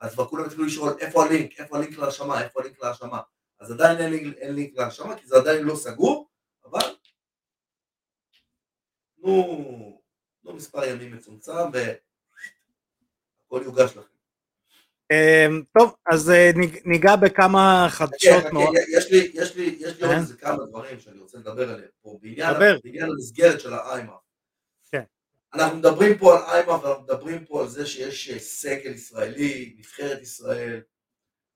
אז 0.01 0.15
כבר 0.15 0.29
כולם 0.29 0.45
התחילו 0.45 0.65
לשאול 0.65 0.97
איפה 1.01 1.25
הלינק, 1.25 1.61
איפה 1.61 1.77
הלינק 1.77 1.99
להרשמה, 1.99 2.43
איפה 2.45 2.61
הלינק 2.61 2.83
להרשמה, 2.83 3.21
אז 3.61 3.71
עדיין 3.71 3.99
אין 3.99 4.11
לינק, 4.11 4.37
אין 4.37 4.55
לינק 4.55 4.79
להרשמה, 4.79 5.19
כי 5.19 5.27
זה 5.27 5.37
עדיין 5.37 5.63
לא 5.63 5.77
סגור, 5.77 6.29
אבל 6.65 6.97
תנו 9.21 10.55
מספר 10.55 10.85
ימים 10.85 11.17
מצומצם 11.17 11.71
והכל 11.73 13.63
יוגש 13.65 13.97
לכם. 13.97 14.12
אמ, 15.11 15.63
טוב, 15.79 15.95
אז 16.07 16.31
אה, 16.31 16.51
ניג- 16.57 16.81
ניגע 16.85 17.17
בכמה 17.17 17.87
חדשות 17.91 18.43
חכה, 18.43 18.53
מאוד. 18.53 18.75
יש 18.97 19.11
לי, 19.13 19.31
יש 19.35 19.57
לי, 19.57 19.85
עוד 19.87 19.97
כן. 19.97 20.19
איזה 20.19 20.37
כמה 20.37 20.65
דברים 20.67 21.01
שאני 21.01 21.19
רוצה 21.19 21.39
לדבר 21.39 21.71
עליהם 21.71 21.89
פה. 22.03 22.19
בעניין 22.85 23.11
המסגרת 23.11 23.61
של 23.61 23.73
האיימה. 23.75 24.13
כן. 24.91 25.03
אנחנו 25.55 25.77
מדברים 25.79 26.19
פה 26.19 26.35
על 26.39 26.43
איימה 26.45 26.73
ואנחנו 26.85 27.03
מדברים 27.03 27.45
פה 27.45 27.61
על 27.63 27.69
זה 27.69 27.87
שיש 27.87 28.31
אה, 28.31 28.39
סגל 28.39 28.91
ישראלי, 28.95 29.75
נבחרת 29.79 30.23
ישראל, 30.23 30.81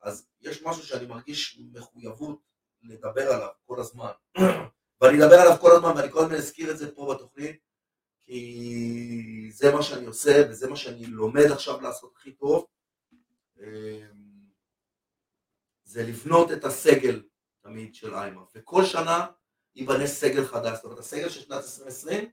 אז 0.03 0.26
יש 0.40 0.62
משהו 0.62 0.82
שאני 0.82 1.07
מרגיש 1.07 1.61
מחויבות 1.72 2.40
לדבר 2.82 3.32
עליו 3.32 3.49
כל 3.66 3.80
הזמן. 3.80 4.11
ואני 5.01 5.24
אדבר 5.24 5.36
עליו 5.40 5.57
כל 5.61 5.70
הזמן 5.76 5.92
ואני 5.97 6.11
כל 6.12 6.18
הזמן 6.24 6.34
אזכיר 6.34 6.70
את 6.70 6.78
זה 6.78 6.94
פה 6.94 7.14
בתוכנית, 7.14 7.57
כי 8.26 9.51
זה 9.53 9.74
מה 9.74 9.82
שאני 9.82 10.07
עושה 10.07 10.42
וזה 10.51 10.68
מה 10.68 10.76
שאני 10.76 11.07
לומד 11.07 11.51
עכשיו 11.53 11.80
לעשות 11.80 12.12
הכי 12.16 12.32
טוב. 12.32 12.66
זה 15.97 16.03
לבנות 16.03 16.53
את 16.53 16.64
הסגל 16.64 17.22
תמיד 17.62 17.94
של 17.94 18.14
איימה, 18.14 18.42
וכל 18.55 18.84
שנה 18.84 19.26
ייבנה 19.74 20.07
סגל 20.07 20.44
חדש, 20.44 20.76
זאת 20.76 20.84
אומרת 20.84 20.99
הסגל 20.99 21.28
של 21.28 21.40
שנת 21.40 21.53
2020, 21.62 22.30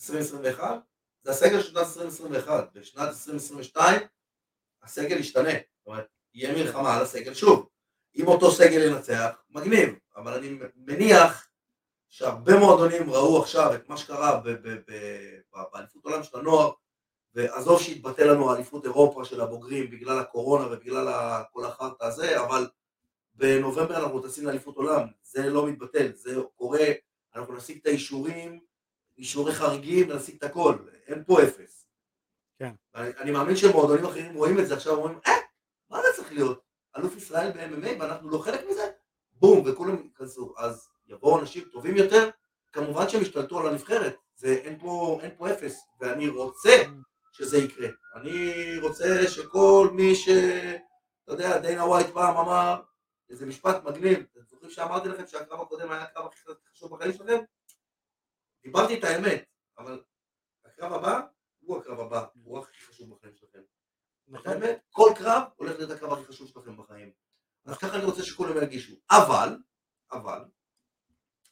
2021, 0.00 0.80
זה 1.22 1.30
הסגל 1.30 1.62
של 1.62 1.68
שנת 1.68 1.76
2021, 1.76 2.68
בשנת 2.72 3.08
2022 3.08 4.00
הסגל 4.82 5.16
ישתנה, 5.18 5.50
זאת 5.50 5.86
אומרת 5.86 6.06
יהיה 6.34 6.54
מלחמה 6.54 6.96
על 6.96 7.02
הסגל 7.02 7.34
שוב, 7.34 7.68
אם 8.16 8.26
אותו 8.26 8.50
סגל 8.50 8.82
ינצח, 8.82 9.30
מגניב, 9.50 9.94
אבל 10.16 10.34
אני 10.34 10.58
מניח 10.76 11.48
שהרבה 12.08 12.58
מועדונים 12.58 13.10
ראו 13.10 13.42
עכשיו 13.42 13.74
את 13.74 13.88
מה 13.88 13.96
שקרה 13.96 14.40
באליפות 15.72 16.04
עולם 16.04 16.22
של 16.22 16.38
הנוער, 16.38 16.70
ועזוב 17.34 17.80
שהתבטל 17.80 18.32
לנו 18.32 18.54
אליפות 18.54 18.84
אירופה 18.84 19.24
של 19.24 19.40
הבוגרים 19.40 19.90
בגלל 19.90 20.18
הקורונה 20.18 20.66
ובגלל 20.66 21.08
כל 21.52 21.64
החרטא 21.64 22.04
הזה, 22.04 22.40
אבל 22.40 22.66
בנובמבר 23.34 23.96
אנחנו 23.96 24.20
טסים 24.20 24.46
לאליפות 24.46 24.76
עולם, 24.76 25.06
זה 25.22 25.50
לא 25.50 25.66
מתבטל, 25.66 26.12
זה 26.14 26.34
קורה, 26.54 26.86
אנחנו 27.34 27.54
נשיג 27.54 27.78
את 27.80 27.86
האישורים, 27.86 28.60
אישורי 29.18 29.54
חריגים, 29.54 30.12
נשיג 30.12 30.36
את 30.36 30.42
הכל, 30.42 30.76
אין 31.06 31.24
פה 31.26 31.42
אפס. 31.42 31.86
כן. 32.58 32.72
אני, 32.94 33.10
אני 33.18 33.30
מאמין 33.30 33.56
שמועדונים 33.56 34.04
אחרים 34.04 34.34
רואים 34.34 34.58
את 34.58 34.68
זה 34.68 34.74
עכשיו, 34.74 34.94
אומרים, 34.94 35.18
אה, 35.26 35.32
מה 35.90 36.02
זה 36.02 36.08
צריך 36.16 36.32
להיות? 36.32 36.60
אלוף 36.96 37.16
ישראל 37.16 37.52
ב-MMA 37.52 38.00
ואנחנו 38.00 38.30
לא 38.30 38.38
חלק 38.38 38.60
מזה? 38.70 38.90
בום, 39.32 39.62
וכולם 39.66 39.96
ייכנסו. 40.04 40.54
אז 40.58 40.88
יבואו 41.06 41.40
אנשים 41.40 41.64
טובים 41.72 41.96
יותר, 41.96 42.30
כמובן 42.72 43.08
שהם 43.08 43.22
ישתלטו 43.22 43.60
על 43.60 43.66
הנבחרת, 43.66 44.16
זה, 44.36 44.48
אין, 44.48 44.78
פה, 44.78 45.18
אין 45.22 45.30
פה 45.36 45.50
אפס, 45.50 45.80
ואני 46.00 46.28
רוצה 46.28 46.82
שזה 47.32 47.58
יקרה. 47.58 47.88
אני 48.14 48.52
רוצה 48.82 49.28
שכל 49.28 49.90
מי 49.92 50.14
ש... 50.14 50.28
אתה 51.24 51.32
יודע, 51.32 51.58
דיינה 51.58 51.84
ווייט 51.84 52.06
פעם 52.06 52.36
אמר, 52.36 52.82
איזה 53.30 53.46
משפט 53.46 53.84
מגניב, 53.84 54.18
אתם 54.32 54.40
זוכרים 54.46 54.70
שאמרתי 54.70 55.08
לכם 55.08 55.26
שהקרב 55.26 55.60
הקודם 55.60 55.90
היה 55.90 56.02
הקרב 56.02 56.26
הכי 56.26 56.40
חשוב 56.72 56.96
בחיים 56.96 57.12
שלכם? 57.12 57.38
דיברתי 58.62 58.98
את 58.98 59.04
האמת, 59.04 59.44
אבל 59.78 60.02
הקרב 60.64 60.92
הבא 60.92 61.20
הוא 61.60 61.78
הקרב 61.78 62.00
הבא, 62.00 62.26
הוא 62.42 62.58
הכי 62.58 62.80
חשוב 62.86 63.14
בחיים 63.14 63.34
שלכם. 63.36 63.58
את 63.58 63.64
נכון. 64.28 64.52
האמת, 64.52 64.80
כל 64.90 65.10
קרב 65.16 65.42
הולך 65.56 65.76
להיות 65.78 65.90
הקרב 65.90 66.12
הכי 66.12 66.24
חשוב 66.24 66.48
שלכם 66.48 66.76
בחיים. 66.76 67.12
אז 67.64 67.78
ככה 67.78 67.96
אני 67.96 68.04
רוצה 68.04 68.22
שכולם 68.22 68.56
ירגישו. 68.56 68.94
אבל, 69.10 69.56
אבל, 70.12 70.44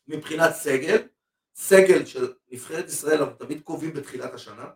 מבחינת 0.07 0.55
סגל, 0.55 1.09
סגל 1.55 2.07
של 2.07 2.35
נבחרת 2.49 2.85
ישראל 2.85 3.23
אנחנו 3.23 3.37
תמיד 3.37 3.63
קובעים 3.63 3.95
בתחילת 3.95 4.35
השנה, 4.35 4.71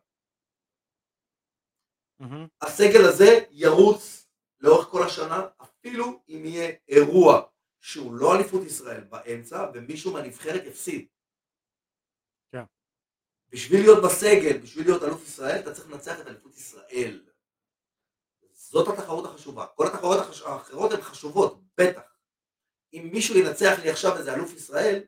מהמם. 2.20 2.46
הסגל 2.60 3.04
הזה 3.04 3.38
ירוץ 3.50 4.26
לאורך 4.60 4.88
כל 4.88 5.02
השנה, 5.02 5.46
אפילו 5.62 6.22
אם 6.28 6.44
יהיה 6.44 6.72
אירוע 6.88 7.42
שהוא 7.80 8.14
לא 8.14 8.36
אליפות 8.36 8.62
ישראל 8.62 9.04
באמצע, 9.04 9.70
ומישהו 9.74 10.12
מהנבחרת 10.12 10.62
יפסיד. 10.64 11.06
כן. 12.52 12.64
בשביל 13.48 13.80
להיות 13.80 14.04
בסגל, 14.04 14.58
בשביל 14.58 14.86
להיות 14.86 15.02
אלוף 15.02 15.22
ישראל, 15.22 15.60
אתה 15.60 15.74
צריך 15.74 15.90
לנצח 15.90 16.20
את 16.20 16.26
אליפות 16.26 16.56
ישראל. 16.56 17.22
זאת 18.52 18.88
התחרות 18.88 19.24
החשובה. 19.24 19.66
כל 19.66 19.86
התחרות 19.86 20.18
החש... 20.20 20.42
האחרות 20.42 20.92
הן 20.92 21.00
חשובות, 21.00 21.60
בטח. 21.78 22.16
אם 22.92 23.10
מישהו 23.12 23.38
ינצח 23.38 23.78
לי 23.82 23.90
עכשיו 23.90 24.16
איזה 24.16 24.34
אלוף 24.34 24.52
ישראל, 24.52 25.04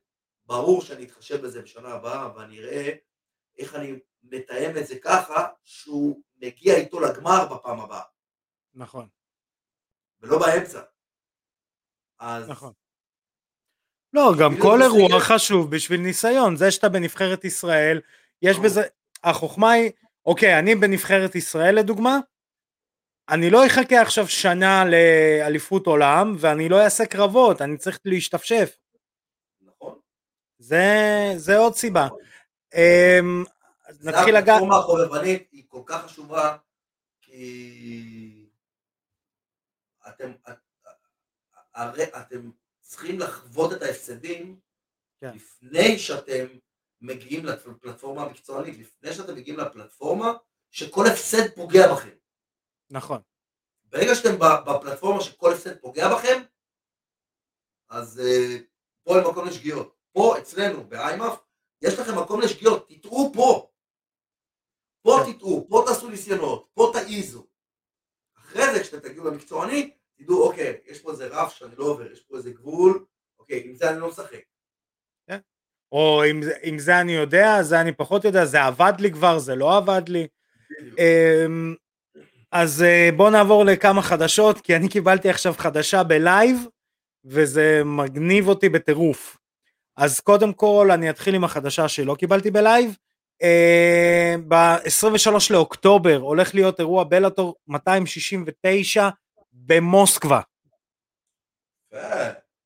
ברור 0.46 0.82
שאני 0.82 1.04
אתחשב 1.04 1.42
בזה 1.42 1.62
בשנה 1.62 1.88
הבאה, 1.88 2.36
ואני 2.36 2.58
אראה 2.58 2.92
איך 3.58 3.74
אני 3.74 3.98
מתאם 4.22 4.78
את 4.78 4.86
זה 4.86 4.98
ככה, 4.98 5.46
שהוא 5.64 6.22
מגיע 6.46 6.74
איתו 6.76 7.00
לגמר 7.00 7.54
בפעם 7.54 7.80
הבאה, 7.80 8.02
נכון, 8.74 9.08
ולא 10.20 10.38
באמצע. 10.38 10.82
אז 12.18 12.48
נכון. 12.48 12.72
לא, 14.12 14.32
גם 14.40 14.50
בשביל 14.50 14.62
כל 14.62 14.82
אירוע 14.82 15.08
בסגל- 15.08 15.20
חשוב 15.34 15.70
בשביל 15.70 16.00
ניסיון, 16.00 16.56
זה 16.56 16.70
שאתה 16.70 16.88
בנבחרת 16.88 17.44
ישראל, 17.44 18.00
יש. 18.42 18.56
בזה, 18.58 18.80
החוכמה 19.24 19.70
היא, 19.72 19.90
אוקיי, 20.26 20.58
אני 20.58 20.74
בנבחרת 20.74 21.34
ישראל 21.34 21.74
לדוגמה, 21.78 22.18
אני 23.28 23.50
לא 23.50 23.66
אחכה 23.66 24.02
עכשיו 24.02 24.28
שנה 24.28 24.84
לאליפות 24.84 25.86
עולם, 25.86 26.36
ואני 26.38 26.68
לא 26.68 26.84
אעשה 26.84 27.06
קרבות, 27.06 27.62
אני 27.62 27.78
צריך 27.78 27.98
להשתפשף. 28.04 28.78
נכון. 29.60 29.98
זה, 30.58 30.84
זה 31.36 31.56
עוד 31.56 31.74
סיבה. 31.74 32.04
נכון. 32.06 32.18
אמ, 32.74 33.44
אז 33.84 34.06
נתחיל 34.06 34.36
לגעת, 34.36 34.48
הפלטפורמה 34.48 34.76
החובבנית 34.76 35.48
היא 35.52 35.64
כל 35.68 35.82
כך 35.86 36.04
חשובה, 36.04 36.56
כי 37.20 38.48
אתם, 40.08 40.32
הרי 41.74 42.04
אתם 42.04 42.50
צריכים 42.80 43.18
לחוות 43.18 43.72
את 43.72 43.82
ההפסדים 43.82 44.60
כן. 45.20 45.34
לפני 45.34 45.98
שאתם 45.98 46.46
מגיעים 47.00 47.44
לפלטפורמה 47.44 48.22
המקצוענית, 48.22 48.78
לפני 48.78 49.12
שאתם 49.12 49.34
מגיעים 49.34 49.58
לפלטפורמה 49.58 50.32
שכל 50.70 51.04
הפסד 51.12 51.54
פוגע 51.54 51.94
בכם. 51.94 52.16
נכון. 52.90 53.20
ברגע 53.84 54.14
שאתם 54.14 54.38
בפלטפורמה 54.38 55.20
שכל 55.20 55.52
הפסד 55.52 55.80
פוגע 55.80 56.14
בכם, 56.14 56.42
אז 57.88 58.22
uh, 58.24 58.62
פה 59.02 59.18
אין 59.18 59.26
מקום 59.30 59.46
לשגיאות. 59.46 59.96
פה 60.12 60.38
אצלנו, 60.38 60.88
באיימאף, 60.88 61.40
יש 61.82 61.98
לכם 61.98 62.18
מקום 62.18 62.40
לשגיאות, 62.40 62.88
תטעו 62.88 63.32
פה. 63.34 63.70
פה 65.04 65.18
כן. 65.26 65.32
תטעו, 65.32 65.66
פה 65.68 65.84
תעשו 65.86 66.08
ניסיונות, 66.08 66.68
פה 66.74 66.90
תעיזו. 66.92 67.46
אחרי 68.38 68.74
זה, 68.74 68.80
כשאתם 68.82 69.08
תגיעו 69.08 69.26
למקצועני, 69.26 69.90
תדעו, 70.18 70.42
אוקיי, 70.48 70.76
יש 70.86 71.00
פה 71.00 71.10
איזה 71.10 71.26
רף 71.26 71.52
שאני 71.52 71.72
לא 71.76 71.84
עובר, 71.84 72.12
יש 72.12 72.20
פה 72.20 72.36
איזה 72.36 72.50
גבול, 72.50 73.04
אוקיי, 73.38 73.62
עם 73.64 73.74
זה 73.74 73.90
אני 73.90 74.00
לא 74.00 74.08
משחק. 74.08 74.40
או 75.92 76.22
אם, 76.30 76.40
אם 76.64 76.78
זה 76.78 77.00
אני 77.00 77.12
יודע, 77.12 77.62
זה 77.62 77.80
אני 77.80 77.92
פחות 77.92 78.24
יודע, 78.24 78.44
זה 78.44 78.62
עבד 78.62 78.92
לי 78.98 79.12
כבר, 79.12 79.38
זה 79.38 79.54
לא 79.54 79.76
עבד 79.76 80.08
לי. 80.08 80.26
בדיוק. 80.80 80.98
אמ, 80.98 81.74
אז 82.52 82.82
אה, 82.82 83.10
בואו 83.16 83.30
נעבור 83.30 83.64
לכמה 83.64 84.02
חדשות, 84.02 84.60
כי 84.60 84.76
אני 84.76 84.88
קיבלתי 84.88 85.30
עכשיו 85.30 85.54
חדשה 85.58 86.02
בלייב, 86.02 86.66
וזה 87.24 87.82
מגניב 87.84 88.48
אותי 88.48 88.68
בטירוף. 88.68 89.36
אז 89.96 90.20
קודם 90.20 90.52
כל 90.52 90.88
אני 90.94 91.10
אתחיל 91.10 91.34
עם 91.34 91.44
החדשה 91.44 91.88
שלא 91.88 92.14
קיבלתי 92.14 92.50
בלייב. 92.50 92.96
ב-23 94.48 95.30
לאוקטובר 95.50 96.16
הולך 96.16 96.54
להיות 96.54 96.80
אירוע 96.80 97.04
בלאטור 97.04 97.54
269 97.68 99.08
במוסקבה. 99.52 100.40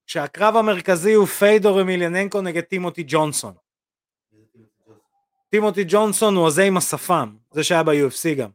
שהקרב 0.07 0.57
המרכזי 0.57 1.13
הוא 1.13 1.27
פיידור 1.27 1.81
אמיליאננקו 1.81 2.41
נגד 2.41 2.63
טימותי 2.63 3.05
ג'ונסון. 3.07 3.55
טימותי 5.51 5.85
ג'ונסון 5.89 6.37
הוא 6.37 6.47
הזה 6.47 6.63
עם 6.63 6.77
השפם, 6.77 7.37
זה 7.51 7.65
שהיה 7.65 7.83
ב-UFC 7.83 8.35
גם. 8.39 8.51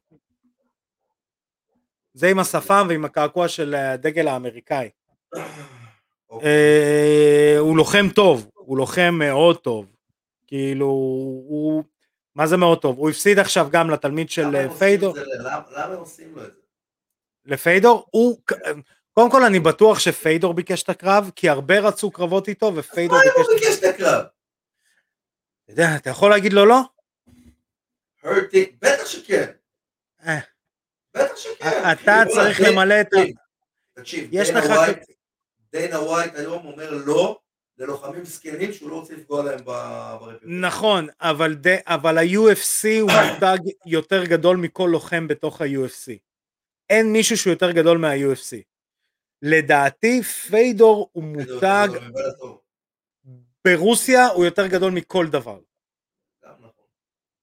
זה 2.14 2.30
עם 2.30 2.40
השפם 2.40 2.86
ועם 2.90 3.06
הקעקוע 3.06 3.48
של 3.48 3.76
הדגל 3.76 4.28
האמריקאי. 4.28 4.90
אה, 6.44 7.56
הוא 7.60 7.78
לוחם 7.78 8.06
טוב, 8.16 8.50
הוא 8.54 8.78
לוחם 8.78 9.16
מאוד 9.20 9.58
טוב. 9.58 9.86
כאילו, 10.48 10.86
הוא... 10.86 11.84
מה 12.36 12.48
זה 12.48 12.58
מאוד 12.58 12.82
טוב? 12.82 12.98
הוא 12.98 13.10
הפסיד 13.10 13.40
עכשיו 13.40 13.68
גם 13.72 13.90
לתלמיד 13.90 14.30
של 14.30 14.42
למה 14.48 14.58
אה, 14.58 14.78
פיידור. 14.78 15.14
זה 15.14 15.24
למה 15.26 15.62
למה 15.72 15.96
עושים 15.96 16.36
לו 16.36 16.44
את 16.44 16.54
זה? 16.56 16.62
לפיידור, 17.46 18.08
הוא... 18.12 18.38
קודם 19.14 19.32
כל 19.32 19.44
אני 19.44 19.60
בטוח 19.60 20.00
שפיידור 20.00 20.54
ביקש 20.54 20.84
את 20.84 20.90
הקרב, 20.90 21.32
כי 21.36 21.50
הרבה 21.50 21.80
רצו 21.80 22.12
קרבות 22.12 22.48
איתו, 22.48 22.72
ופיידור 22.76 23.18
מה 23.18 23.24
אם 23.24 23.30
ביקש... 23.30 23.48
הוא 23.48 23.60
ביקש 23.60 23.80
את 23.80 23.96
הקרב? 23.96 24.26
אתה 25.64 25.72
יודע, 25.72 25.88
אתה 25.96 26.10
יכול 26.10 26.30
להגיד 26.30 26.54
לו 26.54 26.66
לא? 26.66 26.82
הרטי, 28.24 28.76
בטח 28.82 29.06
שכן. 29.06 29.52
אה. 30.26 30.40
בטח 31.14 31.36
שכן. 31.36 31.92
אתה 31.92 32.24
צריך 32.34 32.62
למלא 32.62 33.02
את 33.02 33.14
ה... 33.14 33.18
תקשיב, 33.94 34.32
דיינה 35.72 36.00
ווייט 36.00 36.36
היום 36.36 36.66
אומר 36.66 36.92
לא 36.92 37.40
ללוחמים 37.84 38.26
זקנים 38.26 38.74
שהוא 38.74 38.90
לא 38.90 38.96
רוצה 39.00 39.14
לפגוע 39.14 39.44
להם 39.44 39.60
ב- 39.60 39.66
ברפורמה. 39.66 40.34
נכון, 40.44 41.08
אבל, 41.22 41.54
ד... 41.56 41.68
אבל 41.86 42.18
ה-UFC 42.18 42.88
הוא 43.02 43.12
מותג 43.34 43.58
יותר 43.86 44.26
גדול 44.26 44.58
מכל 44.58 44.90
לוחם 44.92 45.28
בתוך 45.28 45.62
ה-UFC. 45.62 46.12
אין 46.90 47.14
מישהו 47.14 47.38
שהוא 47.38 47.54
יותר 47.54 47.72
גדול 47.72 47.98
מה-UFC. 47.98 48.58
לדעתי 49.42 50.24
פיידור 50.24 51.10
הוא 51.12 51.24
מותג. 51.24 51.88
ברוסיה 53.68 54.28
הוא 54.28 54.46
יותר 54.46 54.68
גדול 54.68 54.92
מכל 54.92 55.28
דבר. 55.28 55.60
נכון. 56.44 56.86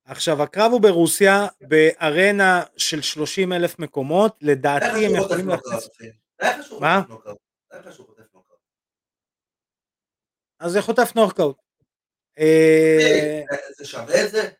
עכשיו 0.05 0.43
הקרב 0.43 0.72
הוא 0.72 0.80
ברוסיה, 0.80 1.47
בארנה 1.61 2.62
של 2.76 3.03
30 3.03 3.53
אלף 3.53 3.78
מקומות, 3.78 4.36
לדעתי 4.41 5.07
הם 5.07 5.14
יכולים 5.14 5.49
להכניס... 5.49 5.88
מה? 6.80 7.01
חוטף 7.03 7.11
נוקאוט? 7.11 7.38
איך 7.72 7.95
שהוא 7.95 8.07
חוטף 8.07 8.34
נוקאוט? 8.34 8.59
אז 10.61 10.72
זה 10.72 10.82
חוטף 10.82 11.12
נורקאוט. 11.16 11.56
אה, 12.38 13.42
זה- 13.76 13.84
שווה 13.84 14.24
את 14.24 14.30
זה? 14.30 14.50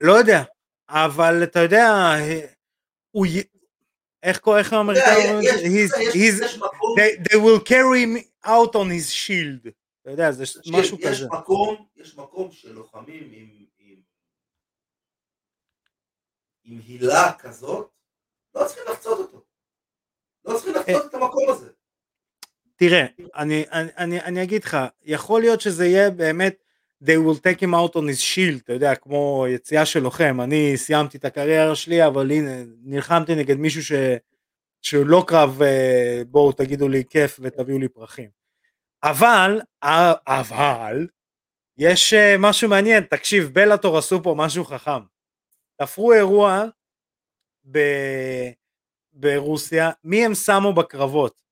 לא 0.00 0.12
יודע, 0.12 0.42
אבל 0.88 1.34
אתה 1.44 1.58
יודע, 1.58 1.86
הוא... 3.10 3.26
איך 4.22 4.72
האמריקאים 4.72 5.30
אומרים? 5.30 5.48
they, 7.22 7.34
will 7.34 7.60
carry 7.68 8.04
me 8.16 8.46
out 8.46 8.72
on 8.74 8.88
his 8.90 9.10
shield. 9.12 9.70
אתה 10.02 10.10
יודע, 10.10 10.32
זה 10.32 10.42
משהו 10.72 10.98
יש 10.98 11.06
כזה. 11.06 11.26
יש 11.96 12.16
מקום 12.16 12.52
שלוחמים 12.52 13.30
עם, 13.32 13.66
עם, 13.78 14.00
עם 16.64 16.80
הילה 16.86 17.32
כזאת, 17.38 17.90
לא 18.54 18.66
צריכים 18.66 18.84
לחצות 18.90 19.18
אותו. 19.18 19.44
לא 20.44 20.54
צריכים 20.56 20.74
לחצות 20.74 21.06
את 21.10 21.14
המקום 21.14 21.50
הזה. 21.50 21.72
תראה, 22.76 23.06
אני, 23.36 23.64
אני, 23.72 23.88
אני, 23.98 24.20
אני 24.20 24.42
אגיד 24.42 24.64
לך, 24.64 24.76
יכול 25.04 25.40
להיות 25.40 25.60
שזה 25.60 25.86
יהיה 25.86 26.10
באמת, 26.10 26.62
they 27.04 27.16
will 27.26 27.38
take 27.38 27.60
him 27.62 27.72
out 27.74 27.92
on 27.96 28.02
his 28.02 28.20
shield, 28.34 28.60
אתה 28.64 28.72
יודע, 28.72 28.94
כמו 28.94 29.46
יציאה 29.48 29.86
של 29.86 30.00
לוחם, 30.00 30.40
אני 30.40 30.76
סיימתי 30.76 31.18
את 31.18 31.24
הקריירה 31.24 31.74
שלי, 31.74 32.06
אבל 32.06 32.30
הנה, 32.30 32.50
נלחמתי 32.84 33.34
נגד 33.34 33.56
מישהו 33.56 33.82
ש, 33.82 33.92
שהוא 34.82 35.06
לא 35.06 35.24
קרב, 35.26 35.62
אה, 35.62 36.22
בואו 36.26 36.52
תגידו 36.52 36.88
לי 36.88 37.04
כיף 37.10 37.40
ותביאו 37.42 37.78
לי 37.78 37.88
פרחים. 37.88 38.30
אבל, 39.02 39.60
א- 39.84 40.12
אבל, 40.26 41.06
יש 41.78 42.14
אה, 42.14 42.34
משהו 42.38 42.68
מעניין, 42.68 43.02
תקשיב, 43.02 43.50
בלאטור 43.52 43.98
עשו 43.98 44.22
פה 44.22 44.34
משהו 44.38 44.64
חכם. 44.64 45.00
תפרו 45.80 46.12
אירוע 46.12 46.64
ב, 47.70 47.78
ברוסיה, 49.12 49.90
מי 50.04 50.24
הם 50.24 50.34
שמו 50.34 50.72
בקרבות? 50.72 51.45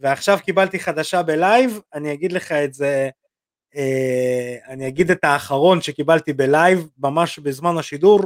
ועכשיו 0.00 0.38
קיבלתי 0.44 0.78
חדשה 0.80 1.22
בלייב, 1.22 1.80
אני 1.94 2.12
אגיד 2.12 2.32
לך 2.32 2.52
את 2.52 2.74
זה, 2.74 3.10
אה, 3.76 4.56
אני 4.66 4.88
אגיד 4.88 5.10
את 5.10 5.24
האחרון 5.24 5.82
שקיבלתי 5.82 6.32
בלייב, 6.32 6.88
ממש 6.98 7.38
בזמן 7.38 7.78
השידור, 7.78 8.20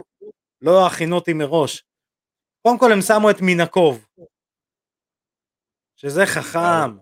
לא 0.60 0.86
הכינותי 0.86 1.32
מראש. 1.32 1.84
קודם 2.62 2.78
כל 2.78 2.92
הם 2.92 3.00
שמו 3.00 3.30
את 3.30 3.40
מינקוב, 3.40 4.06
שזה 5.96 6.26
חכם, 6.26 6.96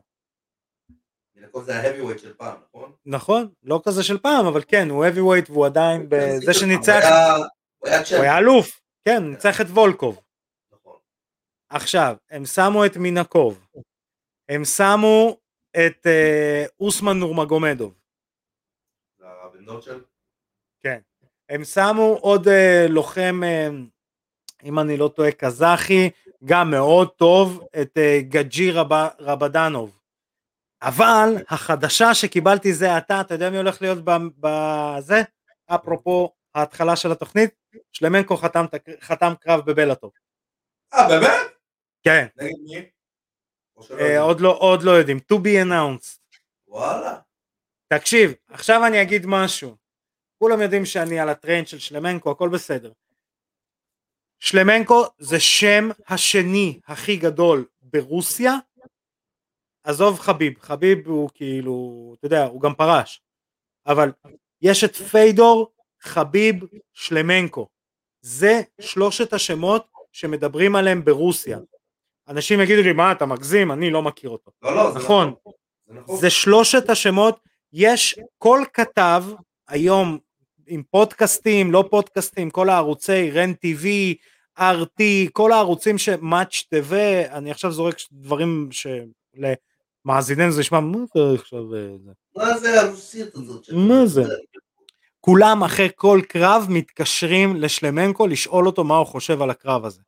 ינקוב 1.36 1.64
זה 1.64 1.76
ה 1.76 1.83
heavy 1.83 2.18
של 2.18 2.34
פעם, 2.34 2.58
נכון? 2.68 2.92
נכון? 3.06 3.48
לא 3.62 3.80
כזה 3.84 4.02
של 4.04 4.18
פעם, 4.18 4.46
אבל 4.46 4.62
כן, 4.68 4.90
הוא 4.90 5.04
heavyweight 5.06 5.52
והוא 5.52 5.66
עדיין 5.66 6.06
בזה 6.08 6.54
שניצח, 6.54 7.02
הוא 7.78 7.88
היה- 8.10 8.38
אלוף, 8.38 8.80
כן, 9.04 9.22
ניצח 9.24 9.60
את 9.60 9.66
וולקוב. 9.66 10.20
נכון. 10.72 10.96
עכשיו, 11.68 12.16
הם 12.30 12.44
שמו 12.44 12.86
את 12.86 12.96
מינקוב, 12.96 13.66
הם 14.48 14.64
שמו 14.64 15.36
את 15.70 16.06
אה, 16.06 16.64
אוסמן 16.80 17.18
נורמגומדוב, 17.18 17.94
זה 19.18 19.26
דוד 19.64 19.82
של... 19.82 20.00
הם 21.48 21.64
שמו 21.64 22.18
עוד 22.20 22.48
אה, 22.48 22.86
לוחם, 22.88 23.40
אה, 23.44 23.68
אם 24.64 24.78
אני 24.78 24.96
לא 24.96 25.08
טועה, 25.08 25.32
קזחי, 25.32 26.10
גם 26.44 26.70
מאוד 26.70 27.08
טוב, 27.08 27.66
את 27.82 27.98
אה, 27.98 28.20
גג'י 28.28 28.70
רב, 28.70 28.92
רבדנוב. 29.18 29.98
אבל 30.82 31.28
החדשה 31.48 32.14
שקיבלתי 32.14 32.72
זה 32.72 32.96
עתה, 32.96 33.20
אתה 33.20 33.34
יודע 33.34 33.50
מי 33.50 33.56
הולך 33.56 33.82
להיות 33.82 33.98
בזה? 34.38 35.22
אפרופו 35.66 36.32
ההתחלה 36.54 36.96
של 36.96 37.12
התוכנית, 37.12 37.50
שלמנקו 37.92 38.36
חתם, 38.36 38.64
חתם 39.00 39.32
קרב 39.40 39.70
בבלאטור. 39.70 40.12
אה, 40.94 41.08
באמת? 41.08 41.30
כן, 42.02 42.26
נגד 42.36 42.58
מי? 42.62 42.74
או 42.74 42.80
שלא 42.80 42.80
אה, 42.80 42.80
יודעים? 42.80 43.71
עוד, 44.18 44.40
לא, 44.40 44.58
עוד 44.58 44.82
לא 44.82 44.90
יודעים, 44.90 45.18
to 45.32 45.36
be 45.36 45.66
announced. 45.66 46.38
וואלה. 46.68 47.18
תקשיב, 47.88 48.32
עכשיו 48.48 48.86
אני 48.86 49.02
אגיד 49.02 49.26
משהו. 49.26 49.76
כולם 50.38 50.60
יודעים 50.60 50.84
שאני 50.84 51.20
על 51.20 51.28
הטריין 51.28 51.66
של 51.66 51.78
שלמנקו, 51.78 52.30
הכל 52.30 52.48
בסדר. 52.48 52.92
שלמנקו 54.40 55.04
זה 55.18 55.40
שם 55.40 55.88
השני 56.08 56.80
הכי 56.86 57.16
גדול 57.16 57.66
ברוסיה. 57.82 58.52
עזוב 59.84 60.18
חביב, 60.18 60.58
חביב 60.60 61.08
הוא 61.08 61.30
כאילו, 61.34 62.14
אתה 62.18 62.26
יודע, 62.26 62.44
הוא 62.44 62.60
גם 62.60 62.74
פרש. 62.74 63.22
אבל 63.86 64.12
יש 64.62 64.84
את 64.84 64.96
פיידור, 64.96 65.72
חביב, 66.00 66.54
שלמנקו. 66.92 67.68
זה 68.20 68.60
שלושת 68.80 69.32
השמות 69.32 69.86
שמדברים 70.12 70.76
עליהם 70.76 71.04
ברוסיה. 71.04 71.58
אנשים 72.28 72.60
יגידו 72.60 72.82
לי, 72.82 72.92
מה 72.92 73.12
אתה 73.12 73.26
מגזים, 73.26 73.72
אני 73.72 73.90
לא 73.90 74.02
מכיר 74.02 74.30
אותו. 74.30 74.50
לא, 74.62 74.76
לא, 74.76 74.92
זה 74.92 74.98
נכון. 74.98 75.34
זה 75.86 75.94
נכון. 75.94 76.16
זה 76.16 76.30
שלושת 76.30 76.90
השמות, 76.90 77.40
יש 77.72 78.18
כל 78.38 78.64
כתב 78.72 79.24
היום 79.68 80.18
עם 80.66 80.82
פודקאסטים, 80.90 81.72
לא 81.72 81.84
פודקאסטים, 81.90 82.50
כל 82.50 82.68
הערוצי 82.68 83.30
רן 83.30 83.52
טיווי, 83.52 84.14
RT, 84.58 85.02
כל 85.32 85.52
הערוצים 85.52 85.98
שמאץ' 85.98 86.62
טווה, 86.70 87.36
אני 87.36 87.50
עכשיו 87.50 87.72
זורק 87.72 87.96
דברים 88.12 88.68
ש... 88.70 88.86
ל- 89.34 89.52
מאזיננו 90.04 90.52
זה 90.52 90.60
נשמע, 90.60 90.80
מה 90.80 90.98
זה 91.14 91.20
עכשיו... 91.34 91.74
אה, 91.74 91.80
זה?" 92.04 92.10
מה 92.36 92.58
זה 92.58 92.80
הרוסית 92.80 93.34
הזאת? 93.34 93.66
מה 93.72 94.06
זה? 94.06 94.22
כולם 95.20 95.64
אחרי 95.64 95.88
כל 95.94 96.20
קרב 96.28 96.66
מתקשרים 96.68 97.56
לשלמנקו 97.56 98.26
לשאול 98.26 98.66
אותו 98.66 98.84
מה 98.84 98.96
הוא 98.96 99.06
חושב 99.06 99.42
על 99.42 99.50
הקרב 99.50 99.84
הזה. 99.84 100.02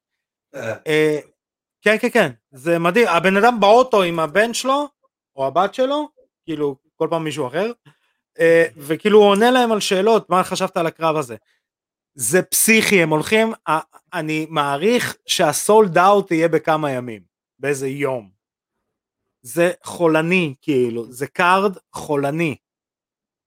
כן 1.84 1.96
כן 2.00 2.08
כן 2.12 2.30
זה 2.50 2.78
מדהים 2.78 3.08
הבן 3.08 3.36
אדם 3.36 3.60
באוטו 3.60 4.02
עם 4.02 4.18
הבן 4.20 4.54
שלו 4.54 4.88
או 5.36 5.46
הבת 5.46 5.74
שלו 5.74 6.08
כאילו 6.44 6.76
כל 6.96 7.06
פעם 7.10 7.24
מישהו 7.24 7.46
אחר 7.46 7.72
אה, 8.40 8.66
וכאילו 8.76 9.18
הוא 9.18 9.28
עונה 9.30 9.50
להם 9.50 9.72
על 9.72 9.80
שאלות 9.80 10.30
מה 10.30 10.44
חשבת 10.44 10.76
על 10.76 10.86
הקרב 10.86 11.16
הזה. 11.16 11.36
זה 12.14 12.42
פסיכי 12.42 13.02
הם 13.02 13.10
הולכים 13.10 13.52
אני 14.12 14.46
מעריך 14.50 15.16
שה 15.26 15.57
sold 15.57 15.98
out 15.98 16.30
יהיה 16.30 16.48
בכמה 16.48 16.90
ימים 16.90 17.22
באיזה 17.58 17.88
יום. 17.88 18.30
זה 19.42 19.72
חולני 19.84 20.54
כאילו 20.62 21.12
זה 21.12 21.26
card 21.26 21.76
חולני. 21.92 22.56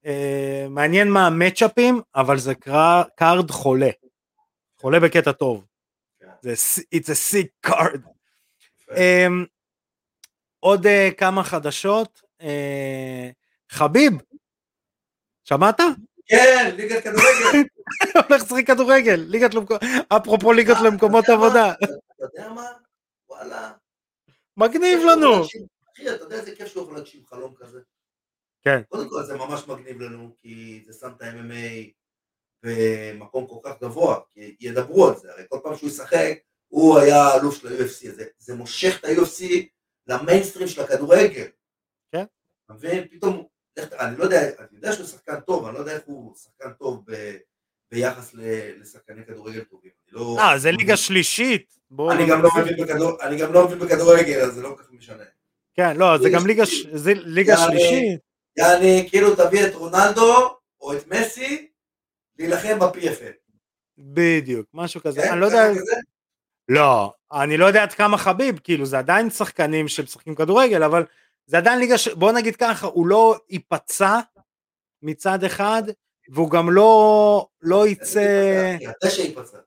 אה, 0.05 0.65
מעניין 0.69 1.11
מה 1.11 1.27
ה 1.27 1.35
matchup 1.35 1.86
ים 1.86 2.01
אבל 2.15 2.37
זה 2.37 2.55
car- 2.55 3.03
card 3.15 3.51
חולה. 3.51 3.89
חולה 4.81 4.99
בקטע 4.99 5.31
טוב. 5.31 5.65
כן. 6.19 6.27
זה 6.41 6.55
ס- 6.55 6.79
it's 6.79 7.09
a 7.09 7.33
sick 7.33 7.71
card. 7.71 8.16
אמ, 8.95 9.45
עוד 10.59 10.85
אה, 10.85 11.09
כמה 11.17 11.43
חדשות, 11.43 12.21
אה, 12.41 13.29
חביב, 13.69 14.13
שמעת? 15.43 15.79
כן, 16.25 16.75
ליגת 16.75 17.03
כדורגל. 17.03 17.67
הולך 18.29 18.43
לשחק 18.43 18.67
כדורגל, 18.67 19.25
ליגת 19.27 19.53
למקומות, 19.53 19.81
אפרופו 20.07 20.53
ליגות 20.53 20.77
למקומות? 20.85 21.29
עבודה, 21.29 21.73
אתה 21.73 21.87
יודע 22.19 22.49
מה? 22.49 22.65
וואלה. 23.29 23.71
מגניב 24.57 24.99
לנו. 25.11 25.43
אחי, 25.43 26.15
אתה 26.15 26.23
יודע 26.23 26.35
איזה 26.35 26.55
כיף 26.55 26.67
שהוא 26.67 26.83
יכול 26.83 26.95
להגשים 26.95 27.25
חלום 27.25 27.53
כזה? 27.55 27.79
כן. 28.61 28.81
קודם 28.89 29.09
כל 29.09 29.23
זה 29.23 29.37
ממש 29.37 29.67
מגניב 29.67 30.01
לנו, 30.01 30.35
כי 30.37 30.83
זה 30.85 30.93
שם 30.93 31.11
את 31.17 31.21
ה-MMA 31.21 31.91
במקום 32.63 33.47
כל 33.47 33.59
כך 33.63 33.81
גבוה, 33.81 34.19
כי 34.29 34.55
ידברו 34.59 35.07
על 35.07 35.15
זה, 35.15 35.31
הרי 35.31 35.43
כל 35.49 35.59
פעם 35.63 35.75
שהוא 35.75 35.89
ישחק, 35.89 36.37
הוא 36.67 36.99
היה 36.99 37.23
האלוף 37.23 37.61
של 37.61 37.67
ה-UFC, 37.67 38.11
זה, 38.15 38.25
זה 38.39 38.55
מושך 38.55 38.97
את 38.99 39.05
ה-UFC 39.05 39.43
למיינסטרים 40.07 40.67
של 40.67 40.81
הכדורגל. 40.81 41.47
כן. 42.11 42.23
אתה 42.65 42.73
מבין? 42.73 43.07
פתאום, 43.11 43.43
אני 43.99 44.17
לא 44.17 44.23
יודע, 44.23 44.41
אני 44.41 44.67
יודע 44.73 44.91
שהוא 44.93 45.05
שחקן 45.07 45.39
טוב, 45.39 45.65
אני 45.65 45.73
לא 45.73 45.79
יודע 45.79 45.91
איך 45.93 46.01
הוא 46.05 46.35
שחקן 46.35 46.73
טוב 46.79 47.03
ב, 47.07 47.35
ביחס 47.91 48.31
לשחקני 48.79 49.25
כדורגל 49.25 49.63
טובים. 49.63 49.91
לא... 50.11 50.37
אה, 50.39 50.57
זה 50.59 50.71
ליגה 50.71 50.97
שלישית. 50.97 51.77
אני 52.11 52.27
לא 52.27 52.29
גם 52.29 52.41
לא 52.43 52.49
בכדור- 52.85 53.23
אני 53.23 53.37
גם 53.37 53.53
לא 53.53 53.65
מבין 53.65 53.79
בכדורגל, 53.79 54.39
אז 54.39 54.53
זה 54.53 54.61
לא 54.61 54.69
כל 54.69 54.83
כך 54.83 54.91
משנה. 54.91 55.23
כן, 55.75 55.97
לא, 55.97 56.17
זה 56.17 56.29
גם 56.29 56.47
ליגה 56.47 56.63
זה 56.93 57.13
ליגה 57.15 57.55
שלישית. 57.57 58.19
יעני, 58.57 59.07
כאילו 59.09 59.35
תביא 59.35 59.65
את 59.67 59.73
רונלדו 59.75 60.33
או 60.81 60.93
את 60.93 61.07
מסי 61.07 61.67
להילחם 62.39 62.79
ב-PFL. 62.79 63.33
בדיוק, 63.97 64.67
משהו 64.73 65.01
כזה. 65.01 65.21
כן? 65.21 65.31
אני 65.31 65.39
לא 65.41 65.45
יודע? 65.45 65.67
לא, 66.69 67.13
אני 67.31 67.57
לא 67.57 67.65
יודע 67.65 67.83
עד 67.83 67.93
כמה 67.93 68.17
חביב, 68.17 68.59
כאילו 68.59 68.85
זה 68.85 68.97
עדיין 68.97 69.29
שחקנים 69.29 69.87
שמשחקים 69.87 70.35
כדורגל, 70.35 70.83
אבל 70.83 71.05
זה 71.45 71.57
עדיין 71.57 71.79
ליגה, 71.79 71.97
ש... 71.97 72.07
בוא 72.07 72.31
נגיד 72.31 72.55
ככה, 72.55 72.87
הוא 72.87 73.07
לא 73.07 73.39
ייפצע 73.49 74.19
מצד 75.01 75.43
אחד, 75.43 75.83
והוא 76.29 76.51
גם 76.51 76.69
לא, 76.71 77.47
לא 77.61 77.87
יצא, 77.87 78.75
כי 78.79 78.87
הדשא 78.87 79.21
ייפצע. 79.21 79.57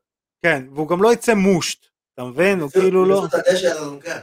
כן, 0.43 0.65
והוא 0.75 0.89
גם 0.89 1.03
לא 1.03 1.13
יצא 1.13 1.35
מושט, 1.35 1.87
אתה 2.15 2.25
מבין? 2.25 2.61
הוא 2.61 2.71
כאילו 2.71 3.05
לא, 3.05 3.27
אלונקה. 3.65 4.21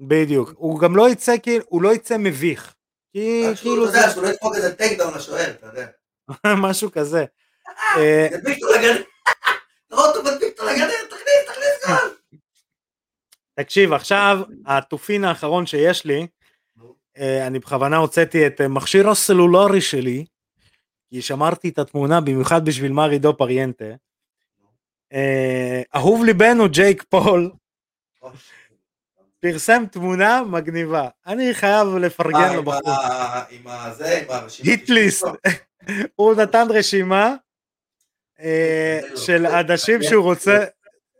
בדיוק, 0.00 0.52
הוא 0.56 0.80
גם 0.80 0.96
לא 0.96 1.10
יצא, 1.10 1.34
כאילו, 1.42 1.64
הוא 1.68 1.82
לא 1.82 1.94
יצא 1.94 2.16
מביך, 2.18 2.74
כי 3.12 3.44
כאילו 3.60 3.88
אתה 3.88 3.98
יודע, 3.98 4.10
שהוא 4.10 4.22
לא 4.22 4.28
ידפוק 4.28 4.56
איזה 4.56 4.74
takedown 4.74 5.14
לשוער, 5.14 5.50
אתה 5.50 5.66
יודע. 5.66 5.86
משהו 6.68 6.92
כזה. 6.92 7.24
אה, 7.96 8.28
אותו 9.92 10.22
מדביק 10.22 10.52
אותו 10.60 10.64
לגדר, 10.64 11.06
תכניס, 11.08 11.44
תכניס 11.46 11.86
גול. 11.86 12.15
תקשיב, 13.60 13.92
עכשיו 13.92 14.38
התופין 14.66 15.24
האחרון 15.24 15.66
שיש 15.66 16.04
לי. 16.04 16.26
אה, 17.18 17.46
אני 17.46 17.58
בכוונה 17.58 17.96
הוצאתי 17.96 18.46
את 18.46 18.60
אה, 18.60 18.68
מכשיר 18.68 19.10
הסלולרי 19.10 19.80
שלי, 19.80 20.24
כי 21.10 21.22
שמרתי 21.22 21.68
את 21.68 21.78
התמונה 21.78 22.20
במיוחד 22.20 22.64
בשביל 22.64 22.92
מרידו 22.92 23.36
פריאנטה. 23.36 23.84
אה, 25.12 25.82
אהוב 25.96 26.24
ליבנו 26.24 26.68
ג'ייק 26.68 27.02
פול 27.02 27.52
פרסם 29.40 29.84
תמונה 29.92 30.42
מגניבה, 30.50 31.08
אני 31.26 31.54
חייב 31.54 31.88
לפרגן 31.88 32.52
לו 32.56 32.62
בחוץ. 32.62 32.84
עם 33.50 33.66
הזה, 33.66 34.18
עם 34.18 34.30
הרשימה. 34.30 34.70
היט 34.70 34.88
ליסט. 34.90 35.26
הוא 36.16 36.34
נתן 36.34 36.66
רשימה 36.70 37.34
אה, 38.40 39.00
של 39.16 39.46
אנשים 39.46 40.02
שהוא 40.02 40.24
רוצה, 40.24 40.64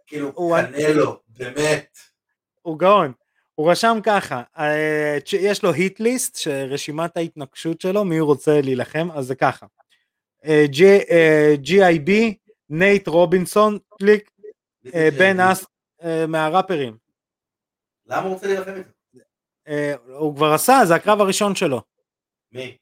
כאילו, 0.06 0.32
הוא- 0.34 0.56
קנלו, 0.62 1.20
באמת. 1.28 1.98
הוא 2.66 2.78
גאון. 2.78 3.12
הוא 3.55 3.70
רשם 3.70 3.98
ככה, 4.02 4.43
אה, 4.59 5.16
יש 5.40 5.62
לו 5.62 5.72
היט 5.72 6.01
ליסט, 6.01 6.36
שרשימת 6.36 7.16
ההתנגשות 7.16 7.80
שלו, 7.80 8.05
מי 8.05 8.18
הוא 8.18 8.26
רוצה 8.26 8.60
להילחם, 8.60 9.09
אז 9.14 9.26
זה 9.26 9.34
ככה. 9.34 9.66
אה, 10.44 10.64
אה, 11.10 11.55
GIB, 11.64 12.10
נייט 12.68 13.09
רובינסון, 13.09 13.78
קליק, 13.98 14.30
אה? 14.94 15.09
בן 15.18 15.40
אס, 15.40 15.66
אה, 16.02 16.26
מהראפרים. 16.26 16.97
למה 18.06 18.22
הוא 18.22 18.34
רוצה 18.34 18.47
להילחם 18.47 18.74
איתו? 18.74 18.90
אה, 19.68 19.94
הוא 20.06 20.36
כבר 20.36 20.52
עשה, 20.52 20.80
זה 20.86 20.94
הקרב 20.94 21.20
הראשון 21.20 21.55
שלו, 21.55 21.82
מי? 22.52 22.76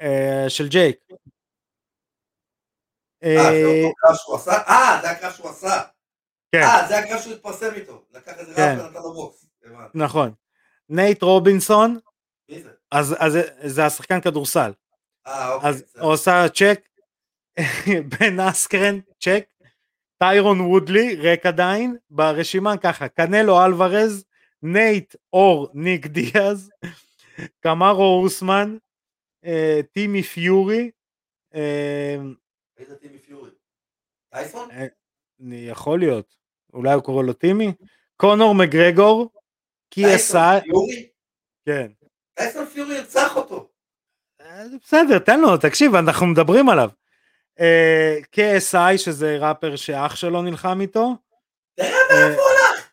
אה, 0.00 0.44
של 0.48 0.68
ג'ייק. 0.68 0.96
אה, 3.24 3.36
זה 3.36 3.48
אה, 3.48 3.84
אותו 3.84 3.94
קרב 3.96 4.14
שהוא 4.14 4.36
עשה? 4.36 4.52
אה, 4.52 4.98
זה 5.02 5.10
הקרב 5.10 5.32
שהוא 5.32 5.50
עשה. 5.50 5.93
כן. 6.54 6.62
אה, 6.62 6.88
זה 6.88 6.98
הקרב 6.98 7.20
שהוא 7.20 7.32
התפרסם 7.32 7.74
איתו. 7.74 8.04
לקח 8.14 8.32
איזה 8.38 8.54
כן. 8.54 8.76
רב 8.78 8.86
ונתן 8.86 9.02
לו 9.02 9.12
בוקס. 9.12 9.46
נכון. 9.94 10.32
נייט 10.88 11.22
רובינסון, 11.22 11.98
מי 12.48 12.62
זה? 12.62 12.70
אז, 12.90 13.14
אז 13.18 13.38
זה- 13.64 13.84
השחקן 13.86 14.20
כדורסל. 14.20 14.72
אה, 15.26 15.52
אוקיי. 15.54 15.68
אז. 15.70 15.84
הוא 16.00 16.12
עושה 16.12 16.46
צ'ק, 16.48 16.88
בן 18.20 18.40
אסקרן, 18.40 18.98
צ'ק, 19.20 19.44
טיירון 20.18 20.60
וודלי, 20.60 21.14
ריק 21.14 21.46
עדיין, 21.46 21.96
ברשימה 22.10 22.76
ככה, 22.76 23.08
קנלו 23.08 23.64
אלוורז, 23.64 24.24
נייט 24.62 25.14
אור 25.32 25.68
ניק 25.74 26.06
דיאז, 26.06 26.70
קמרו 27.60 28.22
אוסמן, 28.24 28.76
אה, 29.44 29.80
טימי 29.92 30.22
פיורי, 30.22 30.90
אה, 31.54 32.16
איזה 32.78 32.96
טימי 32.96 33.18
פיורי? 33.18 33.50
טייסון? 34.32 34.68
אני- 34.70 34.88
יכול 35.68 35.98
להיות, 35.98 36.34
אולי 36.74 36.92
הוא 36.92 37.02
קורא 37.02 37.22
לו 37.22 37.32
טימי, 37.32 37.72
קונור 38.16 38.54
מגרגור, 38.54 39.30
טייסון 39.88 40.40
KSI, 40.40 40.60
פיורי? 40.62 41.08
כן, 41.66 41.86
טייסון 42.34 42.66
פיורי 42.66 42.96
ירצח 42.96 43.36
אותו. 43.36 43.68
אה, 44.40 44.62
בסדר, 44.82 45.18
תן 45.18 45.40
לו, 45.40 45.56
תקשיב, 45.56 45.94
אנחנו 45.94 46.26
מדברים 46.26 46.68
עליו. 46.68 46.90
אה, 47.60 48.18
KSI, 48.36 48.98
שזה 48.98 49.36
ראפר 49.40 49.76
שאח 49.76 50.16
שלו 50.16 50.42
נלחם 50.42 50.80
איתו, 50.80 51.16
תראה 51.74 51.88
אה, 51.88 52.28
מאיפה 52.28 52.42
הוא 52.42 52.50
הלך. 52.50 52.90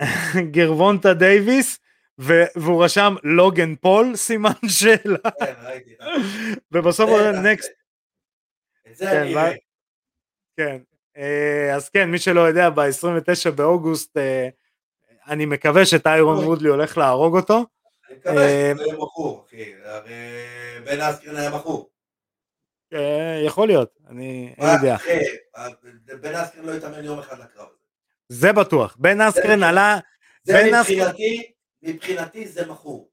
ג'רוונטה 0.54 1.14
דייוויס, 1.14 1.78
והוא 2.18 2.84
רשם 2.84 3.14
לוגן 3.22 3.74
פול, 3.74 4.16
סימן 4.16 4.50
שאלה, 4.78 5.30
כן. 5.40 5.54
ובסוף 6.72 7.10
הוא 7.10 7.18
אומר. 7.18 7.40
next, 7.40 7.70
כן, 10.56 10.78
אה, 11.16 11.74
אז 11.74 11.88
כן, 11.88 12.10
מי 12.10 12.18
שלא 12.18 12.40
יודע, 12.40 12.70
ב-29 12.70 13.50
באוגוסט, 13.54 14.16
אה, 14.16 14.48
אני 15.28 15.46
מקווה 15.46 15.86
שטיירון. 15.86 16.44
וודלי 16.44 16.68
הולך 16.68 16.98
להרוג 16.98 17.36
אותו. 17.36 17.66
אני 18.08 18.16
מקווה 18.18 18.42
אה, 18.42 18.72
שזה 18.74 18.82
יהיה 18.84 18.94
מכור, 18.98 19.44
אחי. 19.48 19.74
הרי 19.84 20.14
בן 20.84 21.00
אסקרן 21.00 21.36
היה 21.36 21.50
מכור. 21.50 21.90
יכול 23.46 23.66
להיות, 23.68 23.98
אני 24.08 24.54
אין 24.58 24.66
לי 24.68 24.88
דעה. 24.88 24.98
בן 26.20 26.34
אסקרן 26.34 26.64
לא 26.64 26.72
יתאמן 26.72 27.04
יום 27.04 27.18
אחד 27.18 27.38
לקרב 27.38 27.66
הזה. 27.66 27.84
זה 28.28 28.52
בטוח. 28.52 28.96
בן 28.98 29.20
אסקרן 29.20 29.62
עלה, 29.62 29.98
זה 30.44 30.62
מבחינתי, 30.72 31.52
מבחינתי 31.82 32.48
זה 32.48 32.66
מכור. 32.66 33.10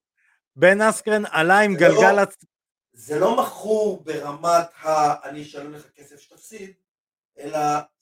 בן 0.56 0.82
אסקרן 0.82 1.23
עלה 1.32 1.60
עם 1.60 1.76
גלגל... 1.76 2.11
לא- 2.11 2.22
הצ- 2.23 2.45
זה 2.94 3.19
לא 3.19 3.38
מכור 3.44 4.03
ברמת 4.03 4.65
ה... 4.84 5.14
אני 5.30 5.41
אשלם 5.41 5.73
לך 5.73 5.86
כסף 5.95 6.19
שתפסיד, 6.19 6.72
אלא, 7.40 7.60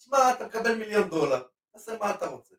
תשמע, 0.09 0.31
אתה 0.31 0.45
מקבל 0.45 0.75
מיליון 0.75 1.09
דולר, 1.09 1.43
תעשה 1.73 1.97
מה 1.99 2.11
אתה 2.11 2.27
רוצה. 2.27 2.55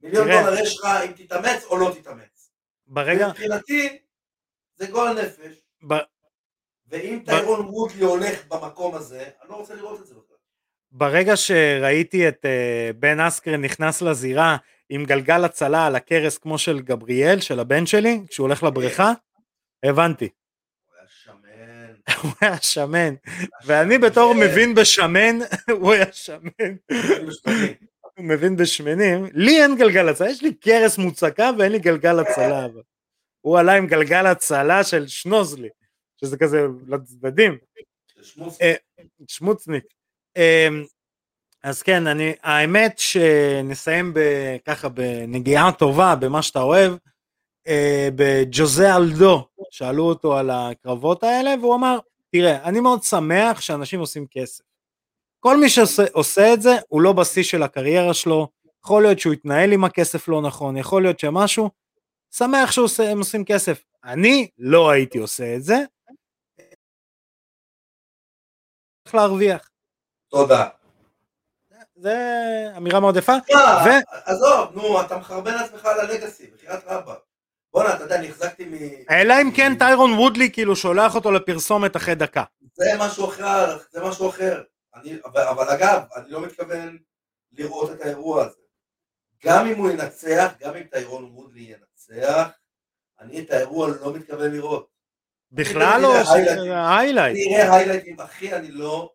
מיליון. 0.00 0.28
דולר 0.28 0.58
יש 0.62 0.78
לך 0.78 0.84
אם 1.06 1.12
תתאמץ 1.12 1.64
או 1.64 1.76
לא 1.78 1.92
תתאמץ. 2.00 2.50
ברגע, 2.86 3.28
מבחינתי, 3.28 3.98
זה 4.76 4.86
גועל 4.86 5.22
נפש, 5.22 5.62
ב- 5.88 5.94
ואם 6.88 7.22
טיירון 7.24 7.60
וודלי 7.60 8.04
הולך 8.04 8.46
במקום 8.48 8.94
הזה, 8.94 9.30
אני 9.42 9.50
לא 9.50 9.54
רוצה 9.54 9.74
לראות 9.74 10.00
את 10.00 10.06
זה 10.06 10.14
בכלל. 10.14 10.36
ברגע 10.90 11.36
שראיתי 11.36 12.28
את 12.28 12.44
אה, 12.44 12.90
בן 12.96 13.20
אסקרן 13.20 13.64
נכנס 13.64 14.02
לזירה 14.02 14.56
עם 14.88 15.04
גלגל 15.04 15.44
הצלה 15.44 15.86
על 15.86 15.96
הכרס 15.96 16.38
כמו 16.38 16.58
של 16.58 16.80
גבריאל, 16.80 17.40
של 17.40 17.60
הבן 17.60 17.86
שלי, 17.86 18.20
כשהוא 18.28 18.46
הולך 18.46 18.62
לבריכה, 18.62 19.12
הבנתי. 19.82 20.28
הוא 22.22 22.32
היה 22.40 22.56
שמן. 22.62 23.14
ואני 23.64 23.98
בתור 23.98 24.34
מבין 24.34 24.74
בשמן, 24.74 25.38
הוא 25.80 25.92
היה 25.92 26.12
שמן. 26.12 26.76
הוא 28.16 28.24
מבין 28.24 28.56
בשמנים, 28.56 29.26
לי 29.32 29.62
אין 29.62 29.76
גלגל 29.76 30.08
הצלה, 30.08 30.30
יש 30.30 30.42
לי 30.42 30.54
קרס 30.54 30.98
מוצקה 30.98 31.50
ואין 31.58 31.72
לי 31.72 31.78
גלגל 31.78 32.18
הצלה. 32.18 32.66
הוא 33.40 33.58
עלה 33.58 33.76
עם 33.76 33.86
גלגל 33.86 34.26
הצלה 34.26 34.84
של 34.84 35.08
שנוזלי, 35.08 35.68
שזה 36.20 36.36
כזה 36.36 36.66
לצדדים, 36.88 37.58
אה, 38.62 38.74
שמוצניק. 39.28 39.84
אמ, 40.36 40.84
אז 41.62 41.82
כן, 41.82 42.06
אני, 42.06 42.32
האמת 42.42 42.98
שנסיים 42.98 44.14
ככה 44.64 44.88
בנגיעה 44.88 45.72
טובה 45.72 46.14
במה 46.14 46.42
שאתה 46.42 46.60
אוהב, 46.60 46.92
אה, 46.92 46.96
בג'וזה 48.16 48.96
אלדו, 48.96 49.48
שאלו 49.70 50.04
אותו 50.04 50.36
על 50.36 50.50
הקרבות 50.50 51.22
האלה, 51.22 51.54
והוא 51.60 51.74
אמר, 51.74 51.98
תראה, 52.32 52.64
אני 52.64 52.80
מאוד 52.80 53.02
שמח 53.02 53.60
שאנשים 53.60 54.00
עושים 54.00 54.26
כסף. 54.30 54.64
כל 55.40 55.56
מי 55.56 55.68
שעושה 55.68 56.54
את 56.54 56.62
זה 56.62 56.76
הוא 56.88 57.02
לא 57.02 57.12
בשיא 57.12 57.42
של 57.42 57.62
הקריירה 57.62 58.14
שלו, 58.14 58.48
יכול 58.84 59.02
להיות 59.02 59.18
שהוא 59.18 59.32
יתנהל 59.32 59.72
עם 59.72 59.84
הכסף 59.84 60.28
לא 60.28 60.42
נכון, 60.42 60.76
יכול 60.76 61.02
להיות 61.02 61.20
שמשהו, 61.20 61.70
שמח 62.30 62.70
שהם 62.70 63.18
עושים 63.18 63.44
כסף. 63.44 63.84
אני 64.04 64.48
לא 64.58 64.90
הייתי 64.90 65.18
עושה 65.18 65.56
את 65.56 65.62
זה. 65.62 65.76
צריך 69.04 69.14
להרוויח. 69.14 69.70
תודה. 70.28 70.68
זה 71.96 72.16
אמירה 72.76 73.00
מאוד 73.00 73.16
יפה. 73.16 73.32
ו... 73.52 73.88
עזוב, 74.24 74.68
נו, 74.74 75.00
אתה 75.00 75.18
מחרבן 75.18 75.54
לעצמך 75.54 75.84
על 75.84 76.00
הלגאסי, 76.00 76.46
בחירת 76.46 76.84
רבא. 76.86 77.14
בואנה, 77.76 77.94
אתה 77.94 78.04
יודע, 78.04 78.16
אני 78.16 78.28
החזקתי 78.28 78.64
מ... 78.64 78.74
אלא 79.10 79.34
אם 79.42 79.50
כן 79.50 79.78
טיירון 79.78 80.12
וודלי 80.12 80.50
כאילו 80.50 80.76
שולח 80.76 81.14
אותו 81.14 81.32
לפרסומת 81.32 81.96
אחרי 81.96 82.14
דקה. 82.14 82.44
זה 82.74 82.84
משהו 82.98 83.28
אחר, 83.28 83.78
זה 83.90 84.04
משהו 84.04 84.28
אחר. 84.28 84.62
אני, 84.94 85.16
אבל, 85.24 85.42
אבל 85.42 85.68
אגב, 85.68 86.02
אני 86.16 86.30
לא 86.30 86.40
מתכוון 86.40 86.98
לראות 87.52 87.90
את 87.90 88.00
האירוע 88.00 88.44
הזה. 88.44 88.60
גם 89.44 89.66
אם 89.66 89.76
הוא 89.76 89.90
ינצח, 89.90 90.52
גם 90.60 90.76
אם 90.76 90.82
טיירון 90.82 91.24
וודלי 91.24 91.60
ינצח, 91.60 92.48
אני 93.20 93.40
את 93.40 93.50
האירוע 93.50 93.88
לא 93.88 94.14
מתכוון 94.14 94.52
לראות. 94.52 94.88
בכלל 95.52 96.00
לא, 96.02 96.14
highlight. 96.88 97.36
אני 97.46 97.62
אראה 97.62 97.76
היילייטים, 97.76 98.20
אחי, 98.20 98.52
אני 98.52 98.70
לא... 98.70 99.10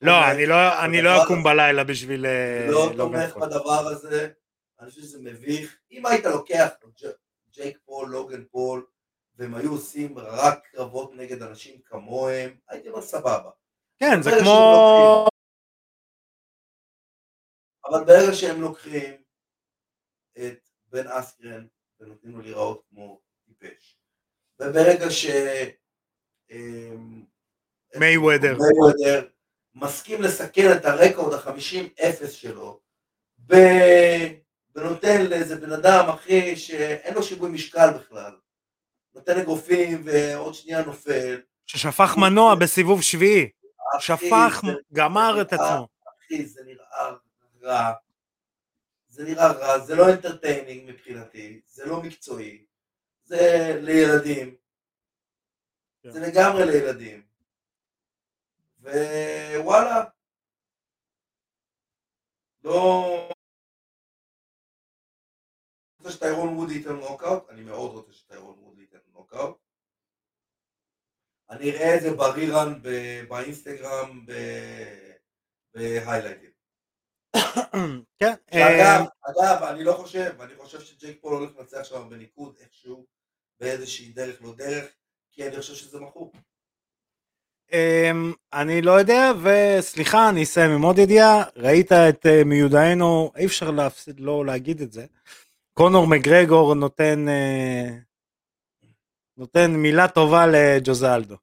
לא, 0.00 0.30
אני 0.30 0.46
לא, 0.46 1.02
לא 1.02 1.24
אקום 1.24 1.42
בלילה 1.42 1.84
בשביל... 1.84 2.26
אה, 2.26 2.66
לא 2.70 2.92
תומך 2.96 3.36
בדבר 3.36 3.88
הזה, 3.88 4.28
אני 4.80 4.90
חושב 4.90 5.02
שזה 5.02 5.18
מביך. 5.22 5.76
אם 5.92 6.06
היית 6.06 6.24
לוקח 6.24 6.68
ג'ייק 7.60 7.78
פול, 7.84 8.08
לוגן 8.08 8.44
פול, 8.44 8.86
והם 9.34 9.54
היו 9.54 9.72
עושים 9.72 10.18
רק 10.18 10.66
קרבות 10.72 11.14
נגד 11.14 11.42
אנשים 11.42 11.80
כמוהם, 11.84 12.56
הייתי 12.68 12.88
אומר 12.88 13.02
סבבה. 13.02 13.50
כן, 13.98 14.22
זה 14.22 14.30
כמו... 14.40 15.26
אבל 17.84 18.04
ברגע 18.04 18.34
שהם 18.34 18.60
לוקחים 18.60 19.22
את 20.38 20.68
בן 20.86 21.06
אסקרן 21.06 21.66
ונותנים 22.00 22.32
לו 22.32 22.42
להיראות 22.42 22.84
כמו 22.90 23.20
טיפש, 23.46 23.98
וברגע 24.60 25.10
ש... 25.10 25.26
מיי 27.96 28.16
וודר 28.16 28.56
מסכים 29.74 30.22
לסכן 30.22 30.66
את 30.76 30.84
הרקורד 30.84 31.34
החמישים 31.34 31.88
אפס 32.00 32.32
שלו 34.80 34.90
ונותן 34.90 35.26
לאיזה 35.26 35.56
בן 35.56 35.72
אדם 35.72 36.08
אחי 36.08 36.56
שאין 36.56 37.14
לו 37.14 37.22
שיווי 37.22 37.50
משקל 37.50 37.90
בכלל 37.90 38.36
נותן 39.14 39.38
אגרופים 39.38 40.02
ועוד 40.04 40.54
שנייה 40.54 40.82
נופל 40.84 41.40
ששפך 41.66 42.14
מנוע 42.16 42.54
בסיבוב 42.54 43.02
שביעי 43.02 43.50
שפך, 43.98 44.60
גמר 44.92 45.40
את 45.40 45.52
עצמו. 45.52 45.88
אחי, 46.26 46.46
זה 46.46 46.60
נראה 46.64 47.10
רע. 47.62 47.92
זה 49.08 49.24
נראה 49.24 49.52
רע, 49.52 49.78
זה 49.78 49.94
לא 49.94 50.10
entertaining 50.12 50.90
מבחינתי, 50.90 51.60
זה 51.66 51.86
לא 51.86 52.02
מקצועי, 52.02 52.64
זה 53.24 53.76
לילדים. 53.82 54.56
כן. 56.02 56.10
זה 56.10 56.20
לגמרי 56.20 56.66
לילדים. 56.66 57.22
ווואלה, 58.80 60.04
לא... 62.64 63.30
רוצה 66.00 66.12
שטיירון 66.12 66.56
וודלי 66.56 66.74
ייתן 66.74 66.96
נוקאוט, 66.96 67.50
אני 67.50 67.62
מאוד 67.62 67.90
רוצה 67.90 68.12
שטיירון 68.12 68.58
וודלי 68.58 68.80
ייתן 68.80 68.98
נוקאוט. 69.12 69.56
אני 71.50 71.70
אראה 71.70 71.96
את 71.96 72.02
זה 72.02 72.10
ב 72.14 72.25
rerun 72.25 72.80
באינסטגרם 73.28 74.26
בהיילייטים. 75.74 76.50
כן. 78.20 78.34
אגב, 78.50 79.04
אגב, 79.22 79.62
אני 79.62 79.84
לא 79.84 79.92
חושב, 79.92 80.40
אני 80.40 80.56
חושב 80.56 80.80
שג'ייק 80.80 81.20
פול 81.20 81.34
הולך 81.34 81.50
לנצח 81.58 81.84
שם 81.84 82.10
בניקוד 82.10 82.56
איכשהו, 82.60 83.06
באיזושהי 83.60 84.12
דרך 84.12 84.42
לא 84.42 84.54
דרך, 84.54 84.86
כי 85.32 85.48
אני 85.48 85.56
חושב 85.56 85.74
שזה 85.74 86.00
מכור. 86.00 86.32
אמ, 87.72 88.32
אני 88.52 88.82
לא 88.82 88.92
יודע, 88.92 89.32
וסליחה, 89.42 90.28
אני 90.28 90.42
אסיים 90.42 90.70
עם 90.70 90.82
עוד 90.82 90.98
ידיעה, 90.98 91.42
ראית 91.56 91.92
את 91.92 92.26
אה, 92.26 92.44
מיודענו, 92.44 93.32
אי 93.36 93.46
אפשר 93.46 93.70
להפסיד 93.70 94.20
לא 94.20 94.46
להגיד 94.46 94.80
את 94.80 94.92
זה, 94.92 95.06
קונור 95.74 96.06
מגרגור 96.06 96.74
נותן 96.74 97.28
אה, 97.28 97.88
נותן 99.36 99.70
מילה 99.70 100.08
טובה 100.08 100.46
לג'וזלדו. 100.46 101.36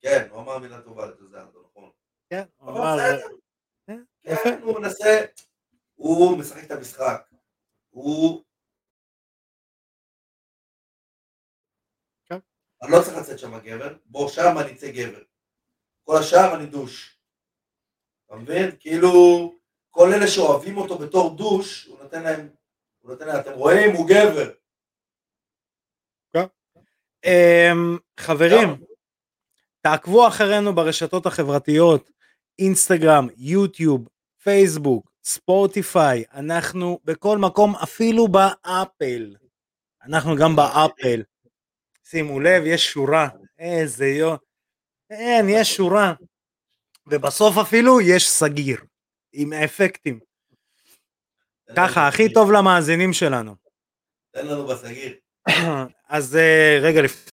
כן, 0.00 0.28
הוא 0.30 0.40
אמר 0.40 0.58
מילה 0.58 0.82
טובה 0.82 1.06
לג'וזלדו, 1.06 1.62
נכון. 1.70 1.90
כן, 2.30 2.42
הוא 2.56 2.70
אמר... 2.70 2.96
כן, 3.86 4.02
כן 4.22 4.60
הוא 4.62 4.80
מנסה, 4.80 5.24
הוא 5.94 6.38
משחק 6.38 6.64
את 6.64 6.70
המשחק. 6.70 7.30
הוא... 7.90 8.44
כן. 12.24 12.38
אני 12.82 12.92
לא 12.92 13.02
צריך 13.02 13.16
לצאת 13.16 13.38
שם 13.38 13.58
גבר, 13.58 13.96
בוא 14.04 14.28
שם 14.28 14.58
אני 14.60 14.72
אצא 14.72 14.90
גבר. 14.90 15.22
כל 16.04 16.16
השאר 16.16 16.56
אני 16.56 16.66
דוש. 16.66 17.18
אתה 18.26 18.36
מבין? 18.36 18.76
כאילו, 18.80 19.10
כל 19.90 20.08
אלה 20.12 20.26
שאוהבים 20.28 20.76
אותו 20.76 20.98
בתור 20.98 21.36
דוש, 21.36 21.84
הוא 21.84 21.98
נותן 22.02 22.22
להם, 22.22 22.48
אתם 23.12 23.52
רואים? 23.52 23.96
הוא 23.96 24.08
גבר. 24.08 24.50
Um, 27.26 27.98
חברים, 28.20 28.68
תעקבו 29.80 30.28
אחרינו 30.28 30.74
ברשתות 30.74 31.26
החברתיות, 31.26 32.10
אינסטגרם, 32.58 33.28
יוטיוב, 33.36 34.08
פייסבוק, 34.42 35.10
ספורטיפיי, 35.24 36.24
אנחנו 36.32 36.98
בכל 37.04 37.38
מקום, 37.38 37.76
אפילו 37.76 38.28
באפל. 38.28 39.36
אנחנו 40.02 40.36
גם 40.36 40.56
באפל. 40.56 41.22
שימו 42.04 42.40
לב, 42.40 42.62
יש 42.66 42.92
שורה. 42.92 43.28
איזה 43.58 44.06
יו... 44.06 44.34
אין, 45.10 45.46
יש 45.48 45.76
שורה. 45.76 46.12
ובסוף 47.06 47.56
אפילו 47.58 48.00
יש 48.00 48.30
סגיר, 48.30 48.80
עם 49.32 49.52
אפקטים. 49.52 50.20
ככה, 51.76 52.08
הכי 52.08 52.32
טוב 52.32 52.52
למאזינים 52.52 53.12
שלנו. 53.12 53.54
תן 54.30 54.46
לנו 54.46 54.66
בסגיר. 54.66 55.14
אז 56.08 56.36
אה, 56.36 56.78
רגע 56.82 57.02
לפני... 57.02 57.30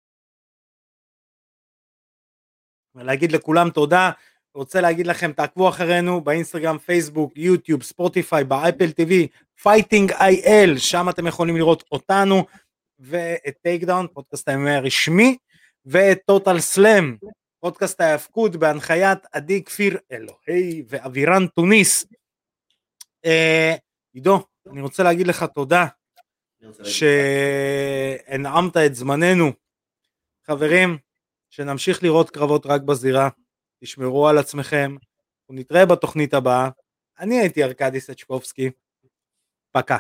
להגיד 2.96 3.32
לכולם 3.32 3.70
תודה, 3.70 4.12
רוצה 4.56 4.82
להגיד 4.82 5.08
לכם 5.08 5.32
תעקבו 5.32 5.70
אחרינו 5.70 6.22
באינסטגרם, 6.22 6.78
פייסבוק, 6.78 7.34
יוטיוב, 7.36 7.84
ספוטיפיי, 7.84 8.44
באפל 8.44 8.92
טיווי, 8.92 9.28
Fighting 9.62 10.12
IL, 10.12 10.78
שם 10.78 11.10
אתם 11.10 11.28
יכולים 11.28 11.58
לראות 11.58 11.84
אותנו 11.92 12.46
ואת 13.00 13.58
טייק 13.62 13.84
דאון, 13.84 14.08
פודקאסט 14.14 14.50
ה 14.50 14.55
MMA 14.55 14.72
הרשמי, 14.72 15.38
ואת 15.86 16.20
טוטל 16.26 16.60
סלאם, 16.60 17.16
פודקאסט 17.60 18.02
ההאבקות 18.02 18.56
בהנחיית 18.56 19.20
עדי 19.32 19.64
כפיר 19.64 19.98
אלוהי 20.12 20.84
ואבירן 20.88 21.48
תוניס. 21.48 22.06
אה, 23.26 23.76
עידו, 24.14 24.46
אני 24.72 24.82
רוצה 24.82 25.04
להגיד 25.04 25.28
לך 25.28 25.44
תודה 25.44 25.86
שהנעמת 26.84 28.78
את 28.78 28.96
זמננו. 28.96 29.52
חברים, 30.48 30.98
שנמשיך 31.50 32.04
לראות 32.04 32.30
קרבות 32.30 32.66
רק 32.66 32.82
בזירה, 32.82 33.30
תשמרו 33.84 34.28
על 34.28 34.38
עצמכם, 34.38 34.96
נתראה 35.50 35.86
בתוכנית 35.86 36.34
הבאה. 36.34 36.70
אני 37.20 37.40
הייתי 37.40 37.64
ארקדי 37.64 38.00
סצ'קובסקי, 38.00 38.70
פקה. 39.72 39.98